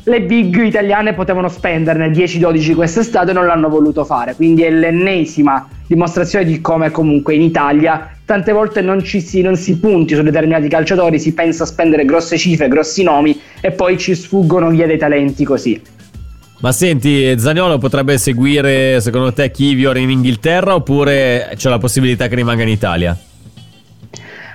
le 0.05 0.21
big 0.21 0.63
italiane 0.63 1.13
potevano 1.13 1.47
spenderne 1.47 2.09
10-12 2.09 2.75
quest'estate 2.75 3.31
e 3.31 3.33
non 3.33 3.45
l'hanno 3.45 3.69
voluto 3.69 4.03
fare. 4.03 4.35
Quindi 4.35 4.63
è 4.63 4.69
l'ennesima 4.69 5.67
dimostrazione 5.87 6.45
di 6.45 6.59
come 6.61 6.91
comunque 6.91 7.35
in 7.35 7.41
Italia 7.41 8.09
tante 8.25 8.51
volte 8.51 8.81
non, 8.81 9.03
ci 9.03 9.21
si, 9.21 9.41
non 9.41 9.55
si 9.55 9.77
punti 9.77 10.15
su 10.15 10.21
determinati 10.21 10.67
calciatori, 10.67 11.19
si 11.19 11.33
pensa 11.33 11.63
a 11.63 11.67
spendere 11.67 12.05
grosse 12.05 12.37
cifre, 12.37 12.67
grossi 12.67 13.03
nomi 13.03 13.39
e 13.61 13.71
poi 13.71 13.97
ci 13.97 14.15
sfuggono 14.15 14.69
via 14.69 14.87
dei 14.87 14.97
talenti 14.97 15.43
così. 15.43 15.81
Ma 16.59 16.71
senti, 16.71 17.37
Zagnolo 17.37 17.77
potrebbe 17.77 18.17
seguire 18.17 19.01
secondo 19.01 19.33
te 19.33 19.51
Kivior 19.51 19.97
in 19.97 20.09
Inghilterra 20.09 20.75
oppure 20.75 21.51
c'è 21.55 21.69
la 21.69 21.77
possibilità 21.77 22.27
che 22.27 22.35
rimanga 22.35 22.63
in 22.63 22.69
Italia? 22.69 23.17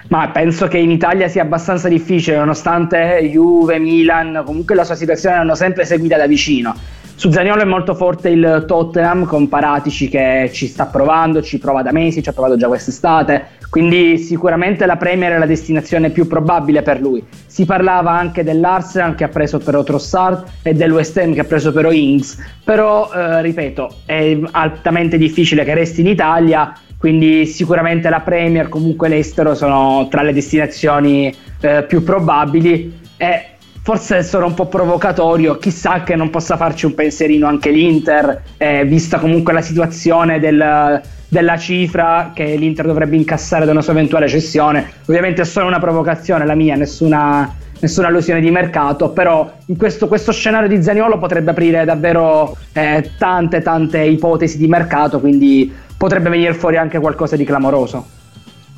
Ma 0.08 0.28
penso 0.28 0.68
che 0.68 0.78
in 0.78 0.90
Italia 0.90 1.28
sia 1.28 1.42
abbastanza 1.42 1.88
difficile, 1.88 2.38
nonostante 2.38 3.20
Juve, 3.30 3.78
Milan, 3.78 4.42
comunque 4.44 4.74
la 4.74 4.84
sua 4.84 4.94
situazione 4.94 5.36
l'hanno 5.36 5.54
sempre 5.54 5.84
seguita 5.84 6.16
da 6.16 6.26
vicino. 6.26 6.74
Su 7.14 7.30
Zaniolo 7.30 7.62
è 7.62 7.66
molto 7.66 7.94
forte 7.94 8.28
il 8.28 8.64
Tottenham 8.66 9.26
con 9.26 9.48
Paratici 9.48 10.09
che 10.09 10.50
ci 10.52 10.66
sta 10.66 10.86
provando, 10.86 11.42
ci 11.42 11.59
prova 11.59 11.82
da 11.82 11.92
mesi, 11.92 12.22
ci 12.22 12.28
ha 12.28 12.32
provato 12.32 12.56
già 12.56 12.68
quest'estate, 12.68 13.56
quindi 13.68 14.18
sicuramente 14.18 14.86
la 14.86 14.96
Premier 14.96 15.32
è 15.32 15.38
la 15.38 15.44
destinazione 15.44 16.11
più 16.11 16.26
probabile 16.26 16.80
per 16.82 17.00
lui. 17.00 17.22
Si 17.44 17.66
parlava 17.66 18.12
anche 18.12 18.44
dell'Arsenal 18.44 19.14
che 19.14 19.24
ha 19.24 19.28
preso 19.28 19.59
però 19.59 19.82
Trossard 19.82 20.44
e 20.62 20.72
del 20.72 20.92
West 20.92 21.18
Ham 21.18 21.34
che 21.34 21.40
ha 21.40 21.44
preso 21.44 21.72
però 21.72 21.90
Ings, 21.90 22.38
però 22.64 23.11
eh, 23.12 23.42
ripeto 23.42 23.96
è 24.06 24.38
altamente 24.52 25.18
difficile 25.18 25.64
che 25.64 25.74
resti 25.74 26.00
in 26.00 26.06
Italia, 26.06 26.72
quindi 26.99 27.46
sicuramente 27.46 28.09
la 28.11 28.20
Premier 28.20 28.68
comunque 28.68 29.09
l'estero 29.09 29.55
sono 29.55 30.09
tra 30.11 30.22
le 30.22 30.32
destinazioni 30.32 31.32
eh, 31.61 31.84
più 31.84 32.03
probabili 32.03 33.01
e 33.16 33.44
forse 33.82 34.22
sarà 34.22 34.44
un 34.44 34.53
po' 34.53 34.66
provocatorio, 34.66 35.57
chissà 35.57 36.03
che 36.03 36.14
non 36.14 36.28
possa 36.28 36.59
farci 36.59 36.84
un 36.84 36.94
pensierino 36.94 37.46
anche 37.46 37.70
l'Inter, 37.70 38.42
eh, 38.59 38.84
vista 38.84 39.18
comunque 39.18 39.55
la 39.55 39.62
situazione 39.62 40.38
del, 40.38 41.01
della 41.28 41.57
cifra 41.57 42.32
che 42.34 42.57
l'Inter 42.57 42.84
dovrebbe 42.84 43.16
incassare 43.16 43.64
da 43.64 43.70
una 43.70 43.80
sua 43.80 43.92
eventuale 43.92 44.28
cessione. 44.28 44.90
Ovviamente 45.07 45.40
è 45.40 45.44
solo 45.46 45.68
una 45.68 45.78
provocazione 45.78 46.44
la 46.44 46.55
mia, 46.55 46.74
nessuna, 46.74 47.55
nessuna 47.81 48.09
allusione 48.09 48.41
di 48.41 48.51
mercato, 48.51 49.11
però 49.11 49.51
in 49.66 49.76
questo, 49.76 50.09
questo 50.09 50.33
scenario 50.33 50.68
di 50.68 50.83
Zaniolo 50.83 51.18
potrebbe 51.18 51.51
aprire 51.51 51.85
davvero 51.85 52.57
eh, 52.72 53.12
tante 53.18 53.62
tante 53.62 54.01
ipotesi 54.01 54.59
di 54.59 54.66
mercato, 54.66 55.20
quindi 55.20 55.72
potrebbe 55.97 56.29
venire 56.29 56.55
fuori 56.55 56.76
anche 56.76 56.99
qualcosa 56.99 57.37
di 57.37 57.45
clamoroso. 57.45 58.17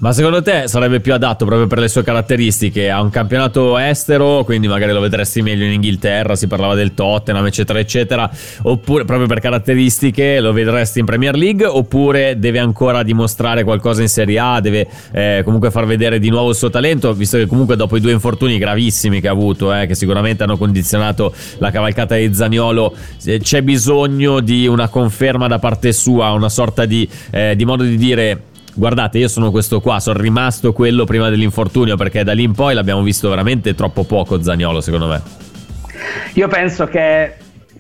Ma 0.01 0.15
secondo 0.15 0.41
te 0.41 0.67
sarebbe 0.67 1.01
più 1.01 1.13
adatto 1.13 1.45
proprio 1.45 1.67
per 1.67 1.79
le 1.79 1.89
sue 1.89 2.03
caratteristiche? 2.03 2.89
A 2.89 3.03
un 3.03 3.11
campionato 3.11 3.77
estero, 3.77 4.45
quindi 4.45 4.67
magari 4.67 4.93
lo 4.93 5.01
vedresti 5.01 5.43
meglio 5.43 5.67
in 5.67 5.73
Inghilterra, 5.73 6.37
si 6.37 6.47
parlava 6.47 6.75
del 6.75 6.95
Tottenham, 6.95 7.45
eccetera, 7.45 7.79
eccetera, 7.79 8.31
oppure 8.63 9.05
proprio 9.05 9.29
per 9.29 9.41
caratteristiche 9.41 10.41
lo 10.41 10.55
vedresti 10.55 11.01
in 11.01 11.05
Premier 11.05 11.37
League, 11.37 11.67
oppure 11.67 12.39
deve 12.39 12.61
ancora 12.61 13.03
dimostrare 13.03 13.63
qualcosa 13.63 14.01
in 14.01 14.09
Serie 14.09 14.39
A, 14.39 14.61
deve 14.61 14.89
eh, 15.13 15.43
comunque 15.45 15.71
far 15.71 15.85
vedere 15.85 16.19
di 16.19 16.31
nuovo 16.31 16.49
il 16.49 16.57
suo 16.57 16.71
talento, 16.71 17.13
visto 17.13 17.37
che 17.37 17.45
comunque 17.45 17.77
dopo 17.77 17.99
i 17.99 18.01
due 18.01 18.13
infortuni 18.13 18.57
gravissimi 18.57 19.21
che 19.21 19.29
ha 19.29 19.33
avuto, 19.33 19.71
eh, 19.71 19.87
che 19.87 19.95
sicuramente 19.95 20.45
hanno 20.45 20.57
condizionato 20.57 21.35
la 21.59 21.71
cavalcata 21.71 22.15
di 22.15 22.33
Zaniolo, 22.33 22.95
eh, 23.27 23.39
c'è 23.39 23.61
bisogno 23.61 24.41
di 24.41 24.67
una 24.67 24.89
conferma 24.89 25.47
da 25.47 25.59
parte 25.59 25.93
sua, 25.93 26.31
una 26.31 26.49
sorta 26.49 26.87
di, 26.87 27.07
eh, 27.33 27.55
di 27.55 27.67
modo 27.67 27.83
di 27.83 27.99
dire 27.99 28.45
guardate 28.81 29.19
io 29.19 29.29
sono 29.29 29.51
questo 29.51 29.83
qua, 29.83 30.01
sono 30.01 30.19
rimasto 30.19 30.73
quello 30.73 31.05
prima 31.05 31.29
dell'infortunio 31.29 31.97
perché 31.97 32.25
da 32.25 32.33
lì 32.33 32.45
in 32.45 32.55
poi 32.55 32.73
l'abbiamo 32.73 33.03
visto 33.03 33.29
veramente 33.29 33.75
troppo 33.75 34.05
poco 34.05 34.43
Zagnolo 34.43 34.81
secondo 34.81 35.07
me. 35.07 35.23
Io 36.33 36.49
penso 36.49 36.87
che 36.87 37.35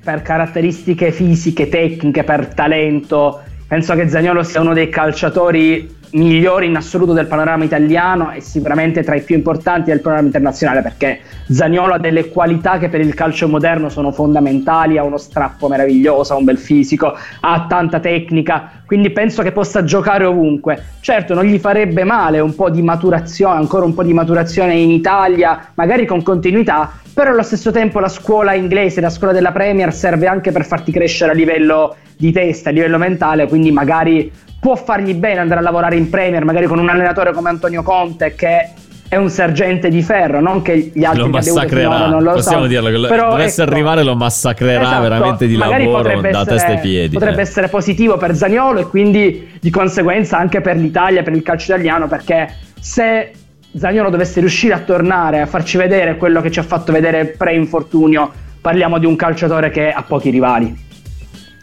per 0.05 0.21
caratteristiche 0.21 1.11
fisiche, 1.11 1.71
tecniche, 1.71 2.23
per 2.23 2.49
talento, 2.49 3.41
penso 3.67 3.95
che 3.95 4.11
Zagnolo 4.11 4.43
sia 4.43 4.61
uno 4.61 4.75
dei 4.75 4.91
calciatori 4.91 5.97
migliori 6.13 6.67
in 6.67 6.77
assoluto 6.77 7.13
del 7.13 7.27
panorama 7.27 7.65
italiano 7.65 8.33
e 8.33 8.41
sicuramente 8.41 9.03
tra 9.03 9.15
i 9.15 9.23
più 9.23 9.37
importanti 9.37 9.91
del 9.91 10.01
panorama 10.01 10.27
internazionale 10.27 10.83
perché 10.83 11.21
Zagnolo 11.49 11.95
ha 11.95 11.99
delle 11.99 12.29
qualità 12.29 12.79
che 12.79 12.89
per 12.89 13.01
il 13.01 13.15
calcio 13.15 13.49
moderno 13.49 13.89
sono 13.89 14.13
fondamentali, 14.13 14.99
ha 14.99 15.03
uno 15.03 15.19
strappo 15.19 15.69
meraviglioso, 15.69 16.33
ha 16.33 16.37
un 16.37 16.45
bel 16.45 16.59
fisico, 16.59 17.15
ha 17.41 17.67
tanta 17.69 18.01
tecnica, 18.01 18.83
quindi 18.87 19.11
penso 19.11 19.43
che 19.43 19.53
possa 19.53 19.85
giocare 19.85 20.25
ovunque. 20.25 20.83
Certo, 21.01 21.35
non 21.35 21.45
gli 21.45 21.59
farebbe 21.59 22.05
male 22.05 22.41
un 22.41 22.55
po' 22.55 22.71
di 22.71 22.83
maturazione, 22.83 23.57
ancora 23.57 23.85
un 23.85 23.95
po' 23.95 24.03
di 24.03 24.13
maturazione 24.13 24.75
in 24.75 24.91
Italia, 24.91 25.71
magari 25.75 26.07
con 26.07 26.23
continuità, 26.23 26.93
però 27.13 27.31
allo 27.31 27.43
stesso 27.43 27.71
tempo 27.71 28.01
la 28.01 28.09
scuola 28.09 28.55
inglese, 28.55 29.01
la 29.01 29.11
scuola 29.11 29.33
della 29.33 29.53
Premier 29.53 29.93
serve 29.93 30.27
anche 30.27 30.53
per 30.53 30.65
farti 30.65 30.93
crescere 30.93 31.33
a 31.33 31.35
livello 31.35 31.97
di 32.17 32.33
testa, 32.33 32.71
a 32.71 32.73
livello 32.73 32.99
mentale, 32.99 33.49
quindi 33.49 33.73
magari 33.73 34.31
può 34.61 34.77
fargli 34.77 35.15
bene 35.15 35.41
andare 35.41 35.61
a 35.61 35.63
lavorare 35.63 35.97
in 35.97 36.09
Premier, 36.11 36.45
magari 36.45 36.67
con 36.67 36.79
un 36.79 36.89
allenatore 36.89 37.33
come 37.33 37.49
Antonio 37.49 37.83
Conte 37.83 38.35
che 38.35 38.73
è 39.11 39.17
un 39.17 39.29
sergente 39.29 39.89
di 39.89 40.03
ferro, 40.03 40.41
non 40.41 40.63
che 40.63 40.93
gli 40.95 41.03
altri 41.03 41.23
lo 41.23 41.29
massacrerà, 41.31 42.07
non 42.07 42.23
lo 42.23 42.35
possiamo 42.35 42.63
so. 42.63 42.69
dirlo, 42.69 42.91
che 42.91 43.09
Però, 43.09 43.31
dovesse 43.31 43.63
ecco, 43.63 43.73
arrivare 43.73 44.05
lo 44.05 44.15
massacrerà 44.15 44.83
esatto, 44.83 45.03
veramente 45.03 45.47
di 45.49 45.57
lavoro 45.57 46.03
da 46.03 46.29
essere, 46.29 46.45
testa 46.45 46.69
ai 46.69 46.79
piedi. 46.79 47.15
Potrebbe 47.15 47.39
eh. 47.39 47.43
essere 47.43 47.67
positivo 47.67 48.17
per 48.19 48.37
Zaniolo 48.37 48.79
e 48.79 48.87
quindi 48.87 49.59
di 49.61 49.71
conseguenza 49.71 50.39
anche 50.39 50.61
per 50.61 50.77
l'Italia, 50.77 51.25
per 51.25 51.33
il 51.33 51.43
calcio 51.43 51.73
italiano, 51.73 52.07
perché 52.07 52.55
se 52.79 53.33
Zaniolo 53.77 54.11
dovesse 54.11 54.39
riuscire 54.39 54.75
a 54.75 54.79
tornare 54.79 55.41
a 55.41 55.47
farci 55.47 55.77
vedere 55.77 56.17
quello 56.17 56.41
che 56.41 56.53
ci 56.53 56.61
ha 56.61 56.65
fatto 56.65 56.93
vedere 56.93 57.35
pre-infortunio, 57.37 58.31
parliamo 58.61 58.99
di 58.99 59.07
un 59.07 59.17
calciatore 59.17 59.71
che 59.71 59.91
ha 59.91 60.05
pochi 60.07 60.31
rivali. 60.31 60.89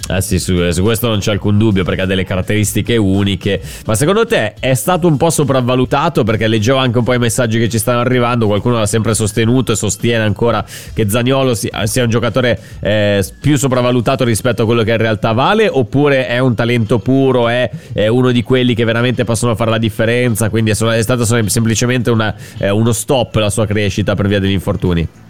Eh 0.09 0.21
sì, 0.21 0.39
su, 0.39 0.71
su, 0.71 0.83
questo 0.83 1.09
non 1.09 1.19
c'è 1.19 1.31
alcun 1.31 1.57
dubbio 1.57 1.83
perché 1.83 2.01
ha 2.01 2.05
delle 2.05 2.23
caratteristiche 2.23 2.95
uniche. 2.95 3.61
Ma 3.85 3.93
secondo 3.93 4.25
te 4.25 4.53
è 4.59 4.73
stato 4.73 5.05
un 5.07 5.17
po' 5.17 5.29
sopravvalutato? 5.29 6.23
Perché 6.23 6.47
leggevo 6.47 6.77
anche 6.77 6.97
un 6.97 7.03
po' 7.03 7.13
i 7.13 7.19
messaggi 7.19 7.59
che 7.59 7.67
ci 7.67 7.77
stanno 7.77 7.99
arrivando. 7.99 8.47
Qualcuno 8.47 8.79
l'ha 8.79 8.85
sempre 8.85 9.13
sostenuto 9.13 9.73
e 9.73 9.75
sostiene 9.75 10.23
ancora 10.23 10.65
che 10.93 11.09
Zagnolo 11.09 11.53
sia, 11.55 11.85
sia 11.85 12.03
un 12.03 12.09
giocatore 12.09 12.57
eh, 12.79 13.25
più 13.41 13.57
sopravvalutato 13.57 14.23
rispetto 14.23 14.61
a 14.61 14.65
quello 14.65 14.83
che 14.83 14.91
in 14.91 14.97
realtà 14.97 15.33
vale? 15.33 15.67
Oppure 15.67 16.27
è 16.27 16.39
un 16.39 16.55
talento 16.55 16.99
puro? 16.99 17.49
È, 17.49 17.69
è 17.91 18.07
uno 18.07 18.31
di 18.31 18.43
quelli 18.43 18.75
che 18.75 18.85
veramente 18.85 19.25
possono 19.25 19.55
fare 19.55 19.71
la 19.71 19.77
differenza? 19.77 20.49
Quindi 20.49 20.71
è, 20.71 20.73
è 20.73 21.01
stato 21.01 21.25
semplicemente 21.25 22.09
una, 22.11 22.33
eh, 22.57 22.69
uno 22.69 22.93
stop 22.93 23.35
la 23.35 23.49
sua 23.49 23.65
crescita 23.65 24.15
per 24.15 24.27
via 24.29 24.39
degli 24.39 24.51
infortuni? 24.51 25.25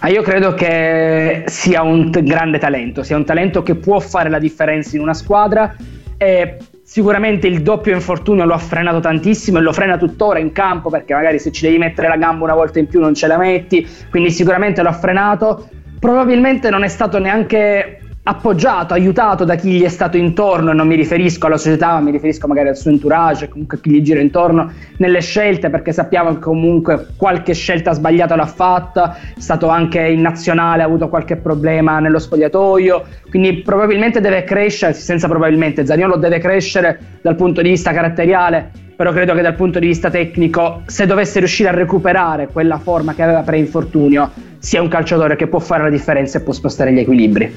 Ma 0.00 0.08
io 0.08 0.22
credo 0.22 0.54
che 0.54 1.44
sia 1.46 1.82
un 1.82 2.10
t- 2.10 2.22
grande 2.22 2.58
talento, 2.58 3.02
sia 3.02 3.16
un 3.16 3.24
talento 3.24 3.62
che 3.62 3.74
può 3.74 3.98
fare 3.98 4.28
la 4.28 4.38
differenza 4.38 4.96
in 4.96 5.02
una 5.02 5.14
squadra 5.14 5.74
e 6.16 6.56
sicuramente 6.82 7.46
il 7.46 7.62
doppio 7.62 7.94
infortunio 7.94 8.44
lo 8.44 8.52
ha 8.52 8.58
frenato 8.58 9.00
tantissimo 9.00 9.58
e 9.58 9.60
lo 9.62 9.72
frena 9.72 9.96
tuttora 9.96 10.38
in 10.38 10.52
campo 10.52 10.90
perché 10.90 11.14
magari 11.14 11.38
se 11.38 11.52
ci 11.52 11.64
devi 11.64 11.78
mettere 11.78 12.08
la 12.08 12.16
gamba 12.16 12.44
una 12.44 12.54
volta 12.54 12.78
in 12.78 12.88
più 12.88 13.00
non 13.00 13.14
ce 13.14 13.26
la 13.26 13.38
metti, 13.38 13.86
quindi 14.10 14.30
sicuramente 14.30 14.82
lo 14.82 14.88
ha 14.88 14.92
frenato. 14.92 15.68
Probabilmente 15.98 16.70
non 16.70 16.82
è 16.82 16.88
stato 16.88 17.18
neanche 17.18 17.99
appoggiato, 18.30 18.94
aiutato 18.94 19.44
da 19.44 19.56
chi 19.56 19.72
gli 19.72 19.82
è 19.82 19.88
stato 19.88 20.16
intorno, 20.16 20.72
non 20.72 20.86
mi 20.86 20.94
riferisco 20.94 21.46
alla 21.46 21.56
società, 21.56 21.94
ma 21.94 22.00
mi 22.00 22.10
riferisco 22.12 22.46
magari 22.46 22.68
al 22.68 22.76
suo 22.76 22.90
entourage, 22.90 23.48
comunque 23.48 23.78
a 23.78 23.80
chi 23.80 23.90
gli 23.90 24.02
gira 24.02 24.20
intorno 24.20 24.70
nelle 24.98 25.20
scelte, 25.20 25.68
perché 25.68 25.92
sappiamo 25.92 26.34
che 26.34 26.38
comunque 26.38 27.08
qualche 27.16 27.54
scelta 27.54 27.92
sbagliata 27.92 28.36
l'ha 28.36 28.46
fatta, 28.46 29.16
è 29.36 29.40
stato 29.40 29.68
anche 29.68 30.00
in 30.00 30.20
nazionale, 30.20 30.82
ha 30.82 30.86
avuto 30.86 31.08
qualche 31.08 31.36
problema 31.36 31.98
nello 31.98 32.18
spogliatoio, 32.18 33.04
quindi 33.28 33.62
probabilmente 33.62 34.20
deve 34.20 34.44
crescere, 34.44 34.92
senza 34.94 35.26
probabilmente, 35.26 35.84
Zaniolo 35.84 36.16
deve 36.16 36.38
crescere 36.38 37.00
dal 37.22 37.34
punto 37.34 37.62
di 37.62 37.70
vista 37.70 37.92
caratteriale, 37.92 38.70
però 38.94 39.12
credo 39.12 39.34
che 39.34 39.42
dal 39.42 39.54
punto 39.54 39.78
di 39.78 39.86
vista 39.86 40.08
tecnico, 40.10 40.82
se 40.86 41.06
dovesse 41.06 41.38
riuscire 41.38 41.70
a 41.70 41.72
recuperare 41.72 42.48
quella 42.48 42.78
forma 42.78 43.14
che 43.14 43.22
aveva 43.22 43.40
pre-infortunio, 43.40 44.30
sia 44.58 44.82
un 44.82 44.88
calciatore 44.88 45.36
che 45.36 45.46
può 45.46 45.58
fare 45.58 45.82
la 45.82 45.88
differenza 45.88 46.38
e 46.38 46.42
può 46.42 46.52
spostare 46.52 46.92
gli 46.92 46.98
equilibri. 46.98 47.56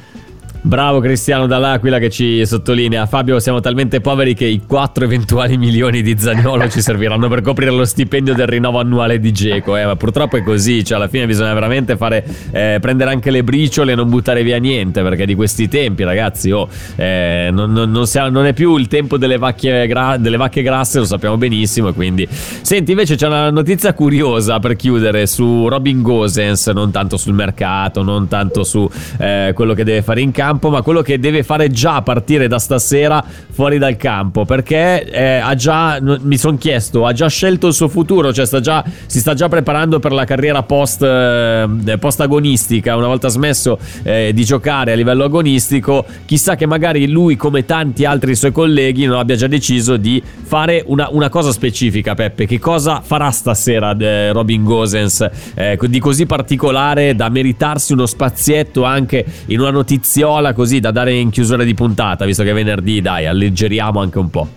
Bravo 0.66 1.02
Cristiano 1.02 1.46
Dall'Aquila 1.46 2.00
che 2.00 2.10
ci 2.10 2.46
sottolinea. 2.46 3.06
Fabio 3.06 3.38
siamo 3.42 3.60
talmente 3.60 4.00
poveri 4.00 4.34
che 4.34 4.46
i 4.46 4.62
4 4.66 5.04
eventuali 5.04 5.58
milioni 5.58 6.02
di 6.02 6.16
Zagnolo 6.18 6.70
ci 6.70 6.82
serviranno 6.82 7.28
per 7.28 7.42
coprire 7.42 7.70
lo 7.70 7.84
stipendio 7.84 8.34
del 8.34 8.48
rinnovo 8.48 8.80
annuale 8.80 9.20
di 9.20 9.34
Geco. 9.34 9.76
Eh, 9.76 9.86
ma 9.86 9.98
purtroppo 9.98 10.38
è 10.38 10.42
così 10.42 10.86
cioè 10.86 10.96
alla 10.96 11.10
fine 11.10 11.26
bisogna 11.26 11.54
veramente 11.54 11.98
fare 11.98 12.24
eh, 12.52 12.78
prendere 12.80 13.12
anche 13.12 13.30
le 13.30 13.44
briciole 13.44 13.92
e 13.92 13.96
non 13.96 14.08
buttare 14.10 14.42
via 14.42 14.58
niente 14.58 15.02
perché 15.02 15.26
di 15.26 15.36
questi 15.36 15.68
tempi 15.68 16.06
ragazzi 16.06 16.50
oh, 16.52 16.70
eh, 16.96 17.50
non, 17.52 17.74
non, 17.74 17.92
non, 17.92 18.08
sia, 18.08 18.30
non, 18.30 18.46
è 18.46 18.54
più 18.54 18.78
il 18.78 18.88
tempo 18.88 19.18
delle, 19.18 19.38
gra- 19.86 20.16
delle, 20.18 20.38
vacche 20.38 20.62
grasse 20.62 21.00
lo 21.00 21.06
sappiamo 21.06 21.36
benissimo 21.36 21.92
quindi 21.92 22.26
senti 22.30 22.92
invece 22.92 23.16
c'è 23.16 23.28
una 23.28 23.50
notizia 23.52 23.94
curiosa 23.94 24.60
per 24.60 24.78
chiudere 24.78 25.28
su 25.28 25.68
Robin 25.68 26.02
Gosens 26.02 26.68
non 26.68 26.90
tanto 26.90 27.18
sul 27.18 27.34
mercato 27.34 28.02
non 28.02 28.30
tanto 28.30 28.64
su 28.64 28.90
eh, 29.20 29.52
quello 29.54 29.74
che 29.74 29.84
deve 29.84 30.02
fare 30.02 30.22
in 30.22 30.32
campo 30.32 30.52
campo, 30.54 30.70
ma 30.70 30.82
quello 30.82 31.02
che 31.02 31.20
deve 31.20 31.44
fare 31.44 31.70
già 31.70 31.96
a 31.96 32.02
partire 32.02 32.48
da 32.48 32.60
stasera 32.60 33.24
fuori 33.52 33.78
dal 33.78 33.98
campo. 33.98 34.46
Perché 34.46 35.10
eh, 35.10 35.38
ha 35.38 35.56
già, 35.56 36.00
mi 36.02 36.38
sono 36.38 36.58
chiesto, 36.58 37.06
ha 37.06 37.14
già 37.14 37.28
scelto 37.28 37.68
il 37.68 37.74
suo 37.74 37.88
futuro, 37.88 38.32
cioè 38.32 38.46
sta 38.46 38.60
già, 38.60 38.84
si 39.06 39.20
sta 39.20 39.34
già 39.34 39.50
preparando 39.50 40.00
per 40.00 40.12
la 40.12 40.26
carriera 40.26 40.64
post, 40.64 41.02
eh, 41.02 41.98
agonistica. 42.18 42.96
Una 42.96 43.08
volta 43.08 43.28
smesso 43.28 43.80
eh, 44.04 44.32
di 44.34 44.44
giocare 44.44 44.92
a 44.92 44.96
livello 44.96 45.24
agonistico, 45.24 46.06
chissà 46.26 46.56
che 46.56 46.66
magari 46.66 47.08
lui, 47.08 47.36
come 47.36 47.66
tanti 47.66 48.06
altri 48.06 48.36
suoi 48.36 48.52
colleghi, 48.52 49.06
non 49.06 49.18
abbia 49.18 49.36
già 49.36 49.48
deciso 49.48 49.98
di 49.98 50.22
fare 50.44 50.84
una, 50.86 51.08
una 51.12 51.30
cosa 51.30 51.52
specifica. 51.52 52.14
Peppe, 52.14 52.46
che 52.46 52.60
cosa 52.60 53.02
farà 53.02 53.32
stasera 53.32 53.96
eh, 53.98 54.32
Robin 54.32 54.64
Gosens 54.64 55.28
eh, 55.56 55.78
di 55.82 56.00
così 56.00 56.26
particolare 56.26 57.16
da 57.16 57.30
meritarsi 57.30 57.94
uno 57.94 58.06
spazietto 58.06 58.84
anche 58.84 59.26
in 59.48 59.60
una 59.60 59.72
notiziola? 59.72 60.43
Così 60.52 60.82
da 60.82 60.92
dare 60.92 61.14
in 61.14 61.30
chiusura 61.30 61.64
di 61.64 61.74
puntata, 61.74 62.26
visto 62.26 62.44
che 62.44 62.52
è 62.52 62.54
venerdì, 62.54 63.00
dai, 63.00 63.26
alleggeriamo 63.28 64.02
anche 64.02 64.20
un 64.20 64.30
po'. 64.30 64.50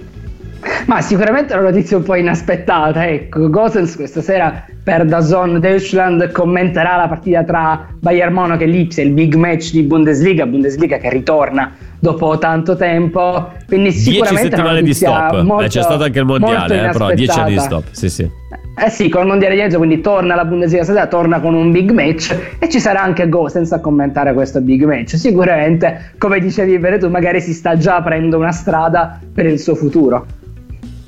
Ma 0.86 1.00
sicuramente 1.00 1.54
è 1.54 1.56
una 1.56 1.70
notizia 1.70 1.96
un 1.96 2.02
po' 2.02 2.14
inaspettata. 2.14 3.06
Ecco, 3.06 3.48
Gosens 3.50 3.96
questa 3.96 4.20
sera 4.20 4.64
per 4.82 5.04
Dazon 5.04 5.58
Deutschland 5.58 6.30
commenterà 6.30 6.96
la 6.96 7.08
partita 7.08 7.42
tra 7.42 7.88
Bayern 7.98 8.32
Monaco 8.32 8.62
e 8.62 8.66
Lipsia, 8.66 9.02
il 9.02 9.12
big 9.12 9.34
match 9.34 9.72
di 9.72 9.82
Bundesliga, 9.82 10.46
Bundesliga 10.46 10.98
che 10.98 11.10
ritorna 11.10 11.72
dopo 11.98 12.38
tanto 12.38 12.76
tempo. 12.76 13.52
Quindi 13.66 13.90
sicuramente 13.90 14.48
10 14.48 14.50
settimane 14.50 14.82
di 14.82 14.94
stop. 14.94 15.40
Molto, 15.42 15.64
eh, 15.64 15.68
c'è 15.68 15.82
stato 15.82 16.04
anche 16.04 16.18
il 16.18 16.24
mondiale, 16.24 16.88
eh, 16.88 16.90
però 16.90 17.12
10 17.12 17.38
anni 17.38 17.52
di 17.54 17.58
stop. 17.58 17.84
Sì, 17.90 18.08
sì. 18.08 18.30
Eh 18.78 18.90
sì, 18.90 19.08
con 19.08 19.22
il 19.22 19.28
mondiale 19.28 19.54
di 19.54 19.62
Enzo, 19.62 19.78
quindi 19.78 20.02
torna 20.02 20.34
la 20.34 20.44
Bundesliga 20.44 20.84
stasera, 20.84 21.06
torna 21.06 21.40
con 21.40 21.54
un 21.54 21.72
big 21.72 21.90
match 21.92 22.36
e 22.58 22.68
ci 22.68 22.78
sarà 22.78 23.02
anche 23.02 23.26
Go 23.26 23.48
senza 23.48 23.80
commentare 23.80 24.34
questo 24.34 24.60
big 24.60 24.84
match. 24.84 25.16
Sicuramente, 25.16 26.12
come 26.18 26.38
dicevi 26.40 26.78
bene 26.78 26.98
tu, 26.98 27.08
magari 27.08 27.40
si 27.40 27.54
sta 27.54 27.78
già 27.78 27.96
aprendo 27.96 28.36
una 28.36 28.52
strada 28.52 29.18
per 29.32 29.46
il 29.46 29.58
suo 29.58 29.74
futuro. 29.74 30.26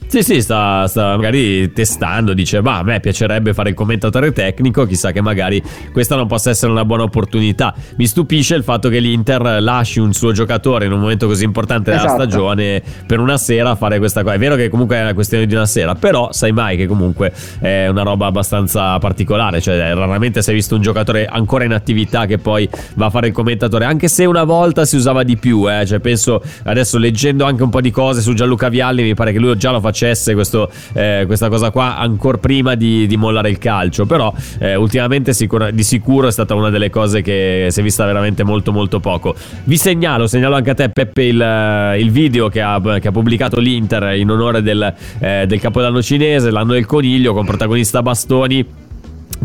Sì, 0.09 0.23
sì, 0.23 0.41
sta, 0.41 0.87
sta, 0.87 1.17
magari 1.17 1.71
testando, 1.71 2.33
dice, 2.33 2.63
ma 2.63 2.79
a 2.79 2.83
me 2.83 2.99
piacerebbe 2.99 3.53
fare 3.53 3.69
il 3.69 3.75
commentatore 3.75 4.33
tecnico, 4.33 4.87
chissà 4.87 5.13
che 5.13 5.21
magari 5.21 5.63
questa 5.93 6.17
non 6.17 6.27
possa 6.27 6.49
essere 6.49 6.73
una 6.73 6.87
buona 6.87 7.03
opportunità. 7.03 7.75
Mi 7.97 8.07
stupisce 8.07 8.55
il 8.55 8.63
fatto 8.63 8.89
che 8.89 9.01
l'Inter 9.01 9.59
lasci 9.61 10.01
un 10.01 10.15
suo 10.15 10.33
giocatore 10.33 10.87
in 10.87 10.93
un 10.93 11.01
momento 11.01 11.27
così 11.27 11.45
importante 11.45 11.91
della 11.91 12.05
esatto. 12.05 12.23
stagione 12.23 12.83
per 13.07 13.21
una 13.21 13.37
sera 13.37 13.73
a 13.73 13.75
fare 13.75 13.99
questa 13.99 14.23
cosa. 14.23 14.35
È 14.35 14.39
vero 14.39 14.57
che 14.57 14.71
comunque 14.71 14.97
è 14.97 15.03
una 15.03 15.13
questione 15.13 15.45
di 15.45 15.55
una 15.55 15.67
sera, 15.67 15.95
però 15.95 16.33
sai 16.33 16.53
mai 16.53 16.79
che 16.79 16.87
comunque 16.87 17.31
è 17.61 17.87
una 17.89 18.03
roba 18.03 18.25
abbastanza 18.25 18.99
particolare, 18.99 19.61
cioè 19.61 19.93
raramente 19.93 20.41
si 20.41 20.51
è 20.51 20.55
visto 20.55 20.75
un 20.75 20.81
giocatore 20.81 21.27
ancora 21.27 21.65
in 21.65 21.73
attività 21.75 22.25
che 22.25 22.39
poi 22.39 22.67
va 22.95 23.07
a 23.07 23.11
fare 23.11 23.27
il 23.27 23.35
commentatore, 23.35 23.85
anche 23.85 24.09
se 24.09 24.25
una 24.25 24.45
volta 24.45 24.87
si 24.87 24.97
usava 24.97 25.23
di 25.23 25.37
più, 25.37 25.71
eh? 25.71 25.85
cioè 25.85 25.99
penso 25.99 26.43
adesso 26.65 26.97
leggendo 26.97 27.45
anche 27.45 27.63
un 27.63 27.69
po' 27.69 27.83
di 27.83 27.91
cose 27.91 28.23
su 28.23 28.33
Gianluca 28.33 28.71
Vialli, 28.71 29.03
mi 29.03 29.15
pare 29.15 29.33
che 29.33 29.39
lui 29.39 29.55
già 29.59 29.71
lo 29.71 29.81
faccia 29.81 29.97
facesse 29.99 30.35
questo, 30.35 30.71
eh, 30.93 31.25
questa 31.27 31.49
cosa 31.49 31.71
qua 31.71 31.97
ancora 31.97 32.39
prima 32.39 32.77
di, 32.77 33.07
di, 33.07 33.17
mollare 33.17 33.51
il 33.51 33.59
calcio. 33.59 34.07
Però 34.07 34.33
eh, 34.61 34.77
ultimamente 34.77 35.33
sicura, 35.33 35.71
di 35.71 35.83
sicuro 35.83 36.29
è 36.29 36.33
stata 36.33 36.55
una 36.55 36.71
delle 36.71 36.91
cose 36.91 37.21
che 37.21 37.67
si 37.71 37.81
è 37.81 37.83
vista 37.83 38.05
veramente 38.05 38.45
molto 38.45 38.71
molto 38.71 39.01
poco. 39.01 39.35
Vi 39.65 39.77
segnalo, 39.77 40.27
segnalo 40.29 40.55
anche 40.55 40.71
a 40.71 40.75
te 40.75 40.89
Peppe 40.91 41.25
il, 41.25 41.41
eh, 41.41 41.99
il 41.99 42.11
video 42.11 42.49
che 42.49 42.61
ha, 42.61 42.81
che 43.01 43.09
ha, 43.09 43.13
pubblicato 43.13 43.59
l'Inter 43.59 44.15
in 44.15 44.31
onore 44.31 44.63
del, 44.63 44.95
eh, 45.19 45.45
del 45.47 45.61
Capodanno 45.61 46.01
cinese, 46.01 46.51
l'anno 46.51 46.75
del 46.75 46.87
coniglio 46.87 47.33
con 47.33 47.45
protagonista 47.45 48.03
Bastoni 48.03 48.87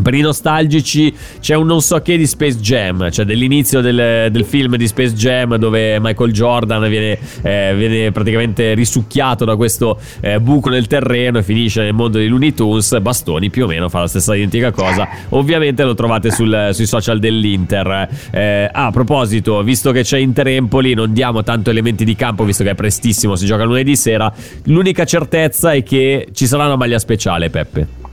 per 0.00 0.14
i 0.14 0.20
nostalgici 0.20 1.14
c'è 1.40 1.54
un 1.54 1.66
non 1.66 1.80
so 1.80 2.00
che 2.00 2.16
di 2.16 2.26
Space 2.26 2.58
Jam, 2.58 3.10
cioè 3.10 3.24
dell'inizio 3.24 3.80
del, 3.80 4.30
del 4.30 4.44
film 4.44 4.76
di 4.76 4.86
Space 4.86 5.14
Jam 5.14 5.56
dove 5.56 5.98
Michael 6.00 6.32
Jordan 6.32 6.88
viene, 6.88 7.18
eh, 7.42 7.74
viene 7.76 8.12
praticamente 8.12 8.74
risucchiato 8.74 9.44
da 9.44 9.56
questo 9.56 9.98
eh, 10.20 10.40
buco 10.40 10.68
nel 10.68 10.86
terreno 10.86 11.38
e 11.38 11.42
finisce 11.42 11.82
nel 11.82 11.94
mondo 11.94 12.18
di 12.18 12.26
Looney 12.28 12.54
Tunes. 12.54 13.00
Bastoni 13.00 13.50
più 13.50 13.64
o 13.64 13.66
meno 13.66 13.88
fa 13.88 14.00
la 14.00 14.06
stessa 14.06 14.34
identica 14.34 14.70
cosa. 14.70 15.08
Ovviamente 15.30 15.82
lo 15.84 15.94
trovate 15.94 16.30
sul, 16.30 16.70
sui 16.72 16.86
social 16.86 17.18
dell'Inter. 17.18 18.08
Eh, 18.30 18.68
a 18.70 18.90
proposito, 18.90 19.62
visto 19.62 19.92
che 19.92 20.02
c'è 20.02 20.18
Inter 20.18 20.48
Empoli, 20.48 20.94
non 20.94 21.12
diamo 21.12 21.42
tanto 21.42 21.70
elementi 21.70 22.04
di 22.04 22.14
campo 22.14 22.44
visto 22.44 22.64
che 22.64 22.70
è 22.70 22.74
prestissimo, 22.74 23.36
si 23.36 23.46
gioca 23.46 23.64
lunedì 23.64 23.96
sera. 23.96 24.32
L'unica 24.64 25.04
certezza 25.04 25.72
è 25.72 25.82
che 25.82 26.28
ci 26.32 26.46
sarà 26.46 26.66
una 26.66 26.76
maglia 26.76 26.98
speciale, 26.98 27.50
Peppe. 27.50 28.03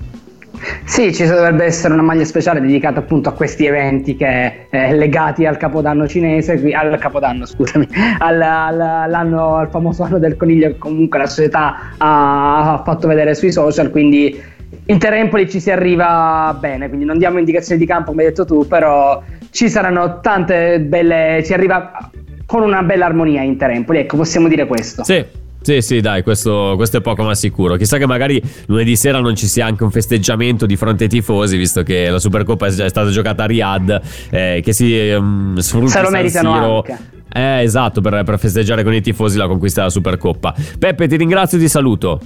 Sì, 0.84 1.14
ci 1.14 1.26
dovrebbe 1.26 1.66
essere 1.66 1.94
una 1.94 2.02
maglia 2.02 2.26
speciale 2.26 2.62
dedicata 2.62 3.00
appunto 3.00 3.30
a 3.30 3.34
questi 3.34 3.66
eventi 3.66 4.16
che, 4.16 4.68
eh, 4.70 4.94
legati 4.96 5.46
al 5.46 5.58
capodanno 5.58 6.08
cinese, 6.08 6.62
al 6.74 6.98
capodanno 7.00 7.46
scusami, 7.46 7.88
al, 8.20 8.42
al, 8.42 8.82
al 9.14 9.68
famoso 9.72 10.04
anno 10.04 10.20
del 10.20 10.38
coniglio 10.38 10.68
che 10.68 10.78
comunque 10.78 11.20
la 11.20 11.28
società 11.28 11.94
ha, 11.98 12.74
ha 12.74 12.84
fatto 12.84 13.08
vedere 13.08 13.34
sui 13.34 13.52
social, 13.52 13.90
quindi 13.90 14.40
Inter 14.86 15.14
Empoli 15.14 15.50
ci 15.50 15.60
si 15.60 15.72
arriva 15.72 16.56
bene, 16.60 16.88
quindi 16.88 17.06
non 17.06 17.18
diamo 17.18 17.40
indicazioni 17.40 17.80
di 17.80 17.88
campo 17.88 18.12
come 18.12 18.24
hai 18.24 18.30
detto 18.30 18.46
tu, 18.46 18.68
però 18.68 19.22
ci 19.52 19.70
saranno 19.70 20.20
tante 20.22 20.80
belle, 20.80 21.42
si 21.44 21.54
arriva 21.54 22.10
con 22.46 22.64
una 22.64 22.84
bella 22.84 23.06
armonia 23.06 23.42
Inter 23.42 23.72
Empoli, 23.72 24.00
ecco 24.00 24.18
possiamo 24.18 24.48
dire 24.48 24.66
questo. 24.68 25.04
Sì. 25.04 25.24
Sì, 25.64 25.82
sì, 25.82 26.02
dai, 26.02 26.24
questo, 26.24 26.74
questo, 26.76 26.98
è 26.98 27.02
poco 27.02 27.24
ma 27.24 27.36
sicuro. 27.36 27.76
Chissà 27.76 27.98
che 27.98 28.08
magari 28.08 28.42
lunedì 28.66 28.96
sera 28.96 29.20
non 29.20 29.36
ci 29.36 29.46
sia 29.46 29.66
anche 29.68 29.84
un 29.84 29.92
festeggiamento 29.92 30.66
di 30.66 30.76
fronte 30.76 31.04
ai 31.04 31.10
tifosi, 31.10 31.56
visto 31.56 31.84
che 31.84 32.10
la 32.10 32.18
Supercoppa 32.18 32.66
è 32.66 32.72
stata 32.72 33.10
giocata 33.10 33.44
a 33.44 33.46
Riyadh, 33.46 34.02
eh, 34.32 34.62
che 34.64 34.74
si 34.74 35.14
um, 35.16 35.58
sfrutta 35.58 35.90
Se 35.90 36.02
lo 36.02 36.10
meritano 36.10 36.54
Siro. 36.54 36.76
anche. 36.78 36.98
Eh, 37.34 37.62
esatto, 37.62 38.02
per, 38.02 38.24
per 38.24 38.40
festeggiare 38.40 38.84
con 38.84 38.94
i 38.94 39.02
tifosi 39.02 39.38
la 39.38 39.48
conquista 39.48 39.82
della 39.82 39.92
Supercoppa. 39.92 40.56
Peppe, 40.80 41.08
ti 41.08 41.16
ringrazio 41.16 41.60
e 41.60 41.62
ti 41.62 41.70
saluto. 41.70 42.20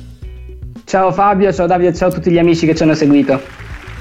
Ciao 0.85 1.11
Fabio, 1.11 1.51
ciao 1.51 1.67
Davide, 1.67 1.93
ciao 1.93 2.09
a 2.09 2.11
tutti 2.11 2.31
gli 2.31 2.37
amici 2.37 2.65
che 2.65 2.73
ci 2.73 2.83
hanno 2.83 2.93
seguito. 2.93 3.41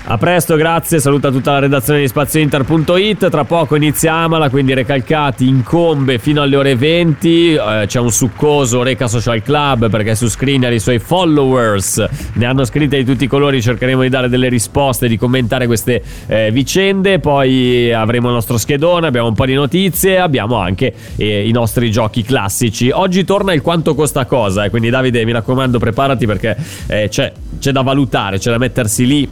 A 0.06 0.18
presto, 0.18 0.56
grazie. 0.56 0.98
Saluta 1.00 1.30
tutta 1.30 1.52
la 1.52 1.60
redazione 1.60 2.00
di 2.00 2.08
spaziointer.it. 2.08 3.30
Tra 3.30 3.44
poco 3.44 3.74
iniziamola, 3.74 4.50
quindi 4.50 4.74
recalcati 4.74 5.48
incombe 5.48 6.18
fino 6.18 6.42
alle 6.42 6.56
ore 6.56 6.76
20. 6.76 7.54
Eh, 7.54 7.84
c'è 7.86 8.00
un 8.00 8.12
succoso 8.12 8.82
Reca 8.82 9.08
Social 9.08 9.40
Club 9.42 9.88
perché 9.88 10.14
su 10.14 10.28
Screener 10.28 10.74
i 10.74 10.78
suoi 10.78 10.98
followers 10.98 12.06
ne 12.34 12.44
hanno 12.44 12.66
scritte 12.66 12.98
di 12.98 13.04
tutti 13.06 13.24
i 13.24 13.26
colori. 13.26 13.62
Cercheremo 13.62 14.02
di 14.02 14.10
dare 14.10 14.28
delle 14.28 14.50
risposte, 14.50 15.08
di 15.08 15.16
commentare 15.16 15.64
queste 15.64 16.02
eh, 16.26 16.50
vicende. 16.52 17.18
Poi 17.18 17.90
avremo 17.90 18.28
il 18.28 18.34
nostro 18.34 18.58
schedone, 18.58 19.06
abbiamo 19.06 19.28
un 19.28 19.34
po' 19.34 19.46
di 19.46 19.54
notizie, 19.54 20.18
abbiamo 20.18 20.56
anche 20.56 20.92
eh, 21.16 21.48
i 21.48 21.50
nostri 21.50 21.90
giochi 21.90 22.22
classici. 22.22 22.90
Oggi 22.90 23.24
torna 23.24 23.54
il 23.54 23.62
quanto 23.62 23.94
costa 23.94 24.26
cosa, 24.26 24.64
eh, 24.64 24.68
quindi 24.68 24.90
Davide 24.90 25.24
mi 25.24 25.32
raccomando 25.32 25.78
preparati 25.78 26.26
perché 26.26 26.54
eh, 26.88 27.08
c'è, 27.08 27.32
c'è 27.58 27.72
da 27.72 27.80
valutare, 27.80 28.36
c'è 28.36 28.50
da 28.50 28.58
mettersi 28.58 29.06
lì 29.06 29.28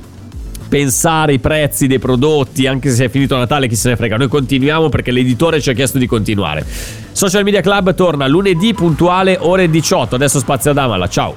pensare 0.73 1.35
i 1.35 1.39
prezzi 1.39 1.87
dei 1.87 1.99
prodotti, 1.99 2.67
anche 2.67 2.89
se 2.89 3.05
è 3.05 3.09
finito 3.11 3.37
Natale, 3.37 3.69
chi 3.69 3.77
se 3.77 3.91
ne 3.91 3.97
frega. 3.97 4.17
Noi 4.17 4.29
continuiamo 4.29 4.89
perché 4.89 5.11
l'editore 5.11 5.61
ci 5.61 5.69
ha 5.69 5.75
chiesto 5.75 5.99
di 5.99 6.07
continuare. 6.07 6.65
Social 7.13 7.45
Media 7.45 7.61
Club 7.61 7.95
torna 7.95 8.27
lunedì 8.27 8.73
puntuale 8.73 9.37
ore 9.39 9.69
18. 9.69 10.15
Adesso 10.15 10.39
spazio 10.39 10.71
ad 10.71 10.79
Amala. 10.79 11.07
Ciao. 11.11 11.37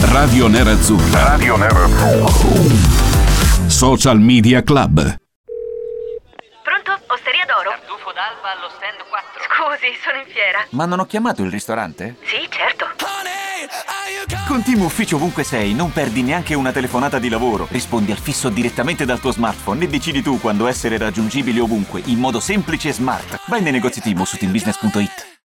Radio 0.00 0.48
Nerazzurra. 0.48 1.22
Radio 1.28 1.56
Nerazzurra. 1.56 2.26
Social 3.68 4.18
Media 4.18 4.64
Club. 4.64 4.96
Pronto? 6.64 7.00
Osteria 7.06 7.44
d'oro? 7.46 7.70
Tartufo 7.70 8.10
d'alba 8.10 8.50
allo 8.58 8.68
stand 8.74 8.98
4. 9.08 9.42
Scusi, 9.46 9.94
sono 10.02 10.18
in 10.18 10.26
fiera. 10.26 10.66
Ma 10.70 10.86
non 10.86 10.98
ho 10.98 11.06
chiamato 11.06 11.44
il 11.44 11.52
ristorante? 11.52 12.16
Sì, 12.24 12.48
certo. 12.50 12.86
Con 14.50 14.64
Team 14.64 14.80
Ufficio 14.80 15.14
ovunque 15.14 15.44
sei, 15.44 15.74
non 15.74 15.92
perdi 15.92 16.22
neanche 16.22 16.54
una 16.54 16.72
telefonata 16.72 17.20
di 17.20 17.28
lavoro. 17.28 17.68
Rispondi 17.70 18.10
al 18.10 18.18
fisso 18.18 18.48
direttamente 18.48 19.04
dal 19.04 19.20
tuo 19.20 19.30
smartphone 19.30 19.84
e 19.84 19.86
decidi 19.86 20.22
tu 20.22 20.40
quando 20.40 20.66
essere 20.66 20.98
raggiungibile 20.98 21.60
ovunque, 21.60 22.02
in 22.06 22.18
modo 22.18 22.40
semplice 22.40 22.88
e 22.88 22.92
smart. 22.92 23.42
Vai 23.46 23.62
nei 23.62 23.70
negozi 23.70 24.00
Team 24.00 24.24
su 24.24 24.36
teambusiness.it. 24.36 25.38